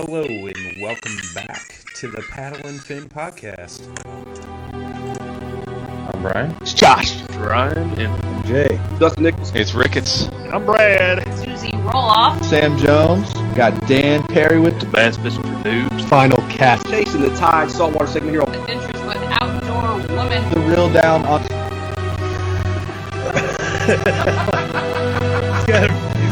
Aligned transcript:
Hello 0.00 0.22
and 0.22 0.80
welcome 0.80 1.16
back 1.34 1.82
to 1.96 2.06
the 2.06 2.22
Paddle 2.30 2.64
and 2.68 2.80
Fin 2.80 3.08
podcast. 3.08 3.82
I'm 6.14 6.22
Brian. 6.22 6.54
It's 6.60 6.72
Josh. 6.72 7.20
Ryan 7.30 7.98
and 7.98 8.46
Jay. 8.46 8.80
Dustin 9.00 9.24
Nichols. 9.24 9.52
it's 9.56 9.74
Ricketts. 9.74 10.28
I'm 10.52 10.64
Brad. 10.64 11.26
Susie 11.36 11.72
Roloff. 11.78 12.44
Sam 12.44 12.78
Jones. 12.78 13.32
Got 13.56 13.88
Dan 13.88 14.22
Perry 14.28 14.60
with 14.60 14.78
the 14.78 14.86
Bass 14.86 15.16
Fishing 15.16 15.42
for 15.42 15.64
Dudes. 15.64 16.04
final 16.04 16.38
cast. 16.48 16.86
Chasing 16.86 17.22
the 17.22 17.30
Tide 17.30 17.68
Saltwater 17.68 18.06
segment 18.06 18.30
here 18.30 18.42
on 18.42 18.54
Adventures 18.54 19.02
with 19.02 19.16
Outdoor 19.42 20.16
Women. 20.16 20.54
The 20.54 20.60
real 20.60 20.92
down 20.92 21.24
on. 21.24 21.42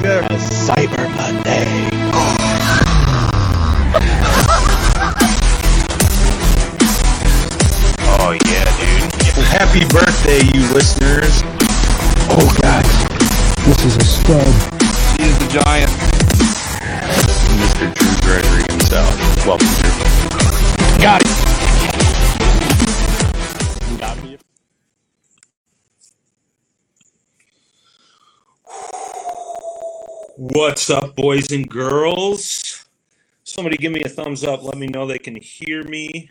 A 0.06 0.38
Cyber 0.38 1.06
Happy 9.58 9.86
birthday, 9.88 10.44
you 10.52 10.70
listeners. 10.74 11.40
Oh, 12.28 12.58
God. 12.60 12.84
This 13.64 13.86
is 13.86 13.96
a 13.96 14.04
stud. 14.04 14.46
He 15.16 15.24
is 15.24 15.38
the 15.38 15.48
Giant. 15.48 15.90
Mr. 17.56 17.88
Drew 17.94 18.16
Gregory 18.20 18.64
himself. 18.70 19.46
Welcome, 19.46 19.66
Drew. 19.80 21.00
Got 21.00 21.22
it. 21.22 21.46
What's 30.36 30.90
up, 30.90 31.16
boys 31.16 31.50
and 31.50 31.66
girls? 31.66 32.84
Somebody 33.44 33.78
give 33.78 33.92
me 33.92 34.02
a 34.02 34.08
thumbs 34.10 34.44
up. 34.44 34.62
Let 34.62 34.76
me 34.76 34.86
know 34.86 35.06
they 35.06 35.18
can 35.18 35.34
hear 35.34 35.82
me. 35.82 36.30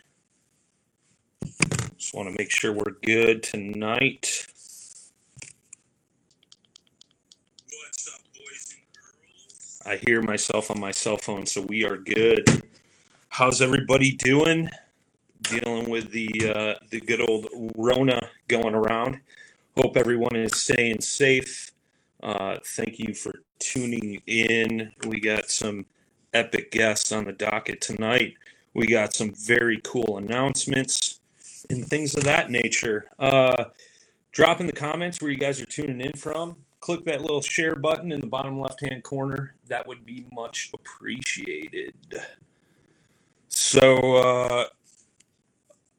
Just 2.06 2.14
want 2.14 2.30
to 2.30 2.36
make 2.38 2.52
sure 2.52 2.72
we're 2.72 2.92
good 3.04 3.42
tonight. 3.42 4.46
What's 7.66 8.08
up, 8.14 8.22
boys 8.32 8.76
and 8.76 8.84
girls? 8.94 9.82
I 9.88 9.96
hear 10.06 10.22
myself 10.22 10.70
on 10.70 10.80
my 10.80 10.92
cell 10.92 11.18
phone, 11.18 11.48
so 11.48 11.62
we 11.64 11.84
are 11.84 11.98
good. 11.98 12.62
How's 13.30 13.60
everybody 13.60 14.12
doing? 14.12 14.70
Dealing 15.42 15.90
with 15.90 16.12
the 16.12 16.30
uh, 16.56 16.76
the 16.92 17.02
good 17.02 17.28
old 17.28 17.48
Rona 17.76 18.22
going 18.48 18.76
around. 18.76 19.20
Hope 19.76 19.98
everyone 19.98 20.36
is 20.36 20.56
staying 20.56 21.02
safe. 21.02 21.72
Uh, 22.22 22.58
thank 22.64 23.00
you 23.00 23.16
for 23.16 23.42
tuning 23.58 24.22
in. 24.28 24.92
We 25.08 25.20
got 25.20 25.50
some 25.50 25.88
epic 26.36 26.70
guests 26.70 27.12
on 27.12 27.26
the 27.26 27.34
docket 27.34 27.82
tonight. 27.82 28.36
We 28.76 28.86
got 28.86 29.16
some 29.16 29.34
very 29.34 29.82
cool 29.84 30.20
announcements 30.20 31.20
and 31.70 31.86
things 31.86 32.16
of 32.16 32.24
that 32.24 32.50
nature. 32.50 33.06
Uh, 33.20 33.66
drop 34.32 34.60
in 34.60 34.68
the 34.68 34.74
comments 34.74 35.22
where 35.22 35.32
you 35.32 35.38
guys 35.38 35.62
are 35.62 35.66
tuning 35.66 36.02
in 36.02 36.14
from. 36.14 36.56
Click 36.80 37.04
that 37.06 37.22
little 37.22 37.42
share 37.42 37.76
button 37.76 38.12
in 38.12 38.22
the 38.22 38.28
bottom 38.28 38.60
left 38.60 38.82
hand 38.82 39.04
corner. 39.04 39.56
That 39.68 39.88
would 39.88 40.06
be 40.06 40.26
much 40.32 40.72
appreciated. 40.74 41.96
So, 43.50 44.16
uh, 44.16 44.66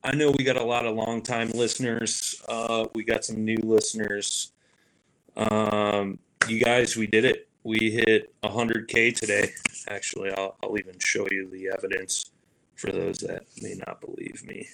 I 0.05 0.15
know 0.15 0.31
we 0.31 0.45
got 0.45 0.57
a 0.57 0.65
lot 0.65 0.87
of 0.87 0.95
longtime 0.95 1.51
listeners. 1.51 2.41
Uh, 2.49 2.87
we 2.95 3.03
got 3.03 3.25
some 3.25 3.45
new 3.45 3.59
listeners. 3.65 4.53
Um, 5.37 6.21
you 6.47 6.61
guys, 6.61 6.97
we 6.97 7.09
did 7.09 7.25
it. 7.25 7.49
We 7.65 7.91
hit 7.91 8.33
100K 8.45 9.17
today. 9.17 9.51
Actually, 9.89 10.31
I'll, 10.31 10.57
I'll 10.63 10.79
even 10.79 10.95
show 11.01 11.27
you 11.33 11.51
the 11.51 11.71
evidence 11.77 12.31
for 12.77 12.93
those 12.93 13.19
that 13.19 13.47
may 13.61 13.75
not 13.85 14.01
believe 14.01 14.47
me. 14.47 14.69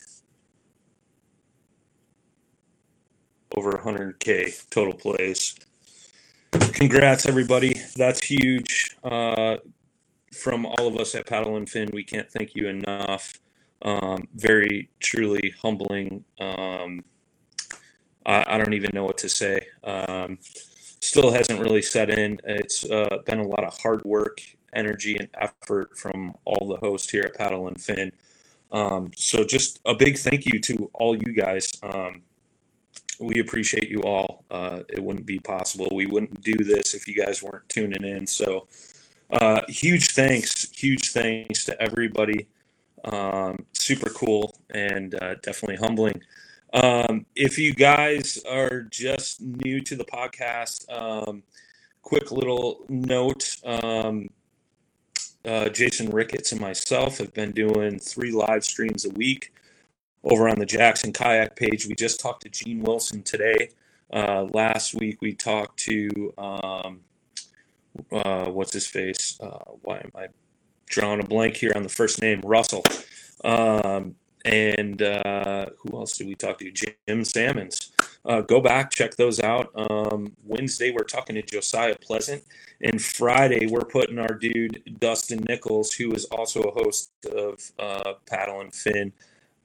Over 3.56 3.72
100K 3.72 4.68
total 4.70 4.94
plays. 4.94 5.54
Congrats, 6.52 7.26
everybody. 7.26 7.74
That's 7.96 8.24
huge. 8.24 8.96
Uh, 9.04 9.56
from 10.32 10.64
all 10.64 10.86
of 10.86 10.96
us 10.96 11.14
at 11.14 11.26
Paddle 11.26 11.56
and 11.56 11.68
Fin, 11.68 11.90
we 11.92 12.04
can't 12.04 12.30
thank 12.30 12.54
you 12.54 12.68
enough. 12.68 13.34
Um, 13.82 14.28
very, 14.34 14.90
truly 15.00 15.54
humbling. 15.60 16.24
Um, 16.40 17.04
I, 18.24 18.44
I 18.46 18.58
don't 18.58 18.74
even 18.74 18.90
know 18.94 19.04
what 19.04 19.18
to 19.18 19.28
say. 19.28 19.66
Um, 19.84 20.38
still 21.00 21.32
hasn't 21.32 21.60
really 21.60 21.82
set 21.82 22.10
in. 22.10 22.38
It's 22.44 22.88
uh, 22.88 23.18
been 23.26 23.40
a 23.40 23.46
lot 23.46 23.64
of 23.64 23.76
hard 23.78 24.04
work, 24.04 24.40
energy, 24.72 25.16
and 25.16 25.28
effort 25.34 25.98
from 25.98 26.34
all 26.44 26.68
the 26.68 26.76
hosts 26.76 27.10
here 27.10 27.24
at 27.24 27.34
Paddle 27.34 27.68
and 27.68 27.80
Fin. 27.80 28.12
Um, 28.70 29.10
so 29.14 29.44
just 29.44 29.80
a 29.84 29.94
big 29.94 30.16
thank 30.16 30.46
you 30.46 30.58
to 30.60 30.90
all 30.94 31.14
you 31.14 31.32
guys. 31.34 31.70
We 33.22 33.38
appreciate 33.38 33.88
you 33.88 34.02
all. 34.02 34.44
Uh, 34.50 34.80
it 34.88 35.02
wouldn't 35.02 35.26
be 35.26 35.38
possible. 35.38 35.88
We 35.92 36.06
wouldn't 36.06 36.42
do 36.42 36.54
this 36.54 36.92
if 36.92 37.06
you 37.06 37.14
guys 37.14 37.40
weren't 37.40 37.68
tuning 37.68 38.02
in. 38.02 38.26
So 38.26 38.66
uh, 39.30 39.60
huge 39.68 40.10
thanks, 40.10 40.68
huge 40.72 41.12
thanks 41.12 41.64
to 41.66 41.80
everybody. 41.80 42.48
Um, 43.04 43.64
super 43.72 44.10
cool 44.10 44.56
and 44.70 45.14
uh, 45.14 45.36
definitely 45.36 45.76
humbling. 45.76 46.20
Um, 46.74 47.26
if 47.36 47.58
you 47.58 47.74
guys 47.74 48.42
are 48.48 48.82
just 48.82 49.40
new 49.40 49.80
to 49.82 49.94
the 49.94 50.04
podcast, 50.04 50.90
um, 50.90 51.44
quick 52.02 52.32
little 52.32 52.84
note. 52.88 53.56
Um, 53.64 54.30
uh, 55.44 55.68
Jason 55.68 56.10
Ricketts 56.10 56.50
and 56.50 56.60
myself 56.60 57.18
have 57.18 57.32
been 57.34 57.52
doing 57.52 58.00
three 58.00 58.32
live 58.32 58.64
streams 58.64 59.04
a 59.04 59.10
week 59.10 59.52
over 60.24 60.48
on 60.48 60.58
the 60.58 60.66
Jackson 60.66 61.12
Kayak 61.12 61.56
page. 61.56 61.86
We 61.86 61.94
just 61.94 62.20
talked 62.20 62.42
to 62.42 62.48
Gene 62.48 62.82
Wilson 62.82 63.22
today. 63.22 63.70
Uh, 64.12 64.46
last 64.52 64.94
week 64.94 65.20
we 65.22 65.34
talked 65.34 65.78
to 65.80 66.34
um, 66.38 67.00
uh, 68.10 68.46
what's 68.46 68.72
his 68.72 68.86
face? 68.86 69.38
Uh, 69.40 69.58
why 69.82 69.98
am 69.98 70.10
I 70.14 70.26
drawing 70.86 71.20
a 71.20 71.26
blank 71.26 71.56
here 71.56 71.72
on 71.74 71.82
the 71.82 71.88
first 71.88 72.20
name? 72.20 72.40
Russell. 72.42 72.84
Um, 73.44 74.16
and 74.44 75.00
uh, 75.02 75.66
who 75.78 75.96
else 75.96 76.16
did 76.16 76.26
we 76.26 76.34
talk 76.34 76.58
to? 76.58 76.70
Jim 76.70 77.24
Sammons. 77.24 77.92
Uh, 78.24 78.40
go 78.40 78.60
back, 78.60 78.90
check 78.90 79.16
those 79.16 79.40
out. 79.40 79.70
Um, 79.74 80.32
Wednesday, 80.44 80.90
we're 80.90 81.04
talking 81.04 81.36
to 81.36 81.42
Josiah 81.42 81.94
Pleasant. 82.00 82.42
And 82.80 83.00
Friday, 83.00 83.66
we're 83.66 83.84
putting 83.84 84.18
our 84.18 84.34
dude, 84.34 84.98
Dustin 84.98 85.44
Nichols, 85.48 85.92
who 85.92 86.12
is 86.12 86.24
also 86.26 86.62
a 86.62 86.72
host 86.72 87.12
of 87.32 87.60
uh, 87.78 88.14
Paddle 88.28 88.60
and 88.60 88.74
Fin, 88.74 89.12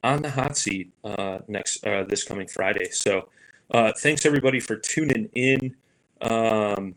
on 0.02 0.22
the 0.22 0.30
hot 0.30 0.56
seat 0.56 0.92
uh, 1.04 1.38
next 1.48 1.84
uh, 1.86 2.04
this 2.04 2.24
coming 2.24 2.46
Friday. 2.46 2.90
So 2.90 3.28
uh, 3.70 3.92
thanks, 3.98 4.24
everybody, 4.24 4.60
for 4.60 4.76
tuning 4.76 5.28
in. 5.34 5.76
Um, 6.20 6.94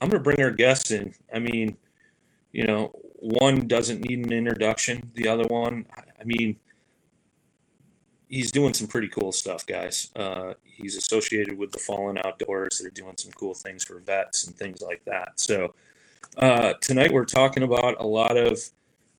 I'm 0.00 0.08
going 0.08 0.12
to 0.12 0.20
bring 0.20 0.40
our 0.42 0.50
guests 0.50 0.90
in. 0.90 1.14
I 1.34 1.38
mean, 1.38 1.76
you 2.52 2.66
know, 2.66 2.92
one 3.20 3.66
doesn't 3.66 4.00
need 4.00 4.24
an 4.24 4.32
introduction. 4.32 5.10
The 5.14 5.28
other 5.28 5.44
one, 5.44 5.86
I 5.96 6.24
mean, 6.24 6.56
he's 8.28 8.52
doing 8.52 8.74
some 8.74 8.86
pretty 8.86 9.08
cool 9.08 9.32
stuff, 9.32 9.66
guys. 9.66 10.10
Uh, 10.14 10.54
he's 10.62 10.96
associated 10.96 11.58
with 11.58 11.72
the 11.72 11.78
Fallen 11.78 12.18
Outdoors. 12.24 12.78
They're 12.78 12.90
doing 12.90 13.14
some 13.16 13.32
cool 13.32 13.54
things 13.54 13.84
for 13.84 13.98
vets 14.00 14.46
and 14.46 14.54
things 14.56 14.82
like 14.82 15.04
that. 15.06 15.40
So 15.40 15.74
uh, 16.36 16.74
tonight 16.80 17.12
we're 17.12 17.24
talking 17.24 17.62
about 17.62 17.96
a 17.98 18.06
lot 18.06 18.36
of 18.36 18.60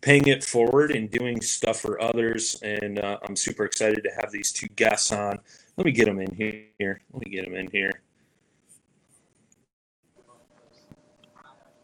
paying 0.02 0.28
it 0.28 0.44
forward 0.44 0.92
and 0.92 1.10
doing 1.12 1.42
stuff 1.42 1.80
for 1.80 2.02
others. 2.02 2.60
And 2.62 3.00
uh, 3.00 3.20
I'm 3.28 3.36
super 3.36 3.66
excited 3.66 4.04
to 4.04 4.12
have 4.22 4.32
these 4.32 4.52
two 4.52 4.68
guests 4.76 5.12
on. 5.12 5.40
Let 5.78 5.86
me 5.86 5.92
get 5.92 6.06
them 6.06 6.20
in 6.20 6.34
here. 6.36 7.02
Let 7.14 7.26
me 7.26 7.32
get 7.32 7.46
them 7.46 7.56
in 7.56 7.70
here. 7.72 8.02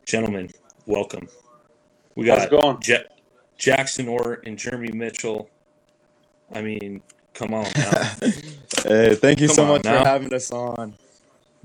Gentlemen, 0.05 0.49
welcome. 0.85 1.27
We 2.15 2.25
got 2.25 2.49
going? 2.49 2.77
Ja- 2.83 2.97
Jaxton 3.57 4.07
Orr 4.09 4.41
and 4.45 4.57
Jeremy 4.57 4.91
Mitchell. 4.91 5.49
I 6.53 6.61
mean, 6.61 7.01
come 7.33 7.53
on 7.53 7.67
now. 7.75 8.11
Hey, 8.83 9.15
thank 9.15 9.39
you 9.39 9.47
Come 9.47 9.55
so 9.55 9.65
much 9.65 9.83
now. 9.83 10.03
for 10.03 10.07
having 10.07 10.31
us 10.31 10.51
on. 10.51 10.93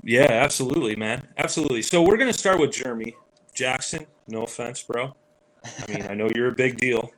Yeah, 0.03 0.23
absolutely, 0.23 0.95
man. 0.95 1.27
Absolutely. 1.37 1.83
So 1.83 2.01
we're 2.01 2.17
gonna 2.17 2.33
start 2.33 2.59
with 2.59 2.71
Jeremy 2.71 3.15
Jaxton. 3.55 4.07
No 4.27 4.43
offense, 4.43 4.81
bro. 4.81 5.15
I 5.63 5.91
mean, 5.91 6.07
I 6.09 6.13
know 6.13 6.29
you're 6.35 6.47
a 6.49 6.55
big 6.55 6.77
deal, 6.77 7.11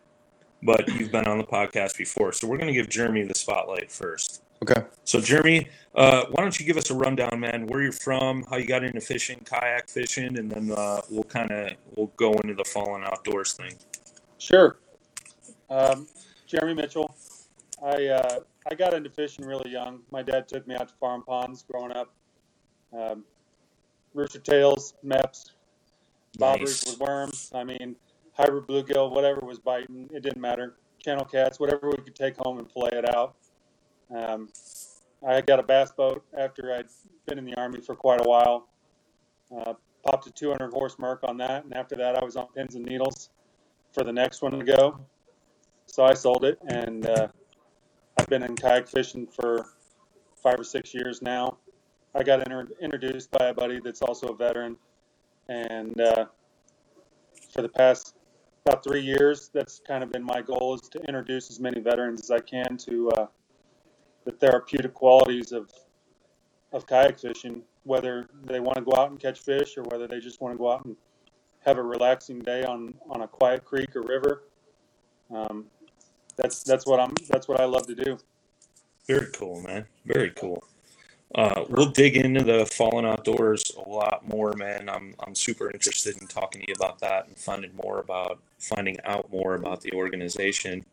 but 0.61 0.87
you've 0.87 1.11
been 1.11 1.25
on 1.25 1.37
the 1.37 1.43
podcast 1.43 1.97
before, 1.97 2.33
so 2.33 2.47
we're 2.47 2.57
gonna 2.57 2.73
give 2.73 2.89
Jeremy 2.89 3.23
the 3.23 3.35
spotlight 3.35 3.91
first. 3.91 4.41
Okay. 4.61 4.81
So, 5.03 5.19
Jeremy, 5.19 5.67
uh, 5.95 6.25
why 6.31 6.41
don't 6.41 6.57
you 6.57 6.65
give 6.65 6.77
us 6.77 6.89
a 6.89 6.93
rundown, 6.93 7.39
man? 7.39 7.67
Where 7.67 7.81
you're 7.81 7.91
from, 7.91 8.43
how 8.49 8.55
you 8.55 8.65
got 8.65 8.83
into 8.83 9.01
fishing, 9.01 9.41
kayak 9.43 9.89
fishing, 9.89 10.37
and 10.37 10.49
then 10.49 10.71
uh, 10.71 11.01
we'll 11.09 11.25
kind 11.25 11.51
of 11.51 11.71
we'll 11.95 12.11
go 12.15 12.31
into 12.33 12.53
the 12.53 12.63
fallen 12.63 13.03
outdoors 13.03 13.53
thing. 13.53 13.73
Sure. 14.37 14.77
Um, 15.69 16.07
Jeremy 16.47 16.75
Mitchell. 16.75 17.13
I 17.83 18.07
uh, 18.07 18.39
I 18.71 18.75
got 18.75 18.93
into 18.93 19.09
fishing 19.09 19.45
really 19.45 19.69
young. 19.69 19.99
My 20.11 20.21
dad 20.21 20.47
took 20.47 20.65
me 20.65 20.75
out 20.75 20.87
to 20.87 20.93
farm 20.95 21.23
ponds 21.23 21.65
growing 21.69 21.91
up. 21.91 22.13
Um, 22.97 23.25
rooster 24.13 24.39
tails, 24.39 24.93
Mepps, 25.03 25.51
bobbers 26.39 26.59
Nice. 26.59 26.85
with 26.85 26.99
worms. 26.99 27.51
I 27.53 27.63
mean, 27.65 27.95
hybrid 28.33 28.67
bluegill, 28.67 29.11
whatever 29.11 29.41
was 29.41 29.59
biting, 29.59 30.09
it 30.13 30.23
didn't 30.23 30.41
matter. 30.41 30.75
Channel 31.03 31.25
cats, 31.25 31.59
whatever 31.59 31.89
we 31.89 31.97
could 31.97 32.15
take 32.15 32.35
home 32.37 32.59
and 32.59 32.67
play 32.67 32.89
it 32.91 33.07
out. 33.15 33.35
Um, 34.13 34.49
I 35.25 35.41
got 35.41 35.59
a 35.59 35.63
bass 35.63 35.91
boat 35.91 36.23
after 36.37 36.73
I'd 36.73 36.87
been 37.27 37.37
in 37.37 37.45
the 37.45 37.55
army 37.55 37.81
for 37.81 37.95
quite 37.95 38.19
a 38.19 38.27
while. 38.27 38.67
Uh, 39.55 39.73
popped 40.05 40.27
a 40.27 40.31
200 40.31 40.71
horse 40.71 40.97
Merc 40.99 41.21
on 41.23 41.37
that, 41.37 41.63
and 41.63 41.73
after 41.73 41.95
that, 41.95 42.17
I 42.17 42.23
was 42.23 42.35
on 42.35 42.47
pins 42.55 42.75
and 42.75 42.85
needles 42.85 43.29
for 43.93 44.03
the 44.03 44.11
next 44.11 44.41
one 44.41 44.51
to 44.53 44.65
go. 44.65 44.99
So 45.85 46.03
I 46.03 46.13
sold 46.13 46.43
it, 46.43 46.59
and 46.67 47.05
uh, 47.05 47.27
I've 48.17 48.27
been 48.27 48.43
in 48.43 48.55
kayak 48.55 48.87
fishing 48.87 49.27
for 49.27 49.67
five 50.41 50.59
or 50.59 50.63
six 50.63 50.93
years 50.93 51.21
now. 51.21 51.57
I 52.15 52.23
got 52.23 52.45
inter- 52.45 52.67
introduced 52.81 53.31
by 53.31 53.47
a 53.47 53.53
buddy 53.53 53.79
that's 53.79 54.01
also 54.01 54.27
a 54.27 54.35
veteran, 54.35 54.77
and 55.47 55.99
uh, 55.99 56.25
for 57.51 57.61
the 57.61 57.69
past 57.69 58.15
about 58.65 58.83
three 58.83 59.01
years, 59.01 59.49
that's 59.53 59.81
kind 59.85 60.03
of 60.03 60.11
been 60.11 60.23
my 60.23 60.41
goal 60.41 60.75
is 60.75 60.87
to 60.89 60.99
introduce 61.01 61.49
as 61.49 61.59
many 61.59 61.81
veterans 61.81 62.21
as 62.21 62.31
I 62.31 62.39
can 62.39 62.77
to 62.77 63.09
uh, 63.11 63.25
the 64.25 64.31
therapeutic 64.31 64.93
qualities 64.93 65.51
of 65.51 65.69
of 66.71 66.87
kayak 66.87 67.19
fishing, 67.19 67.61
whether 67.83 68.27
they 68.45 68.59
want 68.59 68.77
to 68.77 68.83
go 68.83 68.93
out 68.97 69.11
and 69.11 69.19
catch 69.19 69.41
fish 69.41 69.77
or 69.77 69.83
whether 69.83 70.07
they 70.07 70.19
just 70.19 70.41
want 70.41 70.53
to 70.53 70.57
go 70.57 70.71
out 70.71 70.83
and 70.85 70.95
have 71.63 71.77
a 71.77 71.83
relaxing 71.83 72.39
day 72.39 72.63
on, 72.63 72.95
on 73.11 73.21
a 73.21 73.27
quiet 73.27 73.63
creek 73.63 73.95
or 73.95 74.01
river. 74.01 74.43
Um, 75.31 75.65
that's 76.35 76.63
that's 76.63 76.87
what 76.87 76.99
I'm 76.99 77.13
that's 77.29 77.47
what 77.47 77.59
I 77.61 77.65
love 77.65 77.85
to 77.87 77.95
do. 77.95 78.17
Very 79.07 79.27
cool, 79.33 79.61
man. 79.61 79.85
Very 80.05 80.31
cool. 80.31 80.63
Uh, 81.35 81.65
we'll 81.69 81.89
dig 81.89 82.15
into 82.15 82.43
the 82.43 82.65
fallen 82.65 83.05
outdoors 83.05 83.71
a 83.83 83.89
lot 83.89 84.27
more, 84.27 84.53
man. 84.53 84.87
I'm 84.87 85.15
I'm 85.25 85.33
super 85.33 85.71
interested 85.71 86.21
in 86.21 86.27
talking 86.27 86.61
to 86.61 86.67
you 86.67 86.75
about 86.75 86.99
that 86.99 87.27
and 87.27 87.37
finding 87.37 87.75
more 87.75 87.99
about 87.99 88.39
finding 88.59 88.97
out 89.03 89.31
more 89.31 89.55
about 89.55 89.81
the 89.81 89.91
organization. 89.93 90.85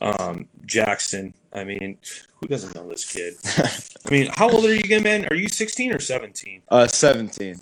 Um, 0.00 0.48
Jaxton, 0.66 1.32
I 1.52 1.64
mean, 1.64 1.96
who 2.40 2.48
doesn't 2.48 2.74
know 2.74 2.88
this 2.88 3.10
kid? 3.10 3.34
I 4.06 4.10
mean, 4.10 4.28
how 4.32 4.50
old 4.50 4.64
are 4.64 4.74
you 4.74 4.80
again, 4.80 5.04
man? 5.04 5.26
Are 5.30 5.36
you 5.36 5.48
16 5.48 5.94
or 5.94 6.00
17? 6.00 6.62
Uh, 6.68 6.86
17. 6.86 7.60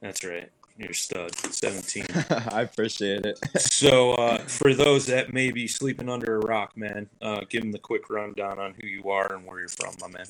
That's 0.00 0.24
right. 0.24 0.50
You're 0.78 0.92
stud. 0.92 1.34
17. 1.34 2.06
I 2.52 2.62
appreciate 2.62 3.26
it. 3.26 3.38
So, 3.58 4.12
uh, 4.14 4.38
for 4.38 4.74
those 4.74 5.06
that 5.06 5.32
may 5.32 5.50
be 5.50 5.66
sleeping 5.68 6.08
under 6.08 6.36
a 6.36 6.40
rock, 6.40 6.76
man, 6.76 7.08
uh, 7.22 7.40
give 7.48 7.62
them 7.62 7.72
the 7.72 7.78
quick 7.78 8.10
rundown 8.10 8.58
on 8.58 8.74
who 8.80 8.86
you 8.86 9.10
are 9.10 9.32
and 9.32 9.44
where 9.46 9.60
you're 9.60 9.68
from, 9.68 9.94
my 10.00 10.08
man. 10.08 10.26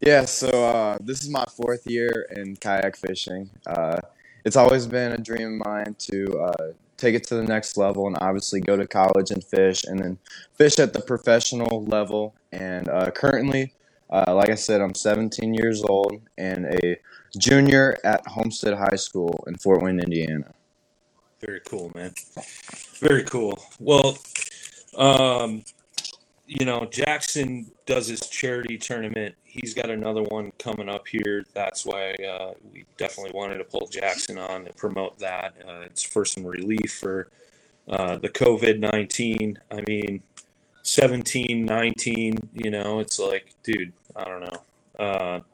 Yeah, 0.00 0.24
so 0.24 0.48
uh, 0.48 0.98
this 1.00 1.22
is 1.22 1.30
my 1.30 1.44
fourth 1.44 1.86
year 1.86 2.26
in 2.36 2.56
kayak 2.56 2.96
fishing. 2.96 3.50
Uh, 3.66 4.00
it's 4.44 4.56
always 4.56 4.86
been 4.86 5.12
a 5.12 5.18
dream 5.18 5.60
of 5.60 5.66
mine 5.66 5.96
to 6.10 6.38
uh, 6.38 6.72
take 6.96 7.14
it 7.14 7.24
to 7.28 7.34
the 7.34 7.44
next 7.44 7.76
level 7.76 8.06
and 8.06 8.16
obviously 8.20 8.60
go 8.60 8.76
to 8.76 8.86
college 8.86 9.30
and 9.30 9.44
fish 9.44 9.84
and 9.84 10.00
then 10.00 10.18
fish 10.54 10.78
at 10.78 10.92
the 10.92 11.00
professional 11.00 11.84
level. 11.84 12.34
And 12.52 12.88
uh, 12.88 13.10
currently, 13.10 13.72
uh, 14.10 14.34
like 14.34 14.50
I 14.50 14.54
said, 14.54 14.80
I'm 14.80 14.94
17 14.94 15.54
years 15.54 15.82
old 15.82 16.20
and 16.36 16.66
a 16.66 16.98
junior 17.38 17.98
at 18.04 18.26
Homestead 18.26 18.74
High 18.74 18.96
School 18.96 19.44
in 19.46 19.56
Fort 19.56 19.82
Wayne, 19.82 20.00
Indiana. 20.00 20.52
Very 21.40 21.60
cool, 21.60 21.90
man. 21.94 22.12
Very 23.00 23.24
cool. 23.24 23.58
Well, 23.80 24.18
um, 24.96 25.64
you 26.46 26.64
know, 26.64 26.80
Jaxton 26.80 27.66
does 27.86 28.06
his 28.06 28.20
charity 28.20 28.78
tournament. 28.78 29.34
He's 29.42 29.74
got 29.74 29.90
another 29.90 30.22
one 30.22 30.52
coming 30.58 30.88
up 30.88 31.08
here. 31.08 31.44
That's 31.54 31.84
why 31.84 32.12
uh, 32.12 32.52
we 32.72 32.84
definitely 32.96 33.32
wanted 33.34 33.58
to 33.58 33.64
pull 33.64 33.88
Jaxton 33.88 34.38
on 34.38 34.66
and 34.66 34.76
promote 34.76 35.18
that. 35.18 35.54
Uh, 35.66 35.80
it's 35.80 36.02
for 36.02 36.24
some 36.24 36.44
relief 36.44 36.98
for 37.00 37.28
uh, 37.88 38.18
the 38.18 38.28
COVID 38.28 38.78
19. 38.78 39.58
I 39.70 39.82
mean, 39.88 40.22
17, 40.82 41.64
19, 41.64 42.50
you 42.54 42.70
know, 42.70 43.00
it's 43.00 43.18
like, 43.18 43.54
dude, 43.62 43.92
I 44.14 44.24
don't 44.24 44.40
know. 44.40 45.44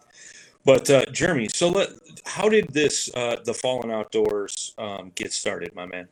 But 0.68 0.90
uh, 0.90 1.06
Jeremy, 1.06 1.48
so 1.54 1.70
let, 1.70 1.88
how 2.26 2.50
did 2.50 2.68
this 2.68 3.08
uh, 3.14 3.36
the 3.42 3.54
Fallen 3.54 3.90
Outdoors 3.90 4.74
um, 4.76 5.12
get 5.14 5.32
started, 5.32 5.74
my 5.74 5.86
man? 5.86 6.06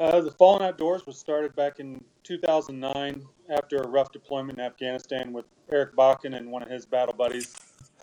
Uh, 0.00 0.20
the 0.20 0.32
Fallen 0.32 0.62
Outdoors 0.62 1.06
was 1.06 1.16
started 1.16 1.54
back 1.54 1.78
in 1.78 2.02
2009 2.24 3.24
after 3.50 3.76
a 3.76 3.86
rough 3.86 4.10
deployment 4.10 4.58
in 4.58 4.64
Afghanistan 4.64 5.32
with 5.32 5.44
Eric 5.70 5.94
Bakken 5.94 6.36
and 6.36 6.50
one 6.50 6.60
of 6.60 6.68
his 6.68 6.84
battle 6.84 7.14
buddies. 7.14 7.54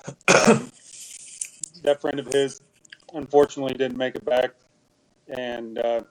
Um, 0.08 0.72
that 1.84 2.00
friend 2.00 2.22
of 2.22 2.28
his 2.28 2.62
unfortunately 3.14 3.74
didn't 3.74 3.98
make 3.98 4.16
it 4.16 4.24
back, 4.24 4.52
and 5.28 5.78
uh, 5.78 6.04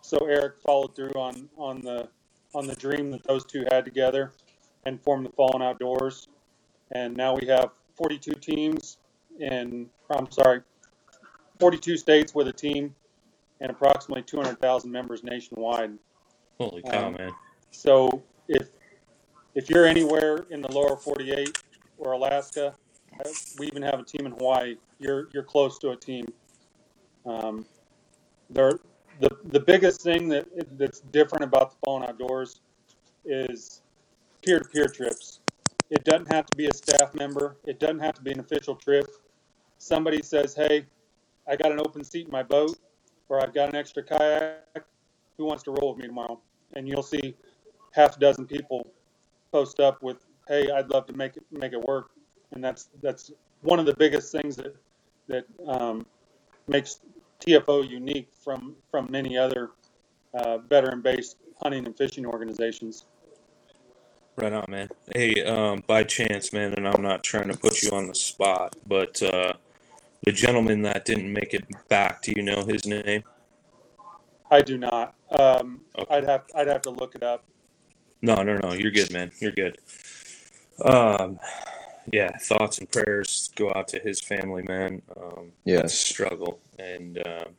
so 0.00 0.28
Eric 0.28 0.60
followed 0.64 0.94
through 0.94 1.14
on, 1.16 1.48
on 1.58 1.80
the 1.80 2.08
on 2.54 2.68
the 2.68 2.76
dream 2.76 3.10
that 3.10 3.24
those 3.24 3.44
two 3.44 3.66
had 3.72 3.84
together 3.84 4.30
and 4.86 5.02
formed 5.02 5.26
the 5.26 5.30
Fallen 5.30 5.60
Outdoors. 5.60 6.28
And 6.92 7.16
now 7.16 7.34
we 7.34 7.48
have 7.48 7.70
42 7.96 8.34
teams 8.34 8.98
in 9.40 9.88
I'm 10.10 10.30
sorry, 10.30 10.60
42 11.60 11.96
states 11.96 12.34
with 12.34 12.48
a 12.48 12.52
team 12.52 12.94
and 13.60 13.70
approximately 13.70 14.22
200,000 14.22 14.90
members 14.90 15.22
nationwide. 15.22 15.92
Holy 16.58 16.82
cow, 16.82 17.08
Um, 17.08 17.14
man! 17.14 17.32
So 17.70 18.22
if 18.48 18.68
if 19.54 19.70
you're 19.70 19.86
anywhere 19.86 20.46
in 20.50 20.60
the 20.62 20.70
lower 20.72 20.96
48 20.96 21.62
or 21.98 22.12
Alaska, 22.12 22.74
uh, 23.24 23.28
we 23.58 23.66
even 23.66 23.82
have 23.82 23.98
a 24.00 24.04
team 24.04 24.26
in 24.26 24.32
Hawaii. 24.32 24.76
You're 24.98 25.28
you're 25.32 25.42
close 25.42 25.78
to 25.80 25.90
a 25.90 25.96
team. 25.96 26.26
Um, 27.26 27.64
there 28.50 28.78
the 29.20 29.30
the 29.46 29.60
biggest 29.60 30.02
thing 30.02 30.28
that 30.28 30.46
that's 30.78 31.00
different 31.00 31.44
about 31.44 31.70
the 31.70 31.76
Fallen 31.84 32.04
Outdoors 32.08 32.60
is 33.24 33.82
peer 34.44 34.58
to 34.60 34.68
peer 34.68 34.86
trips. 34.86 35.40
It 35.90 36.04
doesn't 36.04 36.32
have 36.32 36.46
to 36.46 36.56
be 36.56 36.66
a 36.66 36.74
staff 36.74 37.14
member. 37.14 37.56
It 37.64 37.78
doesn't 37.78 38.00
have 38.00 38.14
to 38.14 38.22
be 38.22 38.32
an 38.32 38.40
official 38.40 38.74
trip. 38.74 39.06
Somebody 39.78 40.22
says, 40.22 40.54
"Hey, 40.54 40.86
I 41.46 41.56
got 41.56 41.72
an 41.72 41.80
open 41.80 42.04
seat 42.04 42.26
in 42.26 42.32
my 42.32 42.42
boat, 42.42 42.78
or 43.28 43.42
I've 43.42 43.54
got 43.54 43.68
an 43.68 43.76
extra 43.76 44.02
kayak. 44.02 44.86
Who 45.36 45.44
wants 45.44 45.62
to 45.64 45.72
roll 45.72 45.94
with 45.94 45.98
me 45.98 46.06
tomorrow?" 46.06 46.40
And 46.74 46.88
you'll 46.88 47.02
see 47.02 47.36
half 47.92 48.16
a 48.16 48.20
dozen 48.20 48.46
people 48.46 48.86
post 49.52 49.80
up 49.80 50.02
with, 50.02 50.24
"Hey, 50.48 50.70
I'd 50.70 50.90
love 50.90 51.06
to 51.06 51.12
make 51.12 51.36
it 51.36 51.44
make 51.50 51.72
it 51.72 51.82
work." 51.82 52.10
And 52.52 52.62
that's 52.62 52.88
that's 53.02 53.32
one 53.62 53.78
of 53.78 53.86
the 53.86 53.94
biggest 53.94 54.32
things 54.32 54.56
that 54.56 54.76
that 55.28 55.46
um, 55.66 56.06
makes 56.68 57.00
TFO 57.40 57.88
unique 57.88 58.28
from 58.42 58.76
from 58.90 59.10
many 59.10 59.36
other 59.36 59.70
uh, 60.34 60.58
veteran-based 60.58 61.36
hunting 61.62 61.86
and 61.86 61.96
fishing 61.96 62.26
organizations. 62.26 63.04
Right 64.36 64.52
on, 64.52 64.64
man. 64.68 64.88
Hey, 65.14 65.44
um, 65.44 65.82
by 65.86 66.02
chance, 66.02 66.52
man, 66.52 66.74
and 66.74 66.88
I'm 66.88 67.02
not 67.02 67.22
trying 67.22 67.48
to 67.48 67.56
put 67.56 67.82
you 67.82 67.90
on 67.90 68.08
the 68.08 68.14
spot, 68.14 68.74
but 68.86 69.22
uh, 69.22 69.52
the 70.24 70.32
gentleman 70.32 70.82
that 70.82 71.04
didn't 71.04 71.32
make 71.32 71.54
it 71.54 71.64
back, 71.88 72.22
do 72.22 72.32
you 72.34 72.42
know 72.42 72.64
his 72.64 72.84
name? 72.84 73.22
I 74.50 74.60
do 74.60 74.76
not. 74.78 75.14
Um, 75.30 75.80
Okay. 75.96 76.16
I'd 76.16 76.24
have 76.24 76.42
I'd 76.56 76.66
have 76.66 76.82
to 76.82 76.90
look 76.90 77.14
it 77.14 77.22
up. 77.22 77.44
No, 78.20 78.42
no, 78.42 78.58
no. 78.58 78.72
You're 78.72 78.90
good, 78.90 79.12
man. 79.12 79.30
You're 79.38 79.52
good. 79.52 79.78
Um, 80.84 81.38
yeah, 82.12 82.36
thoughts 82.38 82.78
and 82.78 82.90
prayers 82.90 83.50
go 83.54 83.72
out 83.76 83.86
to 83.88 84.00
his 84.00 84.20
family, 84.20 84.64
man. 84.64 85.02
Um, 85.16 85.52
it's 85.64 85.66
a 85.66 85.82
Yes. 85.82 85.94
struggle, 85.94 86.58
and 86.78 87.18
um 87.26 87.54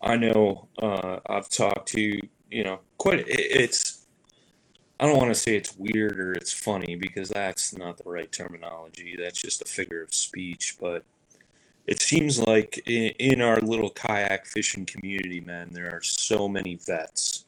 I 0.00 0.16
know 0.16 0.68
uh, 0.80 1.18
I've 1.26 1.48
talked 1.48 1.88
to 1.90 2.00
you 2.00 2.64
know 2.64 2.80
quite. 2.98 3.20
It, 3.20 3.26
it's 3.28 4.01
I 5.02 5.06
don't 5.06 5.18
want 5.18 5.30
to 5.30 5.40
say 5.40 5.56
it's 5.56 5.76
weird 5.76 6.20
or 6.20 6.32
it's 6.32 6.52
funny 6.52 6.94
because 6.94 7.30
that's 7.30 7.76
not 7.76 7.98
the 7.98 8.08
right 8.08 8.30
terminology. 8.30 9.16
That's 9.20 9.42
just 9.42 9.60
a 9.60 9.64
figure 9.64 10.00
of 10.02 10.14
speech, 10.14 10.76
but 10.80 11.04
it 11.88 12.00
seems 12.00 12.38
like 12.40 12.80
in, 12.86 13.12
in 13.18 13.42
our 13.42 13.60
little 13.60 13.90
kayak 13.90 14.46
fishing 14.46 14.86
community, 14.86 15.40
man, 15.40 15.70
there 15.72 15.90
are 15.92 16.02
so 16.02 16.48
many 16.48 16.76
vets. 16.76 17.46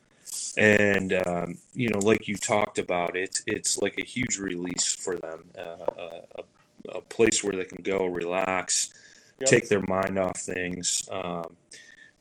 And 0.59 1.15
um, 1.29 1.59
you 1.75 1.91
know, 1.91 2.01
like 2.01 2.27
you 2.29 2.37
talked 2.37 2.81
about, 2.81 3.17
it's 3.17 3.45
it's 3.47 3.79
like 3.79 3.99
a 4.01 4.05
huge 4.05 4.39
release 4.39 4.93
for 4.93 5.17
them, 5.17 5.45
uh, 5.57 5.87
a, 5.99 6.11
a, 6.41 6.99
a 6.99 7.03
place 7.03 7.45
where 7.45 7.55
they 7.55 7.65
can 7.67 7.85
go 7.85 8.07
relax, 8.07 8.93
Yep. 9.41 9.49
take 9.49 9.69
their 9.69 9.83
mind 9.83 10.19
off 10.19 10.39
things, 10.41 11.09
um, 11.13 11.57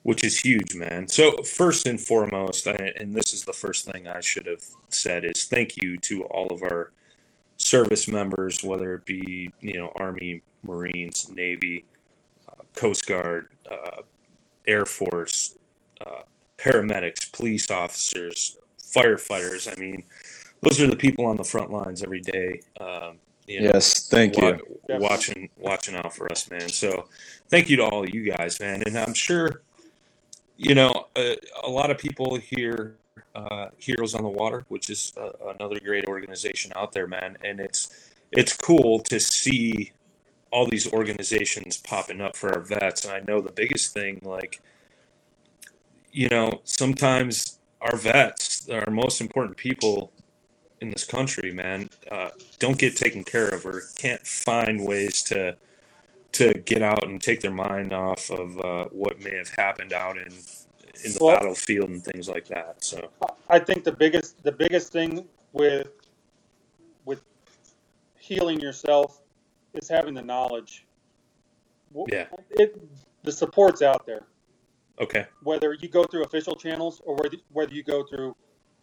which 0.03 0.23
is 0.23 0.37
huge, 0.39 0.75
man. 0.75 1.07
So 1.07 1.31
first 1.43 1.87
and 1.87 1.99
foremost, 1.99 2.67
and 2.67 3.13
this 3.15 3.33
is 3.33 3.43
the 3.43 3.53
first 3.53 3.85
thing 3.89 4.07
I 4.07 4.19
should 4.19 4.45
have 4.45 4.63
said 4.89 5.25
is 5.25 5.45
thank 5.45 5.81
you 5.81 5.97
to 5.99 6.23
all 6.25 6.47
of 6.47 6.61
our 6.61 6.91
service 7.57 8.07
members, 8.07 8.63
whether 8.63 8.93
it 8.95 9.05
be 9.05 9.51
you 9.61 9.73
know 9.73 9.91
Army, 9.95 10.41
Marines, 10.63 11.29
Navy, 11.33 11.85
uh, 12.49 12.63
Coast 12.75 13.07
Guard, 13.07 13.49
uh, 13.71 14.01
Air 14.67 14.85
Force, 14.85 15.57
uh, 16.05 16.23
paramedics, 16.57 17.31
police 17.31 17.71
officers, 17.71 18.57
firefighters. 18.79 19.71
I 19.71 19.79
mean, 19.79 20.03
those 20.61 20.79
are 20.81 20.87
the 20.87 20.95
people 20.95 21.25
on 21.25 21.37
the 21.37 21.43
front 21.43 21.71
lines 21.71 22.03
every 22.03 22.21
day. 22.21 22.61
Um, 22.79 23.17
you 23.47 23.61
know, 23.61 23.71
Yes. 23.73 24.07
Thank 24.07 24.37
wa- 24.37 24.57
you. 24.57 24.79
watching 24.99 25.49
watching 25.57 25.95
out 25.95 26.15
for 26.15 26.31
us, 26.31 26.49
man. 26.49 26.69
So 26.69 27.07
thank 27.49 27.69
you 27.69 27.77
to 27.77 27.83
all 27.85 28.03
of 28.03 28.13
you 28.13 28.23
guys, 28.23 28.59
man. 28.59 28.83
And 28.85 28.97
I'm 28.97 29.13
sure, 29.13 29.61
you 30.57 30.75
know, 30.75 31.07
a, 31.15 31.37
a 31.63 31.69
lot 31.69 31.91
of 31.91 31.97
people 31.97 32.35
hear 32.35 32.95
uh, 33.35 33.69
Heroes 33.77 34.15
on 34.15 34.23
the 34.23 34.29
Water, 34.29 34.65
which 34.67 34.89
is 34.89 35.13
uh, 35.17 35.53
another 35.57 35.79
great 35.79 36.05
organization 36.05 36.71
out 36.75 36.91
there, 36.91 37.07
man. 37.07 37.37
And 37.43 37.59
it's 37.59 38.11
it's 38.31 38.55
cool 38.55 38.99
to 38.99 39.19
see 39.19 39.91
all 40.51 40.67
these 40.67 40.91
organizations 40.93 41.77
popping 41.77 42.21
up 42.21 42.35
for 42.35 42.53
our 42.53 42.61
vets. 42.61 43.05
And 43.05 43.13
I 43.13 43.19
know 43.27 43.41
the 43.41 43.51
biggest 43.51 43.93
thing, 43.93 44.19
like, 44.23 44.61
you 46.11 46.29
know, 46.29 46.61
sometimes 46.63 47.59
our 47.81 47.97
vets, 47.97 48.69
our 48.69 48.91
most 48.91 49.19
important 49.19 49.57
people 49.57 50.11
in 50.79 50.91
this 50.91 51.03
country, 51.03 51.51
man, 51.51 51.89
uh, 52.11 52.29
don't 52.59 52.77
get 52.77 52.95
taken 52.95 53.23
care 53.23 53.49
of 53.49 53.65
or 53.65 53.83
can't 53.95 54.25
find 54.25 54.85
ways 54.85 55.23
to 55.23 55.55
to 56.33 56.53
get 56.65 56.81
out 56.81 57.05
and 57.07 57.21
take 57.21 57.41
their 57.41 57.51
mind 57.51 57.93
off 57.93 58.29
of 58.29 58.59
uh, 58.59 58.85
what 58.91 59.19
may 59.21 59.35
have 59.35 59.49
happened 59.49 59.93
out 59.93 60.17
in 60.17 60.33
in 61.05 61.11
the 61.13 61.17
Well- 61.21 61.35
battlefield 61.37 61.89
and 61.89 62.03
things 62.03 62.29
like 62.29 62.47
that. 62.47 62.83
So 62.83 63.09
I 63.49 63.59
think 63.59 63.83
the 63.83 63.91
biggest 63.91 64.43
the 64.43 64.51
biggest 64.51 64.91
thing 64.91 65.27
with 65.53 65.89
with 67.05 67.21
healing 68.19 68.59
yourself 68.59 69.21
is 69.73 69.87
having 69.89 70.13
the 70.13 70.21
knowledge. 70.21 70.85
Yeah. 72.07 72.25
It 72.51 72.79
the 73.23 73.31
support's 73.31 73.81
out 73.81 74.05
there. 74.05 74.25
okay, 74.99 75.25
Whether 75.43 75.73
you 75.73 75.87
go 75.87 76.03
through 76.03 76.23
official 76.23 76.55
channels 76.55 77.01
or 77.05 77.15
whether 77.15 77.37
whether 77.51 77.73
you 77.73 77.83
go 77.83 78.03
through 78.05 78.35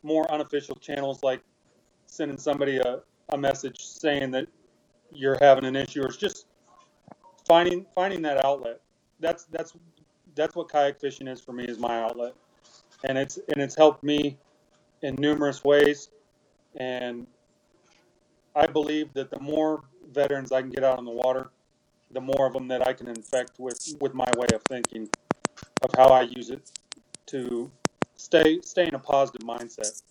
more 0.03 0.31
unofficial 0.33 0.77
channels 0.77 1.23
like 1.23 1.41
sending 2.07 2.39
somebody 2.39 2.79
a, 2.79 3.01
a 3.31 3.37
message 3.37 3.81
saying 3.85 4.31
that 4.33 4.47
you're 5.13 5.37
having 5.41 5.65
an 5.65 5.77
issue 5.77 6.03
or 6.03 6.07
it's 6.07 6.17
just 6.17 6.47
finding 7.51 7.85
finding 7.93 8.23
that 8.23 8.45
outlet. 8.45 8.81
That's 9.19 9.45
that's 9.47 9.73
that's 10.37 10.55
what 10.55 10.69
kayak 10.69 11.01
fishing 11.01 11.27
is 11.27 11.41
for 11.41 11.53
me 11.53 11.65
is 11.65 11.79
my 11.79 12.01
outlet. 12.01 12.35
And 13.03 13.19
it's 13.19 13.39
and 13.49 13.61
it's 13.61 13.75
helped 13.75 14.05
me 14.05 14.39
in 15.03 15.17
numerous 15.17 15.65
ways. 15.65 16.11
And 16.77 17.27
I 18.55 18.67
believe 18.67 19.13
that 19.15 19.31
the 19.31 19.41
more 19.41 19.83
veterans 20.13 20.53
I 20.53 20.61
can 20.61 20.71
get 20.71 20.85
out 20.85 20.99
on 20.99 21.05
the 21.05 21.11
water, 21.11 21.51
the 22.13 22.21
more 22.21 22.47
of 22.47 22.53
them 22.53 22.69
that 22.69 22.87
I 22.87 22.93
can 22.93 23.09
infect 23.09 23.59
with, 23.59 23.97
with 24.01 24.15
my 24.15 24.31
way 24.37 24.47
of 24.55 24.63
thinking 24.63 25.09
of 25.83 25.91
how 25.97 26.09
I 26.09 26.23
use 26.23 26.51
it 26.51 26.71
to 27.27 27.71
stay 28.17 28.61
stay 28.63 28.87
in 28.87 28.95
a 28.95 28.99
positive 28.99 29.47
mindset. 29.47 30.03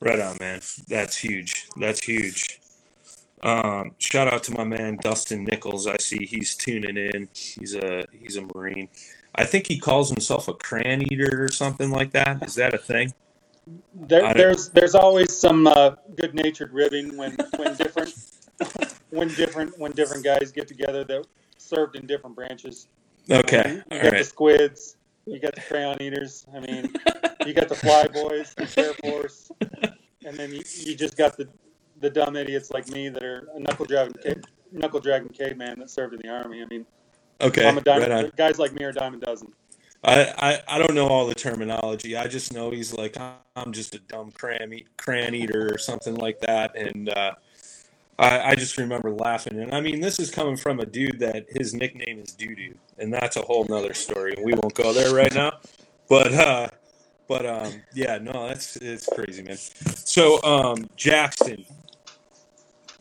right 0.00 0.18
on, 0.18 0.36
man. 0.40 0.60
That's 0.88 1.16
huge. 1.16 1.68
That's 1.76 2.00
huge. 2.00 2.61
Um, 3.42 3.94
shout 3.98 4.32
out 4.32 4.44
to 4.44 4.52
my 4.52 4.64
man 4.64 4.98
Dustin 5.00 5.44
Nichols. 5.44 5.86
I 5.86 5.96
see 5.96 6.26
he's 6.26 6.54
tuning 6.54 6.96
in. 6.96 7.28
He's 7.32 7.74
a 7.74 8.04
he's 8.12 8.36
a 8.36 8.42
Marine. 8.54 8.88
I 9.34 9.44
think 9.44 9.66
he 9.66 9.78
calls 9.78 10.10
himself 10.10 10.48
a 10.48 10.54
cran 10.54 11.02
eater 11.12 11.44
or 11.44 11.48
something 11.48 11.90
like 11.90 12.12
that. 12.12 12.42
Is 12.44 12.54
that 12.56 12.74
a 12.74 12.78
thing? 12.78 13.12
There, 13.94 14.34
there's 14.34 14.68
there's 14.68 14.94
always 14.94 15.36
some 15.36 15.66
uh, 15.66 15.92
good 16.16 16.34
natured 16.34 16.72
ribbing 16.72 17.16
when 17.16 17.36
when 17.56 17.74
different 17.76 18.14
when 19.10 19.28
different 19.28 19.78
when 19.78 19.92
different 19.92 20.24
guys 20.24 20.52
get 20.52 20.68
together 20.68 21.04
that 21.04 21.26
served 21.58 21.96
in 21.96 22.06
different 22.06 22.36
branches. 22.36 22.88
Okay, 23.30 23.82
You 23.90 23.96
all 23.96 24.02
got 24.02 24.18
the 24.18 24.24
squids, 24.24 24.96
you 25.26 25.38
got 25.38 25.54
the 25.54 25.60
crayon 25.60 26.00
eaters. 26.02 26.44
I 26.54 26.60
mean, 26.60 26.92
you 27.46 27.54
got 27.54 27.68
the 27.68 27.76
fly 27.76 28.08
boys, 28.08 28.52
the 28.54 28.72
Air 28.76 28.94
Force, 28.94 29.50
and 30.26 30.36
then 30.36 30.50
you, 30.50 30.62
you 30.80 30.96
just 30.96 31.16
got 31.16 31.36
the 31.36 31.48
the 32.02 32.10
dumb 32.10 32.36
idiots 32.36 32.70
like 32.70 32.88
me 32.88 33.08
that 33.08 33.22
are 33.22 33.48
a 33.54 33.60
knuckle 33.60 33.86
dragging 33.86 34.14
ca- 34.22 34.42
knuckle 34.72 35.00
dragging 35.00 35.30
caveman 35.30 35.78
that 35.78 35.88
served 35.88 36.12
in 36.12 36.20
the 36.22 36.28
army. 36.28 36.60
I 36.62 36.66
mean, 36.66 36.84
Okay, 37.40 37.66
I'm 37.66 37.78
a 37.78 37.80
dime, 37.80 38.10
right 38.10 38.36
guys 38.36 38.58
like 38.58 38.72
me 38.72 38.84
are 38.84 38.92
dime 38.92 39.14
a 39.14 39.16
dozen. 39.18 39.52
I, 40.04 40.32
I, 40.36 40.76
I 40.76 40.78
don't 40.78 40.94
know 40.94 41.06
all 41.06 41.26
the 41.26 41.34
terminology. 41.34 42.16
I 42.16 42.26
just 42.26 42.52
know 42.52 42.70
he's 42.70 42.92
like 42.92 43.16
I'm 43.56 43.72
just 43.72 43.94
a 43.94 44.00
dumb 44.00 44.32
cram 44.32 44.74
eat, 44.74 44.88
cran 44.96 45.34
eater 45.34 45.72
or 45.72 45.78
something 45.78 46.16
like 46.16 46.40
that, 46.40 46.76
and 46.76 47.08
uh, 47.08 47.32
I, 48.18 48.50
I 48.50 48.54
just 48.54 48.78
remember 48.78 49.10
laughing. 49.10 49.60
And 49.60 49.74
I 49.74 49.80
mean, 49.80 50.00
this 50.00 50.18
is 50.18 50.30
coming 50.30 50.56
from 50.56 50.80
a 50.80 50.86
dude 50.86 51.18
that 51.20 51.46
his 51.50 51.74
nickname 51.74 52.18
is 52.18 52.34
Doodoo, 52.34 52.74
and 52.98 53.12
that's 53.12 53.36
a 53.36 53.42
whole 53.42 53.64
nother 53.68 53.94
story. 53.94 54.34
We 54.42 54.54
won't 54.54 54.74
go 54.74 54.92
there 54.92 55.14
right 55.14 55.32
now, 55.34 55.58
but 56.08 56.32
uh, 56.32 56.68
but 57.28 57.46
um, 57.46 57.82
yeah, 57.94 58.18
no, 58.18 58.48
that's 58.48 58.76
it's 58.76 59.08
crazy, 59.14 59.42
man. 59.42 59.56
So 59.56 60.42
um, 60.42 60.84
Jaxton, 60.96 61.64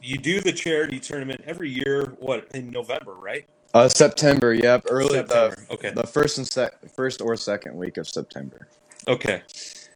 you 0.02 0.18
do 0.18 0.42
the 0.42 0.52
charity 0.52 1.00
tournament 1.00 1.42
every 1.46 1.70
year. 1.70 2.14
What 2.20 2.48
in 2.54 2.70
November, 2.70 3.14
right? 3.14 3.46
Uh, 3.74 3.88
September. 3.88 4.54
Yep. 4.54 4.88
Early 4.90 5.10
September. 5.16 5.56
the 5.68 5.74
Okay. 5.74 5.92
the 5.92 6.06
first 6.08 6.38
and 6.38 6.48
sec- 6.48 6.90
first 6.96 7.22
or 7.22 7.36
second 7.38 7.76
week 7.78 7.98
of 7.98 8.08
September. 8.08 8.68
Okay. 9.08 9.44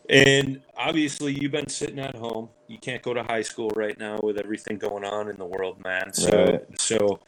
And 0.09 0.62
obviously, 0.77 1.33
you've 1.33 1.51
been 1.51 1.67
sitting 1.67 2.00
at 2.00 2.15
home. 2.15 2.50
You 2.67 2.77
can't 2.77 3.01
go 3.01 3.13
to 3.13 3.24
high 3.24 3.41
school 3.41 3.71
right 3.75 3.97
now 4.00 4.19
with 4.21 4.38
everything 4.38 4.77
going 4.77 5.03
on 5.03 5.29
in 5.29 5.35
the 5.38 5.45
world, 5.45 5.83
man. 5.83 6.13
So, 6.13 6.45
Right. 6.45 6.79
so 6.79 7.19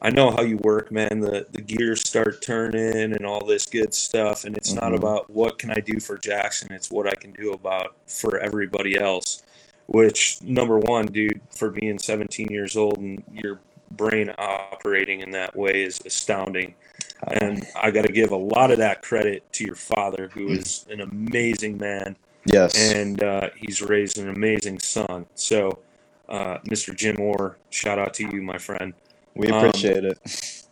I 0.00 0.10
know 0.10 0.30
how 0.30 0.42
you 0.42 0.58
work, 0.58 0.92
man. 0.92 1.20
The 1.20 1.46
the 1.50 1.62
gears 1.62 2.06
start 2.06 2.42
turning 2.42 3.12
and 3.14 3.24
all 3.26 3.44
this 3.44 3.66
good 3.66 3.92
stuff. 3.94 4.44
And 4.44 4.56
it's 4.56 4.72
not 4.72 4.92
Mhm. 4.92 4.98
about 4.98 5.30
what 5.30 5.58
can 5.58 5.70
I 5.70 5.80
do 5.80 5.98
for 6.00 6.16
Jaxton. 6.18 6.70
It's 6.70 6.90
what 6.90 7.06
I 7.08 7.14
can 7.14 7.32
do 7.32 7.52
about 7.52 7.96
for 8.06 8.38
everybody 8.38 8.96
else. 8.98 9.42
Which 9.88 10.40
number 10.42 10.78
one, 10.78 11.06
dude, 11.06 11.40
for 11.50 11.70
being 11.70 11.98
17 11.98 12.48
years 12.50 12.76
old 12.76 12.98
and 12.98 13.22
your 13.32 13.58
brain 13.92 14.30
operating 14.36 15.20
in 15.20 15.30
that 15.30 15.56
way 15.56 15.82
is 15.82 16.00
astounding. 16.04 16.74
and 17.26 17.66
I 17.74 17.90
got 17.90 18.04
to 18.04 18.12
give 18.12 18.30
a 18.30 18.36
lot 18.36 18.70
of 18.70 18.78
that 18.78 19.02
credit 19.02 19.50
to 19.54 19.64
your 19.64 19.74
father, 19.74 20.28
who 20.32 20.48
is 20.48 20.86
an 20.90 21.00
amazing 21.00 21.78
man, 21.78 22.16
Yes. 22.44 22.76
and 22.94 23.22
uh, 23.22 23.48
he's 23.56 23.80
raised 23.82 24.18
an 24.18 24.28
amazing 24.28 24.78
son. 24.78 25.26
So, 25.34 25.78
uh, 26.28 26.58
Mr. 26.68 26.94
Jim 26.94 27.18
Orr, 27.20 27.56
shout 27.70 27.98
out 27.98 28.12
to 28.14 28.24
you, 28.24 28.42
my 28.42 28.58
friend. 28.58 28.92
we 29.34 29.48
Um, 29.48 29.54
appreciate 29.64 30.04
it. 30.04 30.18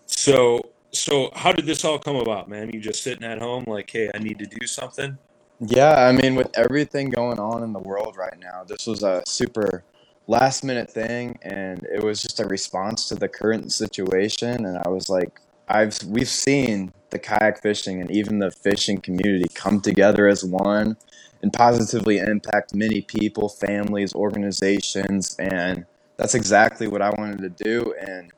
So, 0.07 0.71
so 0.93 1.31
how 1.35 1.53
did 1.53 1.65
this 1.67 1.85
all 1.85 1.99
come 1.99 2.17
about, 2.17 2.49
man? 2.49 2.71
You 2.73 2.81
just 2.81 3.03
sitting 3.03 3.25
at 3.25 3.39
home, 3.41 3.65
like, 3.67 3.91
hey, 3.91 4.11
I 4.15 4.19
need 4.19 4.39
to 4.39 4.47
do 4.47 4.67
something. 4.67 5.17
Yeah, 5.61 6.07
I 6.07 6.13
mean, 6.13 6.35
with 6.35 6.51
everything 6.57 7.09
going 7.09 7.39
on 7.39 7.63
in 7.63 7.73
the 7.73 7.79
world 7.79 8.17
right 8.17 8.39
now, 8.39 8.65
this 8.65 8.87
was 8.87 9.03
a 9.03 9.23
super 9.27 9.85
last 10.27 10.63
minute 10.63 10.91
thing, 10.91 11.39
and 11.43 11.83
it 11.85 12.03
was 12.03 12.21
just 12.21 12.41
a 12.41 12.47
response 12.47 13.09
to 13.09 13.15
the 13.15 13.29
current 13.29 13.73
situation. 13.73 14.67
And 14.67 14.77
I 14.79 14.89
was 14.89 15.09
like, 15.09 15.41
I've 15.69 15.99
we've 16.07 16.29
seen 16.29 16.93
the 17.11 17.19
kayak 17.19 17.63
fishing 17.63 18.01
and 18.01 18.11
even 18.11 18.39
the 18.39 18.51
fishing 18.51 19.01
community 19.01 19.47
come 19.55 19.81
together 19.81 20.29
as 20.29 20.45
one 20.45 20.97
and 21.43 21.53
positively 21.53 22.19
impact 22.19 22.75
many 22.75 23.01
people, 23.01 23.49
families, 23.49 24.15
organizations, 24.15 25.37
and 25.39 25.87
that's 26.19 26.35
exactly 26.35 26.87
what 26.87 27.01
I 27.01 27.11
wanted 27.11 27.39
to 27.39 27.65
do. 27.65 27.95
And 28.07 28.31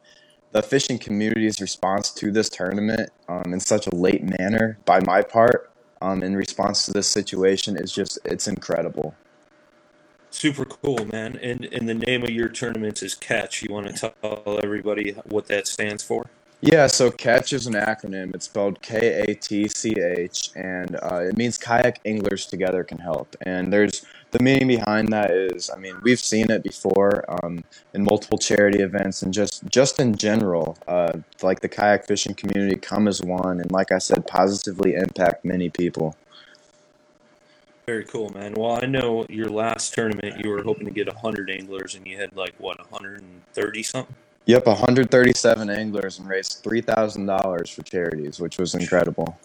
the 0.52 0.62
fishing 0.62 0.98
community's 0.98 1.60
response 1.60 2.12
to 2.12 2.30
this 2.30 2.48
tournament 2.48 3.10
um, 3.28 3.52
in 3.52 3.60
such 3.60 3.86
a 3.88 3.94
late 3.94 4.22
manner 4.22 4.78
by 4.84 5.00
my 5.00 5.22
part 5.22 5.70
um, 6.00 6.22
in 6.22 6.36
response 6.36 6.86
to 6.86 6.92
this 6.92 7.06
situation 7.06 7.76
is 7.76 7.92
just 7.92 8.18
it's 8.24 8.48
incredible 8.48 9.14
Super 10.30 10.64
cool, 10.66 11.06
man. 11.06 11.38
And 11.42 11.64
and 11.72 11.88
the 11.88 11.94
name 11.94 12.22
of 12.22 12.30
your 12.30 12.48
tournament 12.48 13.02
is 13.02 13.14
Catch. 13.14 13.62
You 13.62 13.72
want 13.72 13.86
to 13.88 14.12
tell 14.22 14.60
everybody 14.62 15.12
what 15.24 15.46
that 15.46 15.66
stands 15.66 16.02
for? 16.02 16.26
Yeah 16.60 16.88
so 16.88 17.08
catch 17.10 17.52
is 17.52 17.66
an 17.68 17.74
acronym 17.74 18.34
it's 18.34 18.46
spelled 18.46 18.80
k-a-t-c-h 18.82 20.50
and 20.56 20.96
uh, 21.02 21.20
it 21.22 21.36
means 21.36 21.56
kayak 21.56 22.00
anglers 22.04 22.46
together 22.46 22.82
can 22.82 22.98
help 22.98 23.36
and 23.42 23.72
there's 23.72 24.04
the 24.32 24.40
meaning 24.40 24.66
behind 24.66 25.08
that 25.12 25.30
is 25.30 25.70
i 25.70 25.78
mean 25.78 25.94
we've 26.02 26.18
seen 26.18 26.50
it 26.50 26.64
before 26.64 27.24
um, 27.28 27.62
in 27.94 28.02
multiple 28.02 28.38
charity 28.38 28.82
events 28.82 29.22
and 29.22 29.32
just 29.32 29.64
just 29.68 30.00
in 30.00 30.16
general 30.16 30.76
uh, 30.88 31.12
like 31.42 31.60
the 31.60 31.68
kayak 31.68 32.04
fishing 32.06 32.34
community 32.34 32.74
come 32.76 33.06
as 33.06 33.22
one 33.22 33.60
and 33.60 33.70
like 33.70 33.92
i 33.92 33.98
said 33.98 34.26
positively 34.26 34.94
impact 34.94 35.44
many 35.44 35.70
people 35.70 36.16
Very 37.86 38.04
cool, 38.04 38.28
man. 38.28 38.52
Well, 38.52 38.78
I 38.82 38.84
know 38.84 39.24
your 39.30 39.48
last 39.48 39.94
tournament, 39.94 40.44
you 40.44 40.50
were 40.50 40.62
hoping 40.62 40.84
to 40.84 40.92
get 40.92 41.06
100 41.06 41.48
anglers, 41.48 41.94
and 41.94 42.06
you 42.06 42.18
had 42.18 42.36
like, 42.36 42.52
what, 42.58 42.76
130 42.78 43.82
something? 43.82 44.14
Yep, 44.48 44.64
137 44.64 45.68
anglers 45.68 46.18
and 46.18 46.26
raised 46.26 46.64
$3,000 46.64 47.70
for 47.70 47.82
charities, 47.82 48.40
which 48.40 48.56
was 48.56 48.74
incredible. 48.74 49.38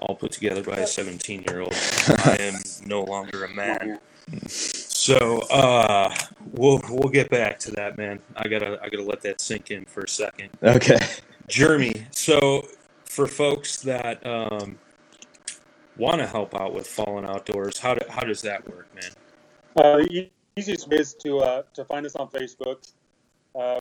All 0.00 0.16
put 0.16 0.32
together 0.32 0.64
by 0.64 0.78
a 0.78 0.86
17 0.86 1.44
year 1.48 1.60
old. 1.60 1.72
I 2.08 2.36
am 2.40 2.54
no 2.84 3.04
longer 3.04 3.44
a 3.44 3.48
man. 3.54 4.00
So, 4.48 5.42
uh, 5.52 6.12
we'll 6.52 6.80
we'll 6.88 7.08
get 7.08 7.30
back 7.30 7.60
to 7.60 7.70
that, 7.72 7.98
man. 7.98 8.18
I 8.34 8.48
gotta 8.48 8.80
I 8.82 8.88
gotta 8.88 9.04
let 9.04 9.20
that 9.22 9.40
sink 9.40 9.70
in 9.70 9.84
for 9.84 10.00
a 10.00 10.08
second. 10.08 10.50
Okay. 10.60 10.98
Jeremy, 11.46 12.06
so 12.10 12.66
for 13.04 13.28
folks 13.28 13.80
that 13.82 14.24
um, 14.26 14.76
want 15.96 16.18
to 16.18 16.26
help 16.26 16.60
out 16.60 16.74
with 16.74 16.86
Fallen 16.86 17.24
Outdoors, 17.24 17.78
how 17.78 17.94
do, 17.94 18.04
how 18.08 18.22
does 18.22 18.42
that 18.42 18.68
work, 18.68 18.88
man? 18.92 19.12
Uh, 19.76 19.98
the 19.98 20.30
easiest 20.56 20.88
way 20.88 20.96
is 20.96 21.14
to 21.14 21.38
uh, 21.38 21.62
to 21.74 21.84
find 21.84 22.04
us 22.04 22.16
on 22.16 22.28
Facebook. 22.28 22.90
Uh, 23.54 23.80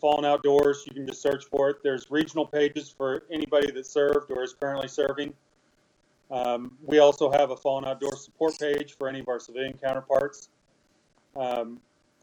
Fallen 0.00 0.24
Outdoors, 0.24 0.84
you 0.86 0.94
can 0.94 1.06
just 1.06 1.22
search 1.22 1.44
for 1.46 1.70
it. 1.70 1.82
There's 1.82 2.10
regional 2.10 2.46
pages 2.46 2.90
for 2.90 3.24
anybody 3.30 3.70
that 3.70 3.86
served 3.86 4.30
or 4.30 4.42
is 4.42 4.54
currently 4.54 4.88
serving. 4.88 5.34
Um, 6.30 6.76
we 6.84 6.98
also 6.98 7.30
have 7.30 7.50
a 7.50 7.56
Fallen 7.56 7.84
Outdoors 7.84 8.24
support 8.24 8.58
page 8.58 8.96
for 8.96 9.08
any 9.08 9.20
of 9.20 9.28
our 9.28 9.38
civilian 9.38 9.74
counterparts. 9.74 10.48
Um, 11.36 11.80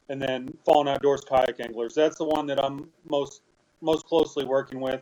and 0.09 0.21
then 0.21 0.51
Fallen 0.65 0.87
Outdoors 0.87 1.21
kayak 1.21 1.59
anglers. 1.59 1.93
That's 1.93 2.17
the 2.17 2.25
one 2.25 2.47
that 2.47 2.63
I'm 2.63 2.89
most 3.07 3.41
most 3.81 4.05
closely 4.05 4.43
working 4.43 4.79
with. 4.79 5.01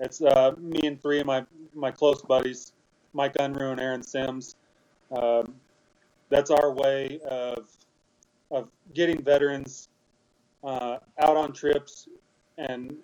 It's 0.00 0.20
uh, 0.22 0.52
me 0.58 0.80
and 0.84 1.00
three 1.00 1.20
of 1.20 1.26
my 1.26 1.44
my 1.74 1.90
close 1.90 2.22
buddies, 2.22 2.72
Mike 3.12 3.34
Unruh 3.34 3.72
and 3.72 3.80
Aaron 3.80 4.02
Sims. 4.02 4.56
Um, 5.10 5.54
that's 6.30 6.50
our 6.50 6.72
way 6.72 7.20
of 7.28 7.70
of 8.50 8.70
getting 8.94 9.22
veterans 9.22 9.88
uh, 10.64 10.98
out 11.18 11.36
on 11.36 11.52
trips 11.52 12.08
and 12.58 12.94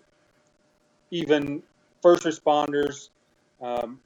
even 1.10 1.62
first 2.02 2.24
responders. 2.24 3.10
Um, 3.60 4.00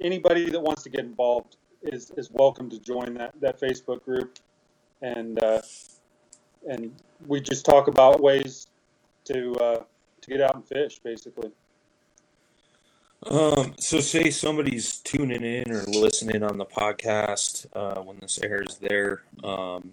anybody 0.00 0.50
that 0.50 0.60
wants 0.60 0.82
to 0.84 0.90
get 0.90 1.00
involved 1.00 1.56
is, 1.82 2.10
is 2.16 2.30
welcome 2.30 2.70
to 2.70 2.78
join 2.78 3.14
that, 3.14 3.38
that 3.40 3.60
Facebook 3.60 4.04
group, 4.04 4.38
and 5.02 5.42
uh, 5.42 5.60
and 6.68 6.94
we 7.26 7.40
just 7.40 7.66
talk 7.66 7.88
about 7.88 8.20
ways 8.20 8.68
to 9.24 9.54
uh, 9.56 9.82
to 10.22 10.30
get 10.30 10.40
out 10.40 10.54
and 10.54 10.66
fish, 10.66 10.98
basically. 10.98 11.50
Um, 13.26 13.74
so 13.78 14.00
say 14.00 14.30
somebody's 14.30 14.98
tuning 14.98 15.42
in 15.42 15.70
or 15.72 15.82
listening 15.84 16.42
on 16.42 16.58
the 16.58 16.66
podcast 16.66 17.66
uh, 17.74 18.02
when 18.02 18.18
this 18.20 18.38
airs 18.42 18.76
there, 18.78 19.22
um, 19.42 19.92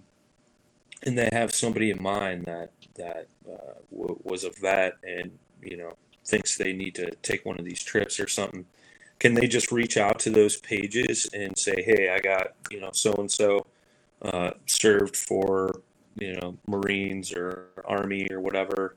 and 1.03 1.17
they 1.17 1.29
have 1.31 1.53
somebody 1.53 1.91
in 1.91 2.01
mind 2.01 2.45
that 2.45 2.71
that 2.95 3.27
uh, 3.51 3.73
w- 3.91 4.19
was 4.23 4.43
a 4.43 4.51
vet 4.61 4.93
and 5.03 5.31
you 5.61 5.77
know 5.77 5.93
thinks 6.25 6.55
they 6.55 6.73
need 6.73 6.95
to 6.95 7.11
take 7.23 7.45
one 7.45 7.59
of 7.59 7.65
these 7.65 7.83
trips 7.83 8.19
or 8.19 8.27
something. 8.27 8.65
Can 9.19 9.33
they 9.33 9.47
just 9.47 9.71
reach 9.71 9.97
out 9.97 10.19
to 10.19 10.29
those 10.29 10.57
pages 10.57 11.29
and 11.33 11.57
say, 11.57 11.81
"Hey, 11.83 12.09
I 12.09 12.19
got 12.19 12.53
you 12.69 12.79
know 12.81 12.91
so 12.93 13.13
and 13.13 13.29
so 13.31 13.65
served 14.65 15.15
for 15.15 15.81
you 16.19 16.33
know 16.35 16.57
Marines 16.67 17.33
or 17.33 17.69
Army 17.85 18.27
or 18.31 18.39
whatever." 18.39 18.95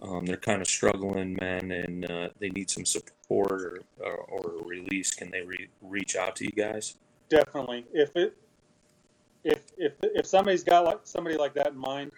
Um, 0.00 0.26
they're 0.26 0.36
kind 0.36 0.60
of 0.60 0.68
struggling, 0.68 1.38
man, 1.40 1.70
and 1.70 2.10
uh, 2.10 2.28
they 2.38 2.50
need 2.50 2.68
some 2.68 2.84
support 2.84 3.50
or, 3.50 3.80
or, 3.98 4.14
or 4.14 4.66
release. 4.66 5.14
Can 5.14 5.30
they 5.30 5.40
re- 5.40 5.68
reach 5.80 6.16
out 6.16 6.36
to 6.36 6.44
you 6.44 6.52
guys? 6.52 6.96
Definitely, 7.30 7.86
if 7.94 8.14
it 8.14 8.36
if 9.46 9.62
if 9.78 9.92
if 10.02 10.26
somebody's 10.26 10.64
got 10.64 10.84
like 10.84 11.00
somebody 11.04 11.36
like 11.36 11.54
that 11.54 11.68
in 11.68 11.78
mind, 11.78 12.10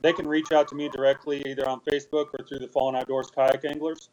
they 0.00 0.12
can 0.12 0.26
reach 0.26 0.52
out 0.52 0.68
to 0.68 0.74
me 0.74 0.88
directly 0.88 1.42
either 1.46 1.68
on 1.68 1.80
Facebook 1.80 2.28
or 2.38 2.44
through 2.46 2.60
the 2.60 2.68
Fallen 2.68 2.94
Outdoors 2.94 3.30
Kayak 3.30 3.64
Anglers, 3.64 4.08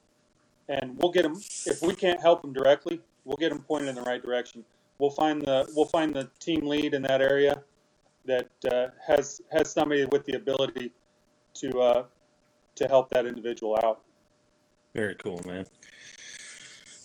and 0.67 0.97
we'll 0.97 1.11
get 1.11 1.23
them. 1.23 1.39
If 1.65 1.81
we 1.81 1.93
can't 1.95 2.19
help 2.19 2.41
them 2.41 2.53
directly, 2.53 2.99
we'll 3.25 3.37
get 3.37 3.49
them 3.49 3.59
pointed 3.59 3.89
in 3.89 3.95
the 3.95 4.01
right 4.01 4.21
direction. 4.21 4.65
We'll 4.97 5.11
find 5.11 5.41
the 5.41 5.69
we'll 5.75 5.85
find 5.85 6.13
the 6.13 6.29
team 6.39 6.65
lead 6.65 6.93
in 6.93 7.03
that 7.03 7.21
area 7.21 7.61
that 8.25 8.49
uh, 8.71 8.87
has 9.05 9.41
has 9.51 9.71
somebody 9.71 10.05
with 10.05 10.25
the 10.25 10.33
ability 10.33 10.91
to 11.55 11.79
uh, 11.79 12.03
to 12.75 12.87
help 12.87 13.09
that 13.11 13.25
individual 13.27 13.77
out. 13.83 14.01
Very 14.95 15.15
cool, 15.15 15.41
man. 15.45 15.65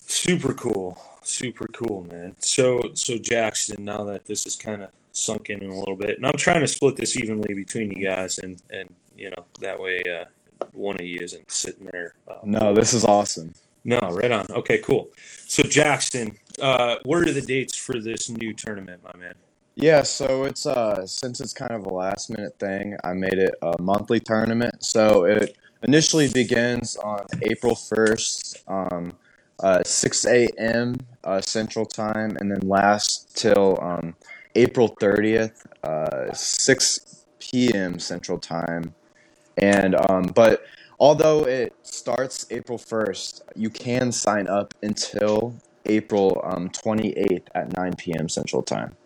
Super 0.07 0.55
cool, 0.55 0.99
super 1.23 1.67
cool, 1.69 2.07
man. 2.11 2.37
So, 2.39 2.91
so 2.95 3.15
Jaxton, 3.15 3.81
now 3.81 4.05
that 4.05 4.27
this 4.27 4.47
is 4.47 4.57
kind 4.57 4.83
of 4.83 4.91
sunk 5.13 5.51
in 5.51 5.63
a 5.63 5.79
little 5.79 5.97
bit, 5.97 6.17
and 6.17 6.27
I'm 6.27 6.37
trying 6.37 6.61
to 6.61 6.69
split 6.69 6.97
this 6.97 7.17
evenly 7.17 7.55
between 7.55 7.91
you 7.93 8.05
guys, 8.07 8.39
and 8.39 8.61
and 8.71 8.93
you 9.17 9.31
know 9.31 9.45
that 9.61 9.79
way 9.81 10.03
uh, 10.03 10.25
one 10.73 10.97
of 10.97 11.07
you 11.07 11.19
isn't 11.21 11.51
sitting 11.51 11.89
there. 11.93 12.15
Uh, 12.29 12.39
No, 12.45 12.75
this 12.75 12.93
is 12.95 13.05
awesome. 13.05 13.53
no, 13.85 13.99
right 14.01 14.31
on. 14.31 14.47
Okay, 14.51 14.79
cool. 14.79 15.09
So 15.47 15.63
Jaxton, 15.65 16.37
uh, 16.61 16.97
what 17.05 17.19
are 17.27 17.33
the 17.33 17.43
dates 17.43 17.77
for 17.77 17.99
this 18.01 18.31
new 18.31 18.53
tournament, 18.53 19.03
my 19.03 19.19
man? 19.19 19.35
Yeah, 19.75 20.03
so 20.03 20.45
it's 20.45 20.67
uh 20.67 21.07
since 21.07 21.41
it's 21.41 21.55
kind 21.55 21.73
of 21.73 21.87
a 21.87 21.89
last 21.95 22.29
minute 22.31 22.59
thing, 22.59 22.97
I 23.05 23.15
made 23.15 23.39
it 23.39 23.55
a 23.63 23.81
monthly 23.81 24.21
tournament. 24.21 24.85
So 24.85 25.25
it 25.25 25.57
initially 25.83 26.29
begins 26.29 26.97
on 26.97 27.25
April 27.51 27.75
1st, 27.75 28.69
um, 28.69 29.13
uh, 29.61 29.83
6 29.83 30.27
a.m. 30.27 30.97
Uh, 31.25 31.41
Central 31.41 31.87
Time, 31.87 32.37
and 32.39 32.51
then 32.51 32.61
lasts 32.69 33.33
till 33.33 33.79
um, 33.83 34.15
April 34.55 34.97
30th, 35.01 35.67
uh, 35.83 36.33
6 36.33 37.25
p.m. 37.39 37.99
Central 37.99 38.39
Time. 38.39 38.95
And 39.59 39.95
um, 40.09 40.25
but 40.35 40.65
although 40.99 41.45
it 41.45 41.75
starts 41.83 42.47
April 42.51 42.79
1st, 42.79 43.43
you 43.55 43.71
can 43.71 44.13
sign 44.13 44.47
up 44.49 44.75
until 44.83 45.55
April 45.87 46.41
um, 46.45 46.69
28th 46.71 47.47
at 47.55 47.77
9 47.77 47.95
p.m. 47.97 48.29
Central 48.29 48.63
Time. 48.63 48.97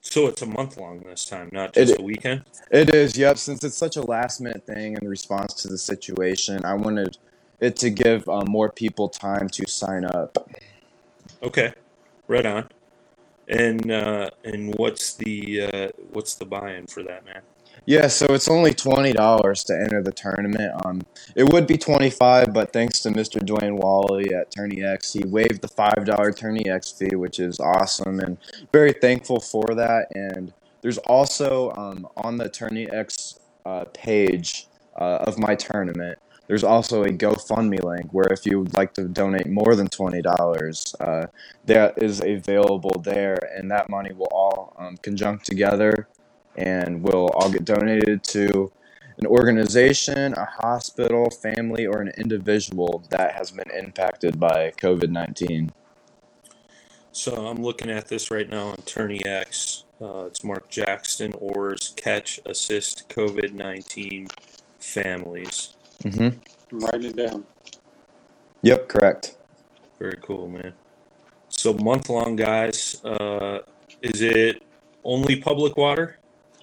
So 0.00 0.28
it's 0.28 0.42
a 0.42 0.46
month 0.46 0.76
long 0.76 1.00
this 1.00 1.24
time, 1.24 1.48
not 1.52 1.76
It 1.76 1.86
just 1.86 1.98
a 1.98 2.02
weekend. 2.02 2.44
It 2.70 2.94
is, 2.94 3.18
yep. 3.18 3.38
Since 3.38 3.64
it's 3.64 3.76
such 3.76 3.96
a 3.96 4.02
last 4.02 4.40
minute 4.40 4.64
thing 4.64 4.96
in 5.00 5.08
response 5.08 5.52
to 5.54 5.68
the 5.68 5.78
situation, 5.78 6.64
I 6.64 6.74
wanted 6.74 7.18
it 7.60 7.76
to 7.76 7.90
give 7.90 8.28
um, 8.28 8.44
more 8.48 8.70
people 8.70 9.08
time 9.08 9.48
to 9.48 9.68
sign 9.68 10.04
up. 10.04 10.48
Okay, 11.42 11.72
right 12.28 12.46
on. 12.46 12.68
And 13.48 13.90
uh, 13.90 14.30
and 14.44 14.74
what's 14.76 15.14
the 15.14 15.62
uh, 15.62 15.88
what's 16.12 16.34
the 16.34 16.44
buy-in 16.44 16.86
for 16.86 17.02
that, 17.04 17.24
man? 17.24 17.42
Yeah, 17.84 18.08
so 18.08 18.26
it's 18.30 18.48
only 18.48 18.74
twenty 18.74 19.12
dollars 19.12 19.62
to 19.64 19.74
enter 19.74 20.02
the 20.02 20.10
tournament. 20.10 20.72
Um, 20.84 21.02
it 21.36 21.52
would 21.52 21.68
be 21.68 21.78
twenty 21.78 22.10
five, 22.10 22.52
but 22.52 22.72
thanks 22.72 23.00
to 23.02 23.10
Mr. 23.10 23.40
Dwayne 23.40 23.76
Wally 23.76 24.34
at 24.34 24.50
Tourney 24.50 24.82
X, 24.82 25.12
he 25.12 25.24
waived 25.24 25.60
the 25.60 25.68
five 25.68 26.04
dollar 26.04 26.32
Tourney 26.32 26.68
X 26.68 26.90
fee, 26.90 27.14
which 27.14 27.38
is 27.38 27.60
awesome, 27.60 28.18
and 28.18 28.38
very 28.72 28.92
thankful 28.92 29.38
for 29.38 29.66
that. 29.76 30.08
And 30.14 30.52
there's 30.82 30.98
also 30.98 31.72
um, 31.76 32.08
on 32.16 32.38
the 32.38 32.48
Tourney 32.48 32.90
X 32.90 33.38
uh, 33.64 33.84
page 33.92 34.66
uh, 34.96 35.18
of 35.26 35.38
my 35.38 35.54
tournament, 35.54 36.18
there's 36.46 36.64
also 36.64 37.02
a 37.04 37.08
GoFundMe 37.08 37.82
link 37.82 38.12
where 38.12 38.32
if 38.32 38.46
you 38.46 38.60
would 38.60 38.74
like 38.74 38.94
to 38.94 39.08
donate 39.08 39.48
more 39.48 39.74
than 39.74 39.88
twenty 39.88 40.22
dollars, 40.22 40.94
uh, 41.00 41.26
that 41.64 42.00
is 42.02 42.20
available 42.20 43.00
there, 43.02 43.38
and 43.56 43.70
that 43.70 43.90
money 43.90 44.12
will 44.12 44.28
all 44.30 44.74
um, 44.78 44.96
conjunct 44.98 45.44
together 45.44 46.08
and 46.56 47.02
will 47.02 47.28
all 47.34 47.50
get 47.50 47.64
donated 47.64 48.22
to 48.22 48.70
an 49.18 49.26
organization, 49.26 50.34
a 50.34 50.44
hospital, 50.44 51.30
family, 51.30 51.86
or 51.86 52.00
an 52.00 52.12
individual 52.18 53.02
that 53.10 53.32
has 53.34 53.50
been 53.50 53.70
impacted 53.70 54.38
by 54.38 54.72
COVID 54.78 55.10
19. 55.10 55.72
So 57.12 57.46
I'm 57.46 57.62
looking 57.62 57.90
at 57.90 58.08
this 58.08 58.30
right 58.30 58.48
now 58.48 58.68
on 58.68 58.76
Tourney 58.84 59.24
X. 59.24 59.84
Uh, 60.00 60.26
it's 60.26 60.44
Mark 60.44 60.70
Jaxton 60.70 61.34
Orr's 61.40 61.94
Catch 61.96 62.40
Assist 62.44 63.08
COVID 63.08 63.54
19 63.54 64.28
Families. 64.78 65.75
Hmm 66.02 66.28
I'm 66.72 66.78
writing 66.80 67.04
it 67.10 67.16
down. 67.16 67.44
Yep, 68.62 68.88
correct. 68.88 69.36
Very 69.98 70.18
cool, 70.22 70.48
man. 70.48 70.72
So 71.48 71.72
month 71.74 72.08
long, 72.08 72.36
guys. 72.36 73.02
Uh, 73.04 73.60
is 74.02 74.20
it 74.20 74.62
only 75.04 75.40
public 75.40 75.76
water? 75.76 76.18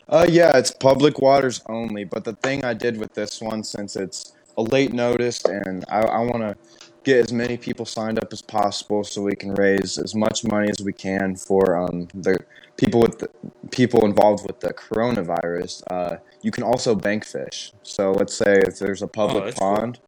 Uh, 0.09 0.25
yeah, 0.29 0.57
it's 0.57 0.71
public 0.71 1.19
waters 1.19 1.61
only. 1.67 2.03
But 2.03 2.25
the 2.25 2.33
thing 2.33 2.63
I 2.65 2.73
did 2.73 2.97
with 2.97 3.13
this 3.13 3.41
one, 3.41 3.63
since 3.63 3.95
it's 3.95 4.33
a 4.57 4.61
late 4.61 4.93
notice 4.93 5.43
and 5.45 5.85
I, 5.89 6.01
I 6.01 6.19
want 6.19 6.41
to 6.41 6.55
get 7.03 7.17
as 7.17 7.33
many 7.33 7.57
people 7.57 7.85
signed 7.85 8.17
up 8.17 8.31
as 8.31 8.41
possible 8.41 9.03
so 9.03 9.21
we 9.21 9.35
can 9.35 9.53
raise 9.55 9.97
as 9.97 10.15
much 10.15 10.43
money 10.43 10.69
as 10.69 10.79
we 10.83 10.93
can 10.93 11.35
for 11.35 11.75
um, 11.75 12.07
the 12.13 12.37
people 12.77 13.01
with 13.01 13.19
the, 13.19 13.29
people 13.71 14.05
involved 14.05 14.45
with 14.47 14.59
the 14.59 14.73
coronavirus. 14.73 15.83
Uh, 15.91 16.17
you 16.41 16.51
can 16.51 16.63
also 16.63 16.95
bank 16.95 17.25
fish. 17.25 17.71
So 17.83 18.11
let's 18.11 18.33
say 18.35 18.61
if 18.65 18.79
there's 18.79 19.01
a 19.01 19.05
Oh, 19.05 19.09
public 19.09 19.55
cool. 19.55 19.75
pond, 19.75 19.99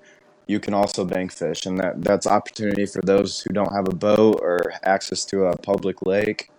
you 0.47 0.59
can 0.59 0.73
also 0.73 1.03
bank 1.05 1.31
fish, 1.33 1.65
and 1.65 1.77
that 1.79 2.01
that's 2.03 2.27
opportunity 2.27 2.85
for 2.85 3.01
those 3.01 3.41
who 3.41 3.53
don't 3.53 3.73
have 3.73 3.87
a 3.87 3.95
boat 3.95 4.39
or 4.41 4.73
access 4.83 5.25
to 5.25 5.45
a 5.45 5.57
public 5.57 6.05
lake. 6.05 6.49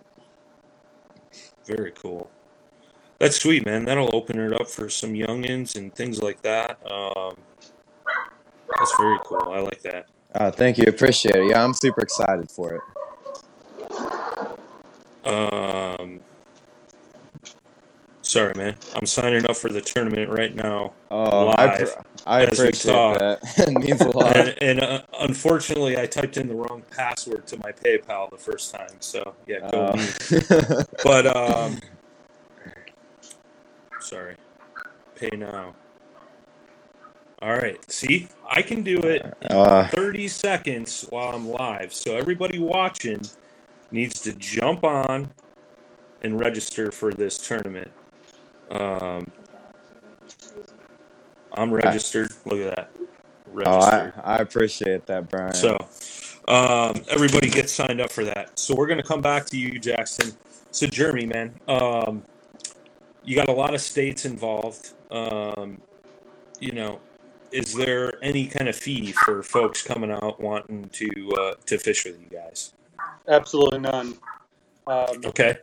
Very 1.65 1.91
cool. 1.91 2.29
That's 3.19 3.37
sweet, 3.41 3.65
man. 3.65 3.85
That'll 3.85 4.15
open 4.15 4.39
it 4.39 4.53
up 4.53 4.67
for 4.67 4.89
some 4.89 5.13
youngins 5.13 5.75
and 5.75 5.93
things 5.95 6.21
like 6.21 6.41
that. 6.43 6.79
Um, 6.89 7.35
that's 8.77 8.95
very 8.97 9.17
cool. 9.23 9.51
I 9.51 9.59
like 9.59 9.81
that. 9.83 10.07
Uh, 10.33 10.51
thank 10.51 10.77
you, 10.77 10.85
appreciate 10.87 11.35
it. 11.35 11.49
Yeah, 11.51 11.63
I'm 11.63 11.73
super 11.73 12.01
excited 12.01 12.51
for 12.51 12.73
it. 12.75 12.81
Um, 15.27 16.19
sorry, 18.21 18.53
man. 18.55 18.75
I'm 18.95 19.05
signing 19.05 19.45
up 19.49 19.55
for 19.57 19.69
the 19.69 19.81
tournament 19.81 20.29
right 20.29 20.53
now, 20.55 20.93
Oh, 21.09 21.49
I 21.49 21.77
live, 21.79 21.95
pr- 21.95 22.01
I 22.25 22.41
as 22.43 22.59
we 22.59 22.65
appreciate 22.65 22.93
talk. 22.93 23.19
that. 23.19 23.39
it 23.67 23.71
means 23.73 24.01
a 24.01 24.09
lot. 24.09 24.35
And, 24.37 24.55
and 24.61 24.81
uh, 24.81 25.01
unfortunately, 25.19 25.97
I 25.97 26.05
typed 26.05 26.37
in 26.37 26.47
the 26.47 26.55
wrong 26.55 26.83
password 26.91 27.47
to 27.47 27.57
my 27.57 27.71
PayPal 27.71 28.29
the 28.29 28.37
first 28.37 28.73
time. 28.73 28.95
So 28.99 29.33
yeah, 29.47 29.59
go 29.71 29.85
Uh, 29.85 29.93
me. 29.95 30.77
But 31.03 31.27
um, 31.35 31.79
sorry. 34.01 34.35
Pay 35.15 35.29
now. 35.35 35.73
All 37.41 37.53
right. 37.53 37.79
See, 37.91 38.27
I 38.49 38.61
can 38.61 38.81
do 38.81 38.97
it 38.99 39.21
in 39.41 39.55
uh, 39.55 39.87
30 39.91 40.27
seconds 40.27 41.05
while 41.09 41.35
I'm 41.35 41.47
live. 41.47 41.93
So 41.93 42.15
everybody 42.15 42.57
watching 42.57 43.21
needs 43.91 44.19
to 44.21 44.33
jump 44.33 44.83
on 44.83 45.29
and 46.23 46.39
register 46.39 46.91
for 46.91 47.13
this 47.13 47.37
tournament. 47.37 47.91
Um, 48.71 49.29
I'm 51.53 51.69
I, 51.69 51.73
registered. 51.73 52.31
Look 52.45 52.59
at 52.59 52.75
that. 52.75 52.91
oh, 53.65 53.79
I 53.79 54.11
I 54.23 54.37
appreciate 54.37 55.05
that, 55.05 55.29
Brian. 55.29 55.53
So 55.53 55.77
um, 56.47 56.95
everybody 57.09 57.49
gets 57.49 57.71
signed 57.71 58.01
up 58.01 58.11
for 58.11 58.23
that. 58.25 58.57
So 58.57 58.75
we're 58.75 58.87
going 58.87 59.01
to 59.01 59.07
come 59.07 59.21
back 59.21 59.45
to 59.47 59.57
you, 59.57 59.79
Jaxton. 59.79 60.35
So, 60.71 60.87
Jeremy, 60.87 61.25
man, 61.25 61.53
um, 61.67 62.23
you 63.23 63.35
got 63.35 63.49
a 63.49 63.53
lot 63.53 63.73
of 63.73 63.81
states 63.81 64.25
involved. 64.25 64.91
Um, 65.11 65.81
you 66.59 66.71
know, 66.71 66.99
is 67.51 67.73
there 67.73 68.13
any 68.23 68.47
kind 68.47 68.67
of 68.67 68.75
fee 68.75 69.11
for 69.11 69.43
folks 69.43 69.81
coming 69.81 70.11
out 70.11 70.39
wanting 70.39 70.89
to 70.89 71.09
uh, 71.39 71.53
to 71.65 71.77
fish 71.77 72.05
with 72.05 72.19
you 72.19 72.37
guys? 72.37 72.73
Absolutely 73.27 73.79
none. 73.79 74.17
Um, 74.87 75.21
Okay. 75.25 75.57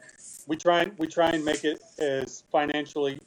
we 0.46 0.56
try 0.56 0.82
and 0.82 0.98
we 0.98 1.06
try 1.06 1.30
and 1.30 1.44
make 1.44 1.64
it 1.64 1.80
as 1.98 2.44
financially 2.52 3.18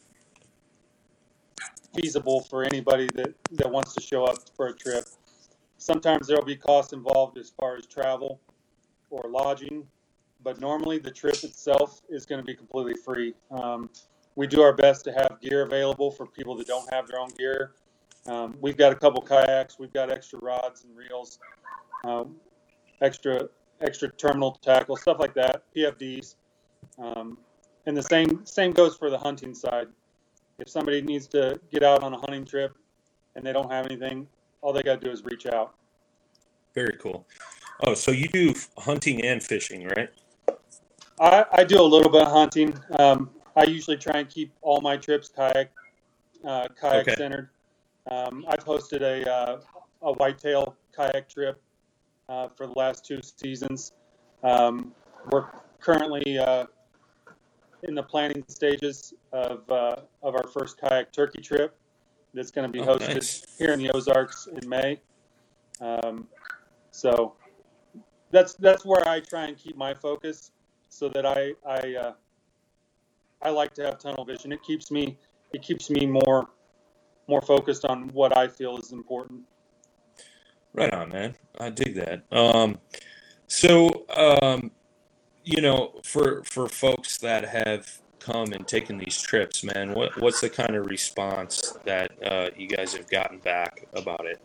feasible 1.96 2.42
for 2.42 2.64
anybody 2.64 3.08
that, 3.16 3.34
that 3.52 3.70
wants 3.70 3.94
to 3.96 4.02
show 4.02 4.26
up 4.26 4.38
for 4.56 4.68
a 4.68 4.74
trip. 4.74 5.06
Sometimes 5.78 6.28
there'll 6.28 6.46
be 6.46 6.56
costs 6.56 6.94
involved 6.94 7.38
as 7.38 7.52
far 7.60 7.76
as 7.76 7.88
travel 7.88 8.40
or 9.10 9.30
lodging, 9.30 9.88
but 10.44 10.60
normally 10.60 11.00
the 11.00 11.10
trip 11.12 11.44
itself 11.44 12.02
is 12.10 12.26
going 12.26 12.40
to 12.40 12.46
be 12.46 12.54
completely 12.54 12.94
free. 13.04 13.34
Um, 13.52 13.90
we 14.36 14.46
do 14.46 14.62
our 14.62 14.74
best 14.74 15.04
to 15.06 15.12
have 15.14 15.38
gear 15.42 15.64
available 15.64 16.12
for 16.12 16.28
people 16.28 16.56
that 16.58 16.68
don't 16.68 16.92
have 16.94 17.08
their 17.08 17.20
own 17.20 17.30
gear. 17.38 17.72
Um, 18.28 18.56
we've 18.60 18.78
got 18.78 18.92
a 18.92 18.96
couple 18.96 19.22
kayaks, 19.22 19.80
we've 19.80 19.94
got 19.94 20.12
extra 20.12 20.40
rods 20.40 20.84
and 20.84 20.96
reels, 20.96 21.40
um, 22.04 22.36
extra 23.02 23.48
extra 23.82 24.12
terminal 24.14 24.54
tackle, 24.62 24.98
stuff 24.98 25.18
like 25.20 25.34
that, 25.36 25.64
PFDs. 25.76 26.36
Um, 27.00 27.38
and 27.86 27.96
the 27.96 28.04
same 28.04 28.46
same 28.46 28.72
goes 28.72 28.98
for 28.98 29.10
the 29.10 29.18
hunting 29.18 29.54
side. 29.54 29.88
If 30.60 30.68
somebody 30.70 31.02
needs 31.02 31.28
to 31.28 31.60
get 31.72 31.84
out 31.84 32.04
on 32.04 32.14
a 32.14 32.18
hunting 32.18 32.44
trip 32.44 32.76
and 33.36 33.46
they 33.46 33.54
don't 33.54 33.72
have 33.72 33.86
anything, 33.86 34.28
all 34.62 34.74
they 34.74 34.82
got 34.82 35.00
to 35.00 35.08
do 35.08 35.12
is 35.12 35.24
reach 35.24 35.46
out. 35.46 35.76
Very 36.74 36.98
cool. 37.00 37.26
Oh, 37.86 37.94
so 37.94 38.12
you 38.12 38.28
do 38.28 38.54
hunting 38.78 39.24
and 39.24 39.42
fishing, 39.42 39.88
right? 39.96 40.10
I, 41.20 41.46
I 41.52 41.64
do 41.64 41.80
a 41.80 41.84
little 41.86 42.12
bit 42.12 42.24
of 42.24 42.32
hunting. 42.32 42.78
Um, 42.98 43.30
I 43.56 43.64
usually 43.64 43.98
try 43.98 44.20
and 44.20 44.30
keep 44.30 44.52
all 44.62 44.82
my 44.82 44.98
trips 44.98 45.30
kayak 45.30 45.72
uh, 46.44 46.68
kayak 46.80 47.08
Okay. 47.08 47.16
centered. 47.16 47.50
Um, 48.10 48.46
I've 48.48 48.64
hosted 48.64 49.02
a 49.02 49.30
uh, 49.30 49.60
a 50.02 50.14
whitetail 50.14 50.76
kayak 50.96 51.28
trip 51.30 51.62
uh, 52.30 52.48
for 52.56 52.68
the 52.68 52.74
last 52.74 53.06
two 53.06 53.20
seasons. 53.22 53.94
Um, 54.44 54.94
we're 55.32 55.46
currently 55.80 56.38
uh, 56.38 56.66
in 57.84 57.96
the 57.96 58.04
planning 58.04 58.44
stages 58.48 59.14
of 59.34 59.70
uh, 59.70 59.98
of 60.24 60.36
our 60.36 60.48
first 60.48 60.80
kayak 60.80 61.12
turkey 61.12 61.42
trip 61.42 61.76
that's 62.34 62.52
going 62.52 62.68
to 62.68 62.72
be 62.72 62.80
Oh, 62.80 62.96
hosted 62.96 63.16
nice. 63.16 63.46
here 63.58 63.74
in 63.74 63.80
the 63.80 63.92
Ozarks 63.92 64.48
in 64.48 64.68
May. 64.70 65.00
Um, 65.82 66.28
so 66.92 67.36
that's 68.32 68.54
that's 68.56 68.86
where 68.86 69.08
I 69.08 69.20
try 69.20 69.46
and 69.46 69.58
keep 69.58 69.76
my 69.76 69.94
focus, 69.94 70.52
so 70.90 71.10
that 71.10 71.26
I 71.26 71.54
I 71.68 71.96
uh, 71.96 72.14
I 73.42 73.50
like 73.50 73.74
to 73.76 73.84
have 73.84 74.00
tunnel 74.00 74.26
vision. 74.26 74.52
It 74.52 74.64
keeps 74.64 74.92
me 74.92 75.18
it 75.54 75.62
keeps 75.62 75.90
me 75.90 76.06
more 76.06 76.50
more 77.28 77.42
focused 77.42 77.86
on 77.86 78.10
what 78.10 78.36
I 78.38 78.48
feel 78.48 78.78
is 78.78 78.92
important. 78.92 79.42
Right 80.74 80.94
on, 80.94 81.10
man. 81.10 81.36
I 81.60 81.70
dig 81.70 81.96
that. 81.96 82.24
Um, 82.32 82.78
so, 83.48 84.06
um, 84.16 84.72
you 85.44 85.62
know, 85.62 86.00
for 86.04 86.44
for 86.44 86.68
folks 86.68 87.18
that 87.20 87.46
have 87.46 87.90
come 88.20 88.52
and 88.54 88.68
taken 88.68 88.98
these 88.98 89.20
trips, 89.22 89.64
man, 89.64 89.94
what 89.94 90.20
what's 90.22 90.42
the 90.42 90.50
kind 90.50 90.76
of 90.76 90.86
response 90.88 91.78
that 91.86 92.12
uh, 92.24 92.50
you 92.56 92.68
guys 92.68 92.94
have 92.94 93.10
gotten 93.10 93.40
back 93.40 93.88
about 93.94 94.26
it? 94.26 94.42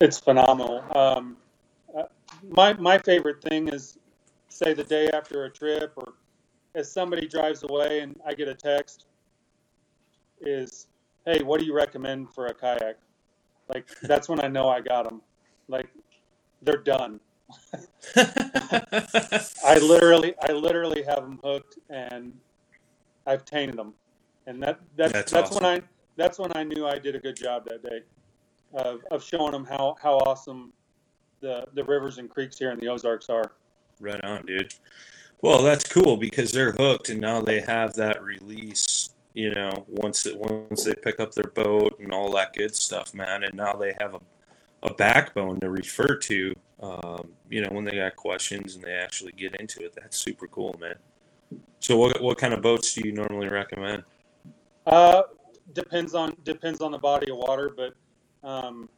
It's 0.00 0.18
phenomenal. 0.18 0.84
Um, 0.96 1.36
uh, 1.96 2.04
my 2.48 2.72
my 2.74 2.98
favorite 2.98 3.42
thing 3.42 3.68
is 3.68 3.98
say 4.48 4.74
the 4.74 4.84
day 4.84 5.08
after 5.12 5.44
a 5.44 5.50
trip 5.50 5.92
or 5.96 6.14
as 6.74 6.90
somebody 6.90 7.26
drives 7.26 7.62
away 7.62 8.00
and 8.00 8.20
I 8.26 8.34
get 8.34 8.48
a 8.48 8.54
text 8.54 9.06
is, 10.40 10.86
hey, 11.24 11.42
what 11.42 11.60
do 11.60 11.66
you 11.66 11.74
recommend 11.74 12.32
for 12.32 12.46
a 12.46 12.54
kayak? 12.54 12.98
Like 13.68 13.88
that's 14.02 14.28
when 14.28 14.40
I 14.40 14.48
know 14.48 14.68
I 14.68 14.80
got 14.80 15.08
them. 15.08 15.22
Like 15.68 15.88
they're 16.62 16.82
done. 16.82 17.20
I 18.16 19.78
literally 19.82 20.34
I 20.42 20.52
literally 20.52 21.02
have 21.02 21.22
them 21.22 21.40
hooked 21.42 21.78
and 21.88 22.32
I've 23.26 23.44
tainted 23.44 23.76
them, 23.76 23.94
and 24.46 24.62
that 24.62 24.80
that's 24.96 25.12
That's 25.12 25.32
that's, 25.32 25.50
awesome. 25.50 25.64
when 25.64 25.78
I 25.78 25.82
that's 26.16 26.38
when 26.38 26.52
I 26.56 26.64
knew 26.64 26.86
I 26.86 26.98
did 26.98 27.14
a 27.14 27.18
good 27.18 27.36
job 27.36 27.64
that 27.68 27.82
day 27.82 28.02
of, 28.74 29.00
of 29.10 29.22
showing 29.22 29.52
them 29.52 29.64
how 29.64 29.96
how 30.00 30.18
awesome 30.18 30.72
the 31.40 31.66
the 31.74 31.84
rivers 31.84 32.18
and 32.18 32.28
creeks 32.28 32.58
here 32.58 32.70
in 32.70 32.78
the 32.78 32.88
Ozarks 32.88 33.28
are. 33.28 33.52
Right 34.00 34.22
on, 34.24 34.46
dude. 34.46 34.74
Well, 35.42 35.62
that's 35.62 35.84
cool 35.84 36.16
because 36.16 36.52
they're 36.52 36.72
hooked 36.72 37.08
and 37.08 37.20
now 37.20 37.40
they 37.40 37.60
have 37.60 37.94
that 37.94 38.22
release 38.22 38.99
You 39.34 39.54
know, 39.54 39.84
once 39.88 40.26
it, 40.26 40.36
once 40.36 40.84
they 40.84 40.94
pick 40.94 41.20
up 41.20 41.32
their 41.32 41.50
boat 41.54 41.98
and 42.00 42.12
all 42.12 42.32
that 42.32 42.52
good 42.52 42.74
stuff, 42.74 43.14
man, 43.14 43.44
and 43.44 43.54
now 43.54 43.74
they 43.74 43.94
have 44.00 44.14
a 44.14 44.20
a 44.82 44.94
backbone 44.94 45.60
to 45.60 45.70
refer 45.70 46.16
to. 46.16 46.54
Um, 46.82 47.28
you 47.50 47.60
know, 47.60 47.68
when 47.70 47.84
they 47.84 47.96
got 47.96 48.16
questions 48.16 48.74
and 48.74 48.84
they 48.84 48.92
actually 48.92 49.32
get 49.32 49.54
into 49.60 49.84
it, 49.84 49.94
that's 49.94 50.16
super 50.16 50.46
cool, 50.46 50.74
man. 50.80 50.94
So, 51.80 51.96
what 51.96 52.20
what 52.22 52.38
kind 52.38 52.54
of 52.54 52.62
boats 52.62 52.94
do 52.94 53.02
you 53.06 53.12
normally 53.12 53.48
recommend? 53.48 54.04
Uh, 54.86 55.22
depends 55.74 56.14
on 56.14 56.36
depends 56.44 56.80
on 56.80 56.90
the 56.90 56.98
body 56.98 57.30
of 57.30 57.36
water, 57.36 57.70
but 57.76 57.94
um, 58.48 58.88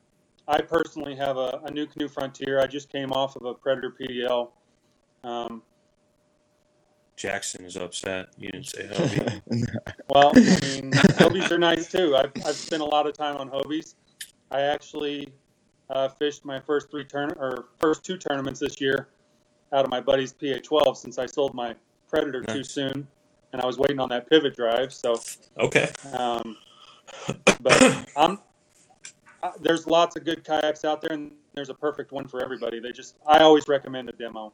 I 0.46 0.60
personally 0.60 1.16
have 1.16 1.36
a, 1.36 1.60
a 1.64 1.70
NuCanoe 1.70 2.10
Frontier. 2.10 2.60
I 2.60 2.66
just 2.66 2.88
came 2.88 3.12
off 3.12 3.36
of 3.36 3.44
a 3.44 3.54
Predator 3.54 3.94
PDL. 4.00 4.50
Um, 5.24 5.62
Jaxton 7.16 7.64
is 7.64 7.76
upset. 7.76 8.28
You 8.38 8.50
didn't 8.50 8.66
say 8.66 8.86
Hobie. 8.92 9.66
well, 10.08 10.32
I 10.34 10.40
mean, 10.80 10.92
Hobies 10.92 11.50
are 11.50 11.58
nice 11.58 11.90
too. 11.90 12.16
I've, 12.16 12.32
I've 12.46 12.56
spent 12.56 12.82
a 12.82 12.86
lot 12.86 13.06
of 13.06 13.12
time 13.16 13.36
on 13.36 13.50
Hobies. 13.50 13.94
I 14.50 14.62
actually 14.62 15.32
uh, 15.90 16.08
fished 16.08 16.44
my 16.44 16.58
first 16.60 16.90
three 16.90 17.04
turn 17.04 17.30
or 17.38 17.66
first 17.80 18.04
two 18.04 18.16
tournaments 18.16 18.60
this 18.60 18.80
year 18.80 19.08
out 19.72 19.84
of 19.84 19.90
my 19.90 20.00
buddy's 20.00 20.32
PA12 20.34 20.96
since 20.96 21.18
I 21.18 21.26
sold 21.26 21.54
my 21.54 21.74
Predator 22.08 22.42
too 22.42 22.62
soon, 22.64 23.06
and 23.52 23.62
I 23.62 23.66
was 23.66 23.78
waiting 23.78 23.98
on 23.98 24.08
that 24.10 24.28
pivot 24.28 24.54
drive. 24.54 24.92
So, 24.92 25.18
Okay. 25.58 25.90
um, 26.18 26.56
but 27.60 28.06
I'm 28.16 28.38
uh, 29.42 29.50
there's 29.60 29.86
lots 29.86 30.14
of 30.16 30.24
good 30.24 30.44
kayaks 30.44 30.84
out 30.84 31.00
there, 31.00 31.12
and 31.12 31.32
there's 31.54 31.70
a 31.70 31.74
perfect 31.74 32.12
one 32.12 32.28
for 32.28 32.42
everybody. 32.44 32.80
They 32.80 32.92
just 32.92 33.16
I 33.26 33.38
always 33.38 33.64
recommend 33.66 34.08
a 34.08 34.12
demo. 34.12 34.52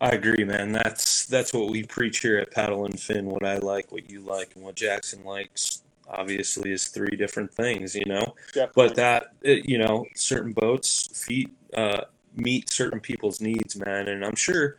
I 0.00 0.10
agree, 0.10 0.44
man. 0.44 0.72
That's 0.72 1.26
that's 1.26 1.52
what 1.52 1.70
we 1.70 1.82
preach 1.82 2.20
here 2.20 2.38
at 2.38 2.52
Paddle 2.52 2.84
and 2.84 2.98
Fin. 2.98 3.26
What 3.26 3.44
I 3.44 3.58
like, 3.58 3.90
what 3.90 4.08
you 4.10 4.20
like, 4.20 4.54
and 4.54 4.64
what 4.64 4.76
Jaxton 4.76 5.24
likes, 5.24 5.82
obviously, 6.08 6.72
is 6.72 6.88
three 6.88 7.16
different 7.16 7.52
things, 7.52 7.94
you 7.94 8.04
know. 8.04 8.34
Definitely. 8.54 8.72
But 8.88 8.94
that, 8.96 9.32
you 9.42 9.78
know, 9.78 10.06
certain 10.14 10.52
boats 10.52 11.24
feet 11.26 11.50
uh, 11.74 12.02
meet 12.36 12.70
certain 12.70 13.00
people's 13.00 13.40
needs, 13.40 13.76
man. 13.76 14.08
And 14.08 14.24
I'm 14.24 14.36
sure 14.36 14.76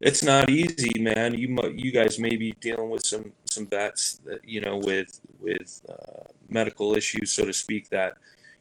it's 0.00 0.22
not 0.22 0.48
easy, 0.48 0.98
man. 1.00 1.34
You 1.34 1.56
you 1.76 1.92
guys 1.92 2.18
may 2.18 2.36
be 2.36 2.52
dealing 2.60 2.88
with 2.90 3.04
some 3.04 3.32
some 3.44 3.66
vets 3.66 4.20
that 4.24 4.42
you 4.48 4.60
know 4.62 4.78
with 4.78 5.20
with 5.38 5.82
uh, 5.88 6.24
medical 6.48 6.96
issues, 6.96 7.30
so 7.30 7.44
to 7.44 7.52
speak, 7.52 7.90
that 7.90 8.14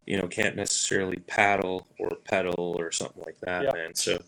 you 0.05 0.17
know 0.17 0.27
can't 0.27 0.57
necessarily 0.57 1.17
paddle 1.27 1.87
or 1.99 2.09
pedal 2.25 2.75
or 2.77 2.91
something 2.91 3.23
like 3.23 3.39
that, 3.41 3.63
Yeah. 3.63 3.71
man. 3.71 3.95
So 3.95 4.21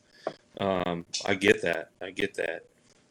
um, 0.59 1.05
I 1.25 1.35
get 1.35 1.61
that. 1.61 1.89
I 2.01 2.11
get 2.11 2.35
that. 2.35 2.65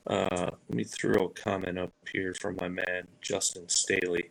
Uh, 0.07 0.51
let 0.69 0.77
me 0.77 0.85
throw 0.85 1.27
a 1.27 1.31
comment 1.31 1.79
up 1.79 1.93
here 2.13 2.35
from 2.35 2.57
my 2.61 2.69
man 2.69 3.07
Justin 3.21 3.69
Staley. 3.69 4.31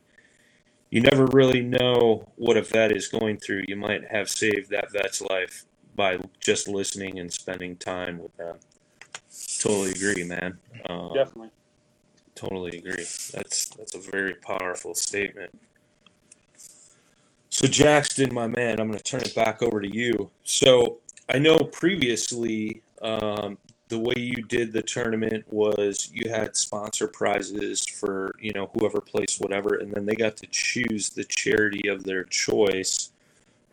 You 0.89 1.01
never 1.01 1.25
really 1.27 1.61
know 1.61 2.27
what 2.35 2.57
a 2.57 2.61
vet 2.61 2.91
is 2.91 3.07
going 3.07 3.37
through. 3.37 3.63
You 3.67 3.77
might 3.77 4.05
have 4.11 4.29
saved 4.29 4.69
that 4.71 4.91
vet's 4.91 5.21
life 5.21 5.63
by 5.95 6.19
just 6.39 6.67
listening 6.67 7.19
and 7.19 7.31
spending 7.31 7.77
time 7.77 8.19
with 8.19 8.35
them. 8.35 8.57
Totally 9.59 9.91
agree, 9.91 10.23
man. 10.25 10.57
Uh, 10.89 11.13
Definitely. 11.13 11.51
Totally 12.35 12.77
agree. 12.77 13.05
That's 13.33 13.69
that's 13.69 13.95
a 13.95 13.99
very 13.99 14.35
powerful 14.35 14.95
statement. 14.95 15.51
So 17.49 17.67
Jaxton, 17.67 18.31
my 18.31 18.47
man, 18.47 18.79
I'm 18.79 18.87
going 18.87 18.97
to 18.97 19.03
turn 19.03 19.21
it 19.21 19.35
back 19.35 19.61
over 19.61 19.81
to 19.81 19.93
you. 19.93 20.31
So 20.43 20.99
I 21.29 21.37
know 21.37 21.59
previously 21.59 22.81
um, 23.01 23.57
the 23.91 23.99
way 23.99 24.13
you 24.15 24.41
did 24.43 24.71
the 24.71 24.81
tournament 24.81 25.43
was 25.49 26.09
you 26.13 26.29
had 26.29 26.55
sponsor 26.55 27.07
prizes 27.07 27.85
for 27.85 28.33
you 28.39 28.53
know 28.53 28.71
whoever 28.73 29.01
placed 29.01 29.41
whatever, 29.41 29.75
and 29.75 29.91
then 29.91 30.05
they 30.05 30.15
got 30.15 30.37
to 30.37 30.47
choose 30.47 31.09
the 31.09 31.25
charity 31.25 31.89
of 31.89 32.03
their 32.03 32.23
choice. 32.23 33.11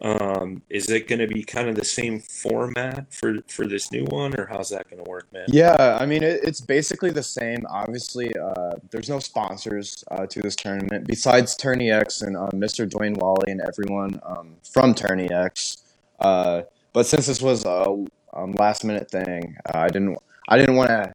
Um, 0.01 0.63
is 0.71 0.91
it 0.91 1.09
going 1.09 1.19
to 1.19 1.27
be 1.27 1.43
kind 1.43 1.69
of 1.69 1.75
the 1.75 1.85
same 1.85 2.21
format 2.21 3.13
for 3.13 3.37
for 3.49 3.67
this 3.67 3.91
new 3.93 4.05
one, 4.07 4.39
or 4.39 4.47
how's 4.47 4.71
that 4.71 4.91
going 4.91 5.03
to 5.03 5.09
work, 5.09 5.33
man? 5.33 5.47
Yeah, 5.49 5.99
I 6.01 6.05
mean 6.05 6.23
it, 6.23 6.41
it's 6.43 6.61
basically 6.61 7.11
the 7.11 7.23
same. 7.23 7.65
Obviously, 7.71 8.33
uh, 8.37 8.73
there's 8.91 9.09
no 9.09 9.21
sponsors 9.21 10.05
uh, 10.11 10.27
to 10.27 10.41
this 10.41 10.57
tournament 10.57 11.07
besides 11.07 11.57
Tourney 11.57 11.93
X 11.93 12.23
and 12.23 12.37
um, 12.37 12.51
Mr. 12.55 12.89
Dwayne 12.89 13.17
Wally 13.17 13.53
and 13.53 13.61
everyone 13.61 14.21
um, 14.25 14.57
from 14.63 14.95
Tourney 14.95 15.31
X. 15.31 15.83
Uh, 16.19 16.63
but 16.93 17.07
since 17.07 17.27
this 17.27 17.41
was 17.41 17.65
a 17.65 18.05
um, 18.39 18.53
last 18.53 18.85
minute 18.85 19.11
thing, 19.11 19.57
uh, 19.67 19.79
I 19.79 19.89
didn't 19.89 20.17
I 20.49 20.57
didn't 20.59 20.77
want 20.77 20.91
to 20.91 21.15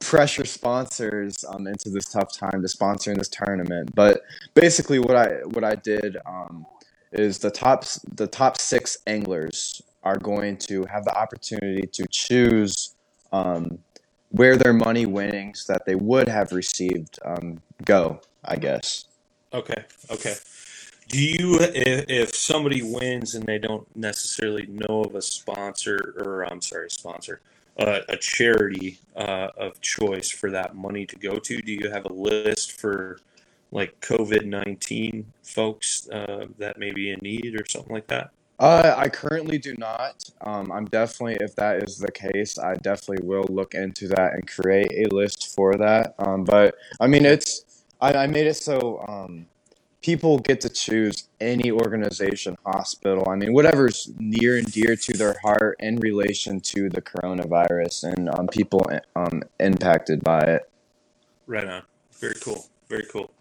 pressure 0.00 0.44
sponsors 0.44 1.44
um, 1.48 1.66
into 1.66 1.88
this 1.88 2.06
tough 2.06 2.32
time 2.32 2.60
to 2.60 2.68
sponsor 2.68 3.12
in 3.12 3.18
this 3.18 3.28
tournament. 3.28 3.94
But 3.94 4.22
basically, 4.54 4.98
what 4.98 5.16
I 5.16 5.28
what 5.44 5.64
I 5.64 5.76
did 5.76 6.16
um, 6.26 6.66
is 7.12 7.38
the 7.38 7.50
top 7.50 7.84
the 8.14 8.26
top 8.26 8.58
six 8.58 8.98
anglers 9.06 9.82
are 10.02 10.18
going 10.18 10.56
to 10.56 10.84
have 10.84 11.04
the 11.04 11.16
opportunity 11.16 11.86
to 11.86 12.06
choose 12.10 12.94
um, 13.32 13.78
where 14.30 14.56
their 14.56 14.72
money 14.72 15.06
winnings 15.06 15.66
that 15.66 15.86
they 15.86 15.94
would 15.94 16.28
have 16.28 16.52
received 16.52 17.18
um, 17.24 17.60
go. 17.84 18.20
I 18.44 18.56
guess. 18.56 19.06
Okay, 19.54 19.84
okay. 20.10 20.34
Do 21.12 21.22
you, 21.22 21.58
if, 21.60 22.06
if 22.08 22.34
somebody 22.34 22.80
wins 22.82 23.34
and 23.34 23.44
they 23.44 23.58
don't 23.58 23.86
necessarily 23.94 24.64
know 24.66 25.02
of 25.02 25.14
a 25.14 25.20
sponsor, 25.20 26.14
or 26.16 26.50
I'm 26.50 26.62
sorry, 26.62 26.90
sponsor, 26.90 27.42
uh, 27.78 27.98
a 28.08 28.16
charity 28.16 28.98
uh, 29.14 29.48
of 29.58 29.78
choice 29.82 30.30
for 30.30 30.50
that 30.52 30.74
money 30.74 31.04
to 31.04 31.16
go 31.16 31.36
to, 31.36 31.60
do 31.60 31.70
you 31.70 31.90
have 31.90 32.06
a 32.06 32.12
list 32.14 32.80
for 32.80 33.18
like 33.72 34.00
COVID 34.00 34.46
19 34.46 35.30
folks 35.42 36.08
uh, 36.08 36.46
that 36.56 36.78
may 36.78 36.92
be 36.92 37.10
in 37.10 37.18
need 37.20 37.60
or 37.60 37.66
something 37.68 37.92
like 37.92 38.06
that? 38.06 38.30
Uh, 38.58 38.94
I 38.96 39.10
currently 39.10 39.58
do 39.58 39.74
not. 39.76 40.24
Um, 40.40 40.72
I'm 40.72 40.86
definitely, 40.86 41.36
if 41.40 41.54
that 41.56 41.82
is 41.82 41.98
the 41.98 42.10
case, 42.10 42.58
I 42.58 42.76
definitely 42.76 43.28
will 43.28 43.44
look 43.50 43.74
into 43.74 44.08
that 44.08 44.32
and 44.32 44.48
create 44.48 44.90
a 44.92 45.14
list 45.14 45.54
for 45.54 45.74
that. 45.74 46.14
Um, 46.18 46.44
but 46.44 46.74
I 47.02 47.06
mean, 47.06 47.26
it's 47.26 47.84
I, 48.00 48.14
I 48.14 48.26
made 48.28 48.46
it 48.46 48.54
so 48.54 49.04
um, 49.06 49.46
people 50.02 50.38
get 50.38 50.60
to 50.60 50.68
choose 50.68 51.28
any 51.40 51.70
organization, 51.70 52.56
hospital. 52.66 53.28
I 53.28 53.36
mean, 53.36 53.52
whatever's 53.52 54.10
near 54.18 54.58
and 54.58 54.70
dear 54.70 54.96
to 54.96 55.12
their 55.16 55.36
heart 55.42 55.76
in 55.78 55.96
relation 56.00 56.60
to 56.60 56.88
the 56.90 57.00
coronavirus 57.00 58.12
and 58.12 58.28
um, 58.28 58.48
people 58.48 58.84
um, 59.16 59.42
impacted 59.60 60.22
by 60.22 60.40
it. 60.40 60.70
Right 61.46 61.66
on. 61.66 61.82
Very 62.20 62.34
cool. 62.40 62.66
Very 62.88 63.06
cool. 63.06 63.32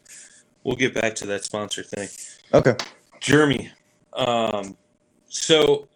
We'll 0.64 0.76
get 0.76 0.94
back 0.94 1.16
to 1.16 1.26
that 1.28 1.44
sponsor 1.44 1.84
thing. 1.84 2.08
Okay. 2.54 2.76
Jeremy, 3.20 3.72
um, 4.14 4.78
so 5.28 5.88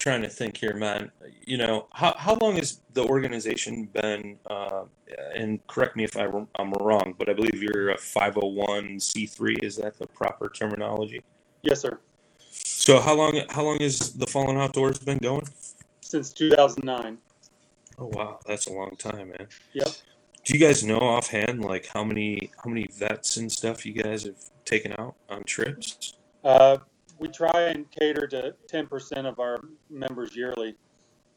trying 0.00 0.22
to 0.22 0.28
think 0.28 0.56
here, 0.56 0.74
man. 0.74 1.12
You 1.46 1.58
know, 1.58 1.86
how, 1.92 2.14
how 2.16 2.34
long 2.36 2.56
has 2.56 2.80
the 2.94 3.04
organization 3.04 3.84
been, 3.92 4.38
uh, 4.46 4.84
and 5.36 5.64
correct 5.68 5.94
me 5.94 6.04
if 6.04 6.16
I, 6.16 6.24
am 6.24 6.72
wrong, 6.80 7.14
but 7.18 7.28
I 7.28 7.34
believe 7.34 7.62
you're 7.62 7.90
a 7.90 7.96
501c3. 7.96 9.62
Is 9.62 9.76
that 9.76 9.98
the 9.98 10.06
proper 10.06 10.48
terminology? 10.48 11.22
Yes, 11.62 11.80
sir. 11.80 12.00
So 12.50 12.98
how 12.98 13.14
long 13.14 13.42
how 13.50 13.62
long 13.62 13.78
has 13.80 14.12
the 14.14 14.26
Fallen 14.26 14.56
Outdoors 14.56 14.98
been 14.98 15.18
going? 15.18 15.46
Since 16.00 16.32
2009. 16.32 17.18
Oh 17.98 18.06
wow, 18.06 18.40
that's 18.46 18.66
a 18.66 18.72
long 18.72 18.96
time, 18.98 19.28
man. 19.28 19.46
Yep. 19.74 19.88
Do 20.44 20.58
you 20.58 20.66
guys 20.66 20.82
know 20.82 20.98
offhand 20.98 21.62
like 21.62 21.86
how 21.86 22.02
many 22.02 22.50
how 22.64 22.70
many 22.70 22.88
vets 22.92 23.36
and 23.36 23.52
stuff 23.52 23.84
you 23.84 23.92
guys 23.92 24.24
have 24.24 24.38
taken 24.64 24.94
out 24.98 25.14
on 25.28 25.44
trips? 25.44 26.14
Uh, 26.42 26.78
we 27.20 27.28
try 27.28 27.68
and 27.68 27.88
cater 27.90 28.26
to 28.26 28.54
10% 28.72 29.26
of 29.26 29.38
our 29.38 29.58
members 29.90 30.34
yearly. 30.34 30.74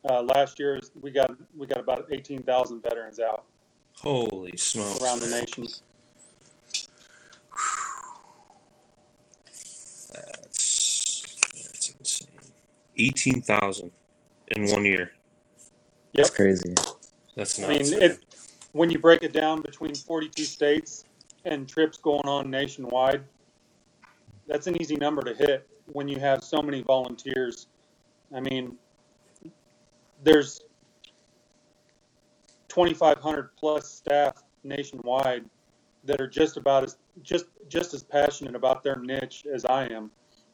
Uh, 0.10 0.24
last 0.24 0.60
year 0.60 0.80
we 1.02 1.12
got 1.12 1.32
we 1.56 1.67
got 1.67 1.80
about 1.80 2.08
18,000 2.12 2.82
veterans 2.82 3.19
out 3.19 3.46
Holy 3.96 4.58
smokes! 4.58 5.02
around 5.02 5.19
the 5.19 5.30
nation. 5.30 5.67
That's 10.12 11.24
that's 11.54 11.89
insane. 12.00 12.28
Eighteen 12.98 13.41
thousand 13.41 13.91
in 14.50 14.67
one 14.67 14.84
year. 14.84 15.12
That's 16.13 16.30
crazy. 16.30 16.74
That's 17.36 17.60
nice. 17.60 17.93
I 17.93 17.96
mean, 17.96 18.04
it, 18.04 18.19
when 18.74 18.89
you 18.89 19.00
break 19.00 19.24
it 19.24 19.32
down 19.34 19.62
between 19.62 19.96
42 19.96 20.43
states 20.43 21.06
and 21.46 21.67
trips 21.67 21.98
going 21.98 22.28
on 22.28 22.52
nationwide, 22.52 23.24
that's 24.48 24.67
an 24.67 24.80
easy 24.80 24.96
number 24.96 25.24
to 25.24 25.34
hit 25.34 25.67
when 25.88 26.08
you 26.08 26.19
have 26.19 26.43
so 26.43 26.62
many 26.62 26.82
volunteers. 26.82 27.67
I 28.36 28.39
mean, 28.39 28.78
there's 30.24 30.62
2,500 32.69 33.56
plus 33.56 33.89
staff 33.89 34.43
nationwide 34.63 35.46
that 36.06 36.19
are 36.19 36.28
just 36.28 36.58
about 36.58 36.84
as 36.84 36.98
just 37.22 37.46
just 37.69 37.93
as 37.93 38.04
passionate 38.04 38.56
about 38.56 38.84
their 38.84 38.96
niche 38.98 39.46
as 39.54 39.65
I 39.65 39.86
am, 39.86 40.12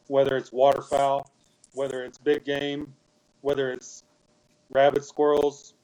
whether 0.08 0.36
it's 0.36 0.52
waterfowl, 0.52 1.30
whether 1.74 2.04
it's 2.04 2.18
big 2.18 2.44
game, 2.44 2.92
whether 3.40 3.72
it's 3.72 4.04
rabbit, 4.70 5.04
squirrels, 5.04 5.74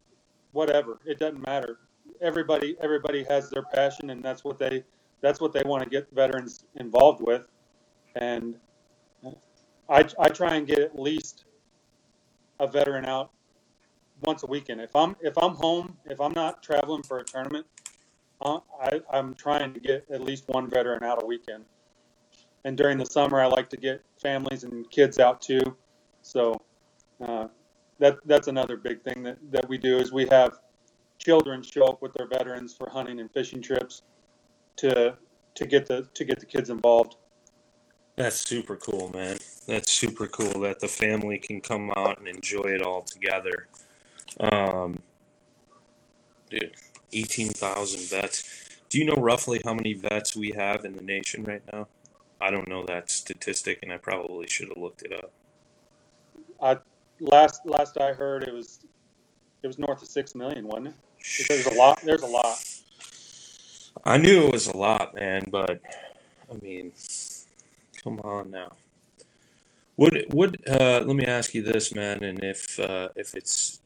whatever. 0.53 0.99
It 1.05 1.19
doesn't 1.19 1.45
matter. 1.47 1.79
everybody 2.21 2.77
everybody 2.81 3.25
has 3.25 3.51
their 3.51 3.63
passion, 3.63 4.11
and 4.11 4.23
that's 4.23 4.45
what 4.45 4.59
they 4.59 4.85
that's 5.21 5.41
what 5.41 5.53
they 5.53 5.63
want 5.65 5.83
to 5.83 5.89
get 5.89 6.09
veterans 6.13 6.65
involved 6.77 7.23
with. 7.23 7.43
And 8.17 8.57
I 9.89 10.07
I 10.19 10.29
try 10.29 10.57
and 10.57 10.67
get 10.67 10.79
at 10.79 10.99
least 10.99 11.45
a 12.59 12.67
veteran 12.67 13.07
out 13.07 13.31
once 14.23 14.43
a 14.43 14.47
weekend. 14.47 14.81
If 14.81 14.95
I'm 14.97 15.17
if 15.21 15.37
I'm 15.39 15.55
home, 15.55 15.97
if 16.07 16.21
I'm 16.21 16.33
not 16.33 16.63
traveling 16.63 17.03
for 17.03 17.19
a 17.19 17.25
tournament, 17.25 17.67
uh, 18.41 18.61
I, 18.81 19.01
I'm 19.11 19.35
trying 19.35 19.73
to 19.75 19.81
get 19.81 20.07
at 20.11 20.21
least 20.21 20.45
one 20.49 20.69
veteran 20.69 21.03
out 21.03 21.23
a 21.23 21.27
weekend. 21.27 21.65
And 22.65 22.77
during 22.77 22.99
the 22.99 23.07
summer, 23.07 23.41
I 23.41 23.47
like 23.47 23.71
to 23.71 23.77
get 23.77 24.03
families 24.21 24.65
and 24.65 24.91
kids 24.91 25.19
out 25.19 25.41
too. 25.41 25.77
So 26.23 26.61
uh, 27.25 27.47
that 27.99 28.19
that's 28.27 28.49
another 28.49 28.77
big 28.77 29.03
thing 29.03 29.23
that, 29.23 29.39
that 29.53 29.69
we 29.69 29.79
do 29.79 29.99
is 29.99 30.13
we 30.13 30.27
have 30.27 30.59
children 31.19 31.63
show 31.63 31.85
up 31.85 32.03
with 32.03 32.13
their 32.15 32.27
veterans 32.27 32.75
for 32.75 32.89
hunting 32.91 33.21
and 33.21 33.31
fishing 33.31 33.63
trips 33.63 34.03
to 34.77 35.17
to 35.55 35.67
get 35.67 35.87
the 35.87 36.09
to 36.15 36.25
get 36.25 36.41
the 36.41 36.47
kids 36.47 36.71
involved. 36.71 37.17
That's 38.17 38.37
super 38.37 38.77
cool, 38.77 39.11
man. 39.15 39.37
That's 39.67 39.93
super 39.93 40.27
cool 40.27 40.61
that 40.61 40.81
the 40.81 40.89
family 40.89 41.39
can 41.39 41.61
come 41.61 41.91
out 41.97 42.19
and 42.19 42.27
enjoy 42.27 42.63
it 42.63 42.83
all 42.83 43.03
together. 43.03 43.69
Um, 44.41 45.01
dude, 46.51 46.73
18,000 47.13 48.09
vets. 48.09 48.79
Do 48.89 48.99
you 48.99 49.05
know 49.05 49.17
roughly 49.17 49.61
how 49.65 49.75
many 49.75 49.93
vets 49.93 50.35
we 50.35 50.51
have 50.53 50.85
in 50.85 50.95
the 50.95 51.03
nation 51.03 51.45
right 51.45 51.63
now? 51.73 51.89
I 52.41 52.51
don't 52.51 52.69
know 52.69 52.85
that 52.87 53.11
statistic, 53.11 53.81
and 53.83 53.93
I 53.93 53.99
probably 53.99 54.47
should 54.47 54.69
have 54.69 54.79
looked 54.79 55.03
it 55.03 55.13
up. 55.13 55.31
I 56.61 56.79
last 57.21 57.63
last 57.65 57.99
I 58.01 58.13
heard 58.13 58.43
it 58.43 58.53
was 58.53 58.81
it 59.63 59.67
was 59.67 59.79
north 59.79 60.03
of 60.03 60.09
six 60.09 60.35
million, 60.35 60.67
wasn't 60.67 60.89
it? 60.89 60.95
Because 61.19 61.65
There's 61.65 61.67
a 61.67 61.79
lot. 61.79 62.01
There's 62.03 62.23
a 62.23 62.27
lot. 62.27 62.65
I 64.05 64.19
knew 64.19 64.47
it 64.47 64.53
was 64.53 64.69
a 64.69 64.77
lot, 64.77 65.15
man, 65.15 65.47
but 65.51 65.81
I 66.51 66.55
mean, 66.63 66.93
come 68.07 68.21
on 68.21 68.51
now. 68.51 68.73
Would 69.97 70.27
would 70.33 70.63
uh, 70.69 71.03
let 71.05 71.17
me 71.17 71.25
ask 71.25 71.55
you 71.55 71.63
this, 71.63 71.95
man, 71.95 72.23
and 72.23 72.43
if 72.45 72.79
uh, 72.79 73.09
if 73.17 73.35
it's 73.35 73.81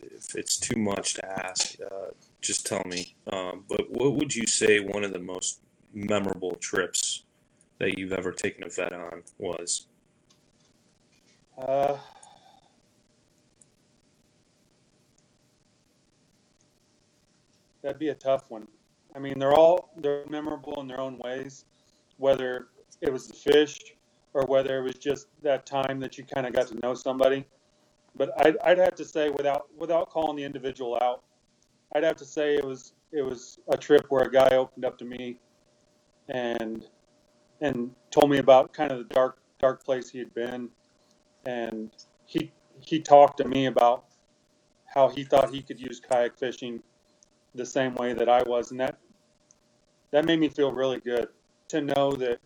if 0.00 0.36
it's 0.36 0.58
too 0.58 0.78
much 0.78 1.14
to 1.14 1.26
ask, 1.26 1.76
uh, 1.80 2.10
just 2.40 2.66
tell 2.66 2.82
me. 2.84 3.16
Um, 3.32 3.64
but 3.68 3.90
what 3.90 4.14
would 4.14 4.34
you 4.34 4.46
say 4.46 4.78
one 4.78 5.04
of 5.04 5.12
the 5.12 5.18
most 5.18 5.60
memorable 5.92 6.54
trips 6.60 7.24
that 7.78 7.98
you've 7.98 8.12
ever 8.12 8.30
taken 8.30 8.62
a 8.64 8.68
vet 8.68 8.92
on 8.92 9.22
was? 9.38 9.86
Uh, 11.56 11.96
that'd 17.82 17.98
be 17.98 18.10
a 18.10 18.14
tough 18.14 18.50
one. 18.50 18.68
I 19.16 19.18
mean, 19.18 19.38
they're 19.38 19.54
all 19.54 19.90
they're 19.96 20.26
memorable 20.28 20.80
in 20.80 20.86
their 20.86 21.00
own 21.00 21.18
ways, 21.18 21.64
whether 22.18 22.68
it 23.00 23.12
was 23.12 23.28
the 23.28 23.34
fish 23.34 23.94
or 24.34 24.44
whether 24.46 24.78
it 24.78 24.82
was 24.82 24.94
just 24.94 25.28
that 25.42 25.66
time 25.66 26.00
that 26.00 26.18
you 26.18 26.24
kind 26.24 26.46
of 26.46 26.52
got 26.52 26.68
to 26.68 26.74
know 26.76 26.94
somebody. 26.94 27.44
But 28.16 28.32
I'd, 28.44 28.56
I'd 28.58 28.78
have 28.78 28.94
to 28.96 29.04
say, 29.04 29.30
without 29.30 29.66
without 29.76 30.10
calling 30.10 30.36
the 30.36 30.44
individual 30.44 30.98
out, 31.00 31.22
I'd 31.94 32.04
have 32.04 32.16
to 32.16 32.24
say 32.24 32.56
it 32.56 32.64
was 32.64 32.92
it 33.12 33.22
was 33.22 33.58
a 33.68 33.76
trip 33.76 34.06
where 34.08 34.24
a 34.24 34.30
guy 34.30 34.56
opened 34.56 34.84
up 34.84 34.98
to 34.98 35.04
me 35.04 35.38
and 36.28 36.84
and 37.60 37.90
told 38.10 38.30
me 38.30 38.38
about 38.38 38.72
kind 38.72 38.92
of 38.92 38.98
the 38.98 39.14
dark 39.14 39.38
dark 39.58 39.84
place 39.84 40.10
he 40.10 40.18
had 40.18 40.34
been, 40.34 40.68
and 41.46 41.90
he 42.26 42.52
he 42.80 43.00
talked 43.00 43.38
to 43.38 43.44
me 43.44 43.66
about 43.66 44.04
how 44.86 45.08
he 45.08 45.24
thought 45.24 45.52
he 45.52 45.62
could 45.62 45.80
use 45.80 46.00
kayak 46.00 46.36
fishing 46.36 46.82
the 47.54 47.66
same 47.66 47.94
way 47.94 48.12
that 48.12 48.28
I 48.28 48.42
was, 48.42 48.70
and 48.70 48.80
that 48.80 48.98
that 50.10 50.24
made 50.24 50.40
me 50.40 50.48
feel 50.48 50.72
really 50.72 51.00
good 51.00 51.28
to 51.68 51.82
know 51.82 52.12
that 52.12 52.40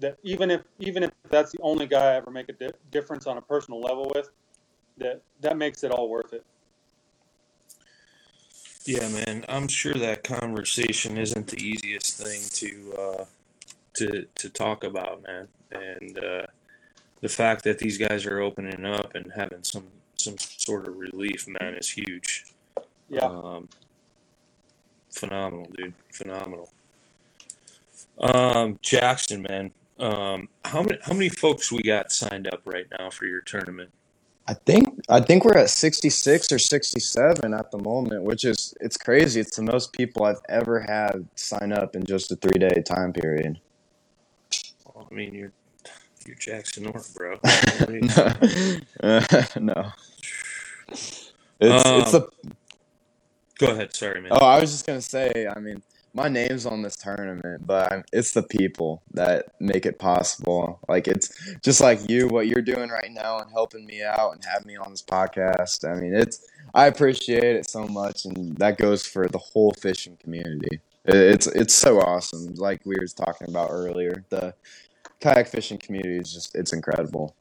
that 0.00 0.18
even 0.22 0.50
if 0.50 0.62
even 0.78 1.02
if 1.02 1.10
that's 1.30 1.52
the 1.52 1.58
only 1.62 1.86
guy 1.86 2.12
I 2.12 2.16
ever 2.16 2.30
make 2.30 2.48
a 2.48 2.52
di- 2.52 2.70
difference 2.90 3.26
on 3.26 3.36
a 3.36 3.42
personal 3.42 3.80
level 3.80 4.10
with, 4.14 4.30
that 4.98 5.22
that 5.40 5.56
makes 5.56 5.84
it 5.84 5.90
all 5.90 6.08
worth 6.08 6.32
it. 6.32 6.44
Yeah, 8.84 9.08
man, 9.08 9.44
I'm 9.48 9.68
sure 9.68 9.94
that 9.94 10.24
conversation 10.24 11.18
isn't 11.18 11.48
the 11.48 11.58
easiest 11.62 12.16
thing 12.16 12.40
to 12.52 12.94
uh, 12.98 13.24
to 13.94 14.26
to 14.36 14.48
talk 14.48 14.84
about, 14.84 15.22
man. 15.26 15.48
And 15.72 16.18
uh, 16.18 16.46
the 17.20 17.28
fact 17.28 17.64
that 17.64 17.78
these 17.78 17.98
guys 17.98 18.24
are 18.24 18.40
opening 18.40 18.84
up 18.86 19.14
and 19.14 19.30
having 19.34 19.62
some 19.62 19.84
some 20.16 20.38
sort 20.38 20.88
of 20.88 20.96
relief, 20.96 21.46
man, 21.60 21.74
is 21.74 21.90
huge. 21.90 22.46
Yeah, 23.10 23.24
Um, 23.24 23.68
phenomenal, 25.10 25.68
dude. 25.76 25.94
Phenomenal. 26.12 26.70
Um, 28.20 28.78
Jaxton, 28.82 29.48
man. 29.48 29.70
Um, 29.98 30.48
how 30.64 30.82
many 30.82 30.98
how 31.02 31.12
many 31.12 31.28
folks 31.28 31.72
we 31.72 31.82
got 31.82 32.12
signed 32.12 32.46
up 32.52 32.62
right 32.64 32.86
now 32.98 33.10
for 33.10 33.26
your 33.26 33.40
tournament? 33.40 33.90
I 34.46 34.54
think 34.54 35.00
I 35.08 35.20
think 35.20 35.44
we're 35.44 35.58
at 35.58 35.70
66 35.70 36.52
or 36.52 36.58
67 36.58 37.52
at 37.52 37.70
the 37.70 37.78
moment, 37.78 38.22
which 38.22 38.44
is 38.44 38.74
it's 38.80 38.96
crazy. 38.96 39.40
It's 39.40 39.56
the 39.56 39.62
most 39.62 39.92
people 39.92 40.24
I've 40.24 40.40
ever 40.48 40.80
had 40.80 41.26
sign 41.34 41.72
up 41.72 41.94
in 41.96 42.04
just 42.04 42.32
a 42.32 42.36
three 42.36 42.58
day 42.58 42.82
time 42.86 43.12
period. 43.12 43.60
Well, 44.86 45.08
I 45.10 45.14
mean, 45.14 45.34
you're 45.34 45.52
you're 46.26 46.36
Jaxton 46.36 46.86
Orr, 46.92 47.02
bro. 47.14 47.38
Uh, 49.02 49.44
no, 49.60 49.92
it's 50.88 51.32
it's 51.60 52.14
Um, 52.14 52.20
the 52.42 52.52
go 53.58 53.72
ahead. 53.72 53.94
Sorry, 53.94 54.20
man. 54.20 54.30
oh 54.32 54.46
I 54.46 54.60
was 54.60 54.70
just 54.70 54.86
gonna 54.86 55.00
say 55.02 55.48
I 55.54 55.58
mean 55.58 55.82
my 56.14 56.28
name's 56.28 56.66
on 56.66 56.82
this 56.82 56.96
tournament, 56.96 57.66
but 57.66 57.92
I'm, 57.92 58.04
it's 58.12 58.32
the 58.32 58.42
people 58.42 59.02
that 59.14 59.46
make 59.60 59.86
it 59.86 59.98
possible. 59.98 60.80
Like 60.88 61.06
it's 61.08 61.30
just 61.62 61.80
like 61.80 62.08
you, 62.10 62.28
what 62.28 62.46
you're 62.48 62.62
doing 62.62 62.88
right 62.90 63.10
now, 63.10 63.38
and 63.38 63.50
helping 63.50 63.86
me 63.86 64.02
out 64.02 64.32
and 64.32 64.44
having 64.44 64.66
me 64.68 64.76
on 64.76 64.90
this 64.90 65.02
podcast. 65.02 65.88
I 65.88 66.00
mean, 66.00 66.14
it's 66.14 66.46
I 66.74 66.86
appreciate 66.86 67.44
it 67.56 67.68
so 67.68 67.86
much, 67.86 68.24
and 68.24 68.56
that 68.58 68.78
goes 68.78 69.06
for 69.06 69.28
the 69.28 69.38
whole 69.38 69.72
fishing 69.80 70.16
community. 70.16 70.80
It- 71.04 71.14
It's 71.16 71.46
it's 71.46 71.74
so 71.74 72.00
awesome. 72.00 72.54
Like 72.54 72.80
we 72.84 72.96
were 72.98 73.06
talking 73.06 73.48
about 73.48 73.70
earlier, 73.70 74.24
the 74.30 74.54
kayak 75.20 75.48
fishing 75.48 75.78
community 75.78 76.18
is 76.18 76.32
just 76.32 76.54
it's 76.54 76.72
incredible. 76.72 77.34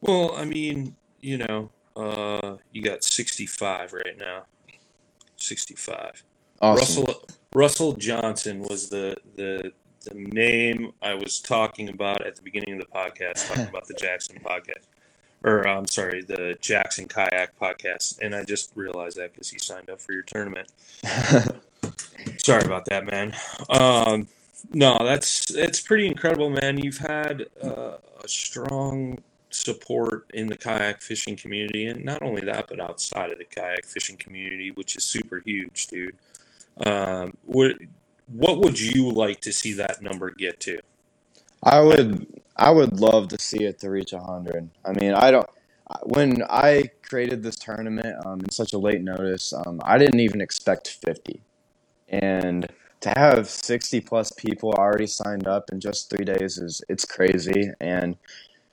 Well, 0.00 0.34
I 0.36 0.44
mean, 0.44 0.94
you 1.20 1.38
know, 1.38 1.70
uh, 1.96 2.56
you 2.72 2.82
got 2.82 3.02
65 3.04 3.92
right 3.92 4.16
now. 4.18 4.44
65. 5.36 6.22
Awesome. 6.60 7.04
Russell 7.04 7.24
Russell 7.56 7.94
Johnson 7.94 8.60
was 8.60 8.90
the 8.90 9.16
the 9.34 9.72
the 10.04 10.14
name 10.14 10.92
I 11.00 11.14
was 11.14 11.40
talking 11.40 11.88
about 11.88 12.20
at 12.20 12.36
the 12.36 12.42
beginning 12.42 12.74
of 12.74 12.80
the 12.80 12.92
podcast, 12.94 13.48
talking 13.48 13.66
about 13.70 13.86
the 13.88 13.94
Jackson 13.94 14.38
podcast, 14.44 14.84
or 15.42 15.66
I'm 15.66 15.86
sorry, 15.86 16.22
the 16.22 16.58
Jackson 16.60 17.08
Kayak 17.08 17.58
podcast, 17.58 18.20
and 18.20 18.34
I 18.34 18.44
just 18.44 18.72
realized 18.74 19.16
that 19.16 19.32
because 19.32 19.48
he 19.48 19.58
signed 19.58 19.88
up 19.88 20.02
for 20.02 20.12
your 20.12 20.22
tournament. 20.22 20.70
Sorry 22.38 22.64
about 22.64 22.84
that, 22.86 23.06
man. 23.06 23.34
Um, 23.70 24.28
no, 24.74 24.98
that's 25.00 25.50
it's 25.54 25.80
pretty 25.80 26.08
incredible, 26.08 26.50
man. 26.50 26.76
You've 26.76 26.98
had 26.98 27.46
uh, 27.64 27.96
a 28.22 28.28
strong 28.28 29.22
support 29.48 30.30
in 30.34 30.46
the 30.46 30.58
kayak 30.58 31.00
fishing 31.00 31.36
community, 31.36 31.86
and 31.86 32.04
not 32.04 32.20
only 32.20 32.42
that, 32.42 32.66
but 32.68 32.80
outside 32.80 33.32
of 33.32 33.38
the 33.38 33.46
kayak 33.46 33.86
fishing 33.86 34.18
community, 34.18 34.72
which 34.72 34.94
is 34.94 35.04
super 35.04 35.40
huge, 35.40 35.86
dude. 35.86 36.16
Um, 36.84 37.36
what 37.44 37.72
what 38.26 38.58
would 38.58 38.78
you 38.80 39.10
like 39.10 39.40
to 39.42 39.52
see 39.52 39.72
that 39.74 40.02
number 40.02 40.30
get 40.30 40.60
to? 40.60 40.80
I 41.62 41.80
would 41.80 42.26
I 42.56 42.70
would 42.70 43.00
love 43.00 43.28
to 43.28 43.38
see 43.38 43.64
it 43.64 43.78
to 43.80 43.90
reach 43.90 44.12
100. 44.12 44.68
I 44.84 44.92
mean, 44.92 45.12
I 45.12 45.30
don't 45.30 45.48
when 46.02 46.42
I 46.50 46.90
created 47.02 47.42
this 47.42 47.56
tournament 47.56 48.24
um, 48.26 48.40
in 48.40 48.50
such 48.50 48.72
a 48.72 48.78
late 48.78 49.02
notice, 49.02 49.52
um, 49.52 49.80
I 49.84 49.98
didn't 49.98 50.20
even 50.20 50.40
expect 50.40 50.88
50. 50.88 51.40
And 52.08 52.68
to 53.00 53.10
have 53.10 53.48
60 53.48 54.00
plus 54.00 54.32
people 54.32 54.72
already 54.72 55.06
signed 55.06 55.46
up 55.46 55.70
in 55.70 55.80
just 55.80 56.10
3 56.10 56.24
days 56.24 56.58
is 56.58 56.82
it's 56.88 57.04
crazy 57.04 57.70
and 57.80 58.16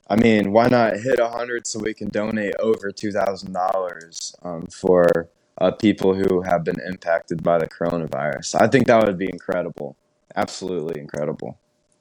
I 0.08 0.16
mean, 0.16 0.52
why 0.52 0.68
not 0.68 0.98
hit 0.98 1.18
100 1.18 1.66
so 1.66 1.78
we 1.78 1.94
can 1.94 2.08
donate 2.08 2.54
over 2.60 2.90
$2,000 2.92 4.34
um, 4.44 4.66
for 4.66 5.28
uh, 5.58 5.70
people 5.70 6.14
who 6.14 6.42
have 6.42 6.64
been 6.64 6.80
impacted 6.86 7.42
by 7.42 7.58
the 7.58 7.68
coronavirus? 7.68 8.60
I 8.60 8.66
think 8.66 8.86
that 8.86 9.04
would 9.04 9.18
be 9.18 9.28
incredible. 9.30 9.96
Absolutely 10.36 11.00
incredible. 11.00 11.58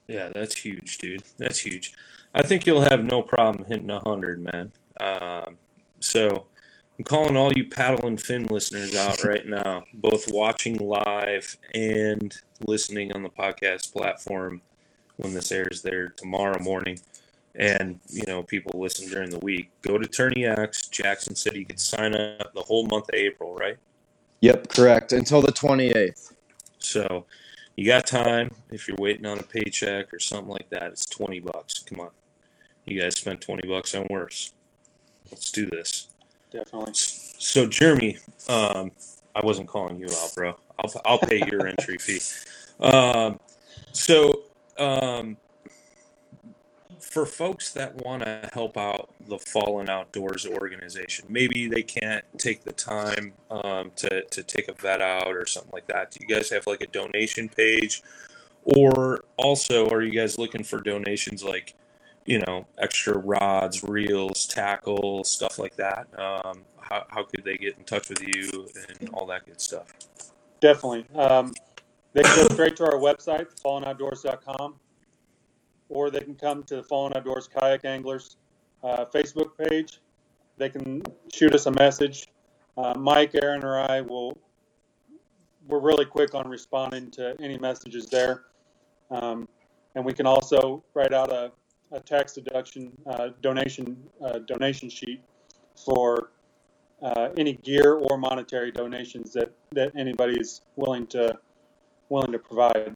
Yeah, 0.07 0.29
that's 0.33 0.55
huge, 0.55 0.97
dude. 0.97 1.23
That's 1.37 1.59
huge. 1.59 1.93
I 2.33 2.41
think 2.41 2.65
you'll 2.65 2.81
have 2.81 3.03
no 3.03 3.21
problem 3.21 3.65
hitting 3.65 3.89
a 3.89 3.99
hundred, 3.99 4.41
man. 4.41 4.71
Um, 4.99 5.57
so 5.99 6.47
I'm 6.97 7.05
calling 7.05 7.37
all 7.37 7.53
you 7.53 7.65
paddle 7.65 8.07
and 8.07 8.21
fin 8.21 8.45
listeners 8.45 8.95
out 8.95 9.23
right 9.23 9.45
now, 9.45 9.83
both 9.93 10.31
watching 10.31 10.77
live 10.77 11.57
and 11.73 12.35
listening 12.65 13.13
on 13.13 13.23
the 13.23 13.29
podcast 13.29 13.93
platform 13.93 14.61
when 15.17 15.33
this 15.33 15.51
airs 15.51 15.81
there 15.81 16.09
tomorrow 16.09 16.59
morning. 16.61 16.99
And 17.55 17.99
you 18.09 18.23
know, 18.25 18.43
people 18.43 18.79
listen 18.79 19.09
during 19.09 19.29
the 19.29 19.39
week. 19.39 19.69
Go 19.81 19.97
to 19.97 20.07
Tourney 20.07 20.45
X. 20.45 20.89
Jaxton 20.91 21.37
said 21.37 21.55
you 21.55 21.65
could 21.65 21.79
sign 21.79 22.15
up 22.15 22.53
the 22.53 22.61
whole 22.61 22.85
month 22.87 23.09
of 23.09 23.15
April, 23.15 23.55
right? 23.55 23.77
Yep, 24.41 24.69
correct. 24.69 25.13
Until 25.13 25.41
the 25.41 25.51
28th. 25.51 26.33
So 26.79 27.25
you 27.75 27.85
got 27.85 28.05
time. 28.05 28.51
If 28.71 28.87
you're 28.87 28.97
waiting 28.99 29.25
on 29.25 29.39
a 29.39 29.43
paycheck 29.43 30.13
or 30.13 30.19
something 30.19 30.49
like 30.49 30.69
that, 30.69 30.83
it's 30.91 31.05
20 31.05 31.39
bucks. 31.39 31.79
Come 31.79 32.01
on. 32.01 32.09
You 32.85 32.99
guys 32.99 33.15
spent 33.15 33.41
20 33.41 33.67
bucks 33.67 33.95
on 33.95 34.05
worse. 34.09 34.53
Let's 35.31 35.51
do 35.51 35.67
this. 35.67 36.09
Definitely. 36.51 36.91
So, 36.93 37.65
Jeremy, 37.65 38.17
um, 38.49 38.91
I 39.35 39.41
wasn't 39.43 39.67
calling 39.67 39.97
you 39.97 40.07
out, 40.07 40.33
bro. 40.35 40.55
I'll, 40.77 41.01
I'll 41.05 41.19
pay 41.19 41.41
your 41.49 41.67
entry 41.67 41.97
fee. 41.97 42.21
Um, 42.79 43.39
so, 43.91 44.41
um, 44.79 45.37
for 47.03 47.25
folks 47.25 47.71
that 47.73 47.95
want 48.03 48.23
to 48.23 48.49
help 48.53 48.77
out 48.77 49.09
the 49.27 49.37
Fallen 49.37 49.89
Outdoors 49.89 50.45
organization, 50.45 51.25
maybe 51.29 51.67
they 51.67 51.83
can't 51.83 52.23
take 52.37 52.63
the 52.63 52.71
time 52.71 53.33
um, 53.51 53.91
to, 53.97 54.23
to 54.23 54.41
take 54.41 54.69
a 54.69 54.73
vet 54.73 55.01
out 55.01 55.35
or 55.35 55.45
something 55.45 55.71
like 55.73 55.87
that. 55.87 56.11
Do 56.11 56.19
you 56.21 56.33
guys 56.33 56.49
have 56.49 56.65
like 56.65 56.81
a 56.81 56.87
donation 56.87 57.49
page? 57.49 58.01
Or 58.63 59.25
also, 59.37 59.89
are 59.89 60.01
you 60.01 60.11
guys 60.11 60.39
looking 60.39 60.63
for 60.63 60.79
donations 60.79 61.43
like, 61.43 61.75
you 62.25 62.39
know, 62.39 62.65
extra 62.77 63.17
rods, 63.17 63.83
reels, 63.83 64.47
tackle, 64.47 65.25
stuff 65.25 65.59
like 65.59 65.75
that? 65.75 66.07
Um, 66.17 66.61
how, 66.79 67.05
how 67.09 67.23
could 67.23 67.43
they 67.43 67.57
get 67.57 67.77
in 67.77 67.83
touch 67.83 68.09
with 68.09 68.21
you 68.21 68.69
and 68.99 69.09
all 69.09 69.25
that 69.27 69.45
good 69.45 69.59
stuff? 69.59 69.93
Definitely. 70.61 71.05
Um, 71.15 71.53
they 72.13 72.23
can 72.23 72.47
go 72.47 72.53
straight 72.53 72.77
to 72.77 72.85
our 72.85 72.99
website, 72.99 73.47
fallenoutdoors.com, 73.61 74.75
or 75.93 76.09
they 76.09 76.19
can 76.19 76.35
come 76.35 76.63
to 76.63 76.75
the 76.77 76.83
Fallen 76.83 77.13
Outdoors 77.15 77.47
Kayak 77.47 77.85
Anglers 77.85 78.37
uh, 78.83 79.05
Facebook 79.05 79.51
page. 79.57 79.99
They 80.57 80.69
can 80.69 81.03
shoot 81.31 81.53
us 81.53 81.65
a 81.65 81.71
message. 81.71 82.27
Uh, 82.77 82.93
Mike, 82.97 83.35
Aaron, 83.35 83.63
or 83.63 83.79
I 83.79 84.01
will. 84.01 84.37
We're 85.67 85.79
really 85.79 86.05
quick 86.05 86.35
on 86.35 86.47
responding 86.47 87.11
to 87.11 87.35
any 87.39 87.57
messages 87.57 88.07
there, 88.07 88.43
um, 89.09 89.47
and 89.95 90.03
we 90.03 90.11
can 90.11 90.25
also 90.25 90.83
write 90.93 91.13
out 91.13 91.31
a, 91.31 91.51
a 91.91 91.99
tax 91.99 92.33
deduction 92.33 92.91
uh, 93.07 93.29
donation 93.41 93.95
uh, 94.21 94.39
donation 94.39 94.89
sheet 94.89 95.21
for 95.85 96.31
uh, 97.01 97.29
any 97.37 97.53
gear 97.53 97.93
or 97.93 98.17
monetary 98.17 98.71
donations 98.71 99.33
that, 99.33 99.51
that 99.71 99.91
anybody 99.95 100.39
is 100.39 100.61
willing 100.75 101.05
to 101.07 101.37
willing 102.09 102.31
to 102.31 102.39
provide. 102.39 102.95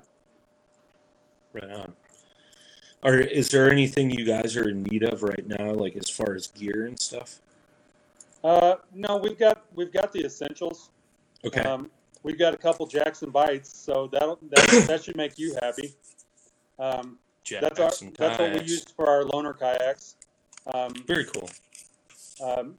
Right 1.54 1.72
on. 1.72 1.94
Are 3.08 3.20
is 3.20 3.48
there 3.50 3.72
anything 3.72 4.12
you 4.12 4.26
guys 4.26 4.58
are 4.58 4.68
in 4.68 4.84
need 4.84 5.04
of 5.04 5.24
right 5.24 5.48
now, 5.48 5.72
like 5.72 5.96
as 5.96 6.10
far 6.10 6.36
as 6.36 6.48
gear 6.48 6.88
and 6.88 7.00
stuff? 7.00 7.40
Uh, 8.44 8.76
no, 8.94 9.16
we've 9.16 9.40
got 9.40 9.64
we've 9.74 9.94
got 9.94 10.12
the 10.12 10.26
essentials. 10.26 10.90
Okay. 11.46 11.62
Um, 11.62 11.90
we've 12.24 12.38
got 12.38 12.54
a 12.54 12.58
couple 12.58 12.86
Jackson 12.86 13.30
bites, 13.30 13.74
so 13.74 14.10
that 14.12 14.38
that 14.50 14.86
that 14.88 15.04
should 15.06 15.16
make 15.16 15.40
you 15.40 15.56
happy. 15.62 15.94
Um, 16.80 17.18
that's 17.50 17.80
our 17.80 17.86
Jackson 17.88 18.14
that's 18.18 18.38
what 18.40 18.52
we 18.52 18.58
kayaks. 18.58 18.72
use 18.72 18.86
for 18.94 19.08
our 19.08 19.24
loaner 19.24 19.58
kayaks. 19.58 20.16
Um, 20.74 20.94
Very 21.08 21.24
cool. 21.24 21.50
um, 22.44 22.76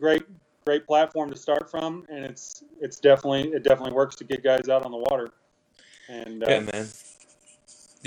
great 0.00 0.22
great 0.64 0.86
platform 0.86 1.30
to 1.30 1.36
start 1.36 1.70
from, 1.70 2.06
and 2.08 2.24
it's 2.24 2.64
it's 2.80 2.98
definitely 2.98 3.50
it 3.52 3.62
definitely 3.62 3.92
works 3.92 4.16
to 4.16 4.24
get 4.24 4.42
guys 4.42 4.70
out 4.70 4.86
on 4.86 4.90
the 4.90 5.04
water. 5.10 5.32
And 6.08 6.42
uh, 6.42 6.46
Yeah, 6.48 6.60
man. 6.60 6.88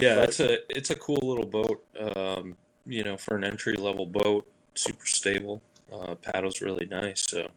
Yeah, 0.02 0.16
but- 0.16 0.30
it's 0.30 0.40
a 0.40 0.78
it's 0.78 0.90
a 0.90 0.96
cool 0.96 1.20
little 1.22 1.46
boat. 1.46 1.84
Um, 2.16 2.56
you 2.86 3.04
know, 3.04 3.18
for 3.18 3.36
an 3.36 3.44
entry 3.44 3.76
level 3.76 4.06
boat, 4.06 4.48
super 4.76 5.06
stable. 5.06 5.62
Uh, 5.92 6.16
paddle's 6.16 6.62
really 6.62 6.86
nice, 6.86 7.28
so 7.28 7.48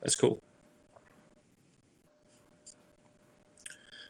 that's 0.00 0.14
cool. 0.14 0.42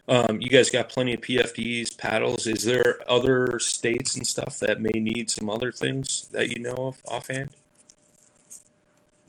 Um, 0.09 0.41
you 0.41 0.49
guys 0.49 0.71
got 0.71 0.89
plenty 0.89 1.15
of 1.15 1.21
PFDs, 1.21 1.97
paddles. 1.97 2.47
Is 2.47 2.65
there 2.65 2.99
other 3.07 3.59
states 3.59 4.17
and 4.17 4.27
stuff 4.27 4.59
that 4.61 4.81
may 4.81 4.99
need 4.99 5.31
some 5.31 5.51
other 5.51 5.71
things 5.71 6.29
that 6.33 6.49
you 6.49 6.61
know 6.61 6.75
of 6.75 7.03
offhand? 7.07 7.51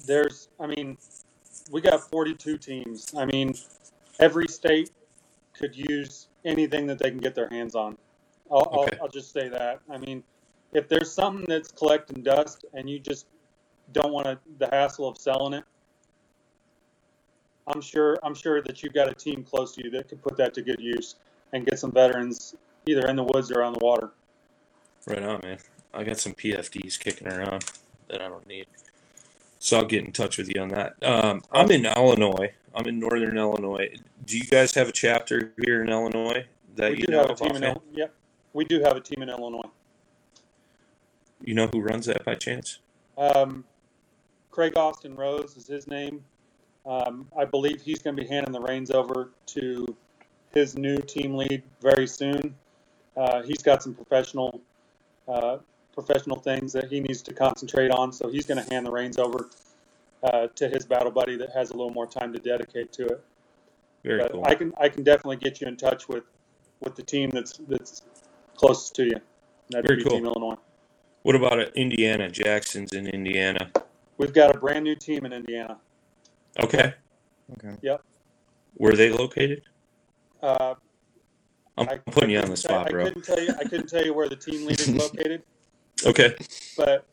there's 0.09 0.49
I 0.59 0.67
mean, 0.67 0.97
we 1.71 1.81
got 1.81 2.09
42 2.09 2.57
teams. 2.57 3.13
I 3.15 3.25
mean, 3.25 3.53
every 4.19 4.47
state 4.47 4.91
could 5.53 5.75
use 5.75 6.27
anything 6.43 6.87
that 6.87 6.99
they 6.99 7.09
can 7.09 7.19
get 7.19 7.35
their 7.35 7.49
hands 7.49 7.75
on. 7.75 7.97
I'll, 8.51 8.61
Okay. 8.61 8.97
I'll, 8.97 9.03
I'll 9.03 9.09
just 9.09 9.31
say 9.31 9.49
that. 9.49 9.81
I 9.89 9.97
mean, 9.97 10.23
if 10.73 10.87
there's 10.87 11.11
something 11.11 11.45
that's 11.47 11.71
collecting 11.71 12.21
dust 12.21 12.65
and 12.73 12.89
you 12.89 12.99
just 12.99 13.27
don't 13.93 14.13
want 14.13 14.27
to, 14.27 14.39
the 14.59 14.67
hassle 14.67 15.07
of 15.07 15.17
selling 15.17 15.53
it, 15.53 15.63
I'm 17.67 17.81
sure 17.81 18.17
I'm 18.23 18.33
sure 18.33 18.61
that 18.63 18.81
you've 18.81 18.93
got 18.93 19.09
a 19.09 19.13
team 19.13 19.43
close 19.43 19.75
to 19.75 19.83
you 19.83 19.91
that 19.91 20.09
could 20.09 20.21
put 20.23 20.37
that 20.37 20.53
to 20.55 20.61
good 20.61 20.79
use 20.79 21.15
and 21.53 21.65
get 21.65 21.79
some 21.79 21.91
veterans 21.91 22.55
either 22.87 23.07
in 23.07 23.15
the 23.15 23.23
woods 23.23 23.51
or 23.51 23.63
on 23.63 23.73
the 23.73 23.79
water. 23.79 24.09
Right 25.05 25.21
on, 25.21 25.39
man. 25.43 25.59
I 25.93 26.03
got 26.03 26.19
some 26.19 26.33
PFDs 26.33 26.99
kicking 26.99 27.27
around 27.27 27.65
that 28.09 28.21
I 28.21 28.27
don't 28.27 28.45
need. 28.47 28.65
So 29.59 29.77
I'll 29.77 29.85
get 29.85 30.05
in 30.05 30.11
touch 30.11 30.37
with 30.37 30.53
you 30.53 30.61
on 30.61 30.69
that. 30.69 30.95
Um, 31.03 31.41
I'm 31.51 31.69
in 31.71 31.85
Illinois. 31.85 32.53
I'm 32.73 32.87
in 32.87 32.99
northern 32.99 33.37
Illinois. 33.37 33.93
Do 34.25 34.37
you 34.37 34.45
guys 34.45 34.73
have 34.75 34.87
a 34.87 34.91
chapter 34.91 35.53
here 35.63 35.83
in 35.83 35.89
Illinois 35.89 36.45
that 36.75 36.91
we 36.91 36.99
you 36.99 37.05
do 37.05 37.11
know 37.11 37.21
have 37.21 37.31
a 37.31 37.35
team 37.35 37.55
in 37.55 37.75
yep, 37.93 38.13
we 38.53 38.65
do 38.65 38.79
have 38.81 38.95
a 38.95 39.01
team 39.01 39.21
in 39.21 39.29
Illinois. 39.29 39.69
You 41.41 41.53
know 41.53 41.67
who 41.67 41.81
runs 41.81 42.05
that 42.07 42.25
by 42.25 42.35
chance? 42.35 42.79
Um, 43.17 43.63
Craig 44.51 44.75
Austin 44.75 45.15
Rose 45.15 45.55
is 45.55 45.67
his 45.67 45.87
name. 45.87 46.23
Um, 46.85 47.27
I 47.37 47.45
believe 47.45 47.81
he's 47.81 48.01
going 48.01 48.15
to 48.15 48.21
be 48.21 48.27
handing 48.27 48.51
the 48.51 48.61
reins 48.61 48.91
over 48.91 49.31
to 49.47 49.95
his 50.53 50.77
new 50.77 50.97
team 50.97 51.35
lead 51.35 51.63
very 51.81 52.07
soon. 52.07 52.55
Uh, 53.15 53.41
he's 53.43 53.61
got 53.61 53.83
some 53.83 53.93
professional 53.93 54.61
uh, 55.27 55.57
professional 55.93 56.37
things 56.37 56.73
that 56.73 56.89
he 56.89 56.99
needs 56.99 57.21
to 57.21 57.33
concentrate 57.33 57.91
on, 57.91 58.11
so 58.11 58.29
he's 58.29 58.45
going 58.45 58.63
to 58.63 58.73
hand 58.73 58.85
the 58.85 58.91
reins 58.91 59.17
over 59.17 59.49
uh, 60.23 60.47
to 60.55 60.67
his 60.67 60.85
battle 60.85 61.11
buddy 61.11 61.35
that 61.35 61.51
has 61.51 61.71
a 61.71 61.73
little 61.73 61.93
more 61.93 62.07
time 62.07 62.33
to 62.33 62.39
dedicate 62.39 62.91
to 62.93 63.05
it. 63.05 63.23
Very 64.03 64.19
But 64.19 64.31
cool. 64.31 64.43
I 64.45 64.55
can 64.55 64.73
I 64.79 64.89
can 64.89 65.03
definitely 65.03 65.37
get 65.37 65.61
you 65.61 65.67
in 65.67 65.75
touch 65.75 66.07
with 66.07 66.23
with 66.81 66.95
the 66.95 67.03
team 67.03 67.29
that's 67.29 67.59
that's 67.67 68.01
closest 68.59 68.95
to 68.95 69.05
you. 69.05 69.15
That'd 69.69 69.87
Very 69.87 69.97
be 69.97 70.03
cool. 70.03 70.17
Team 70.17 70.25
Illinois. 70.25 70.57
What 71.23 71.35
about 71.35 71.59
uh, 71.59 71.65
Indiana? 71.75 72.27
Jaxton's 72.29 72.93
in 72.93 73.07
Indiana. 73.07 73.71
We've 74.17 74.33
got 74.33 74.55
a 74.55 74.59
brand 74.59 74.83
new 74.83 74.95
team 74.95 75.25
in 75.25 75.33
Indiana. 75.33 75.77
Okay. 76.59 76.93
Okay. 77.53 77.75
Yep. 77.81 78.03
Where 78.75 78.93
are 78.93 78.95
they 78.95 79.11
located? 79.11 79.61
Uh, 80.41 80.75
I'm 81.77 81.89
I, 81.89 81.97
putting 82.11 82.31
you 82.31 82.37
on 82.37 82.41
the 82.41 82.47
couldn't 82.47 82.57
say- 82.57 82.67
spot, 82.69 82.87
I 82.87 82.91
bro. 82.91 83.03
couldn't 83.05 83.23
tell 83.23 83.39
you. 83.39 83.49
I 83.59 83.63
couldn't 83.63 83.87
tell 83.87 84.03
you 84.05 84.13
where 84.13 84.27
the 84.29 84.35
team 84.35 84.65
lead 84.65 84.79
is 84.79 84.89
located, 85.03 85.43
Okay. 86.05 86.35
but 86.77 87.05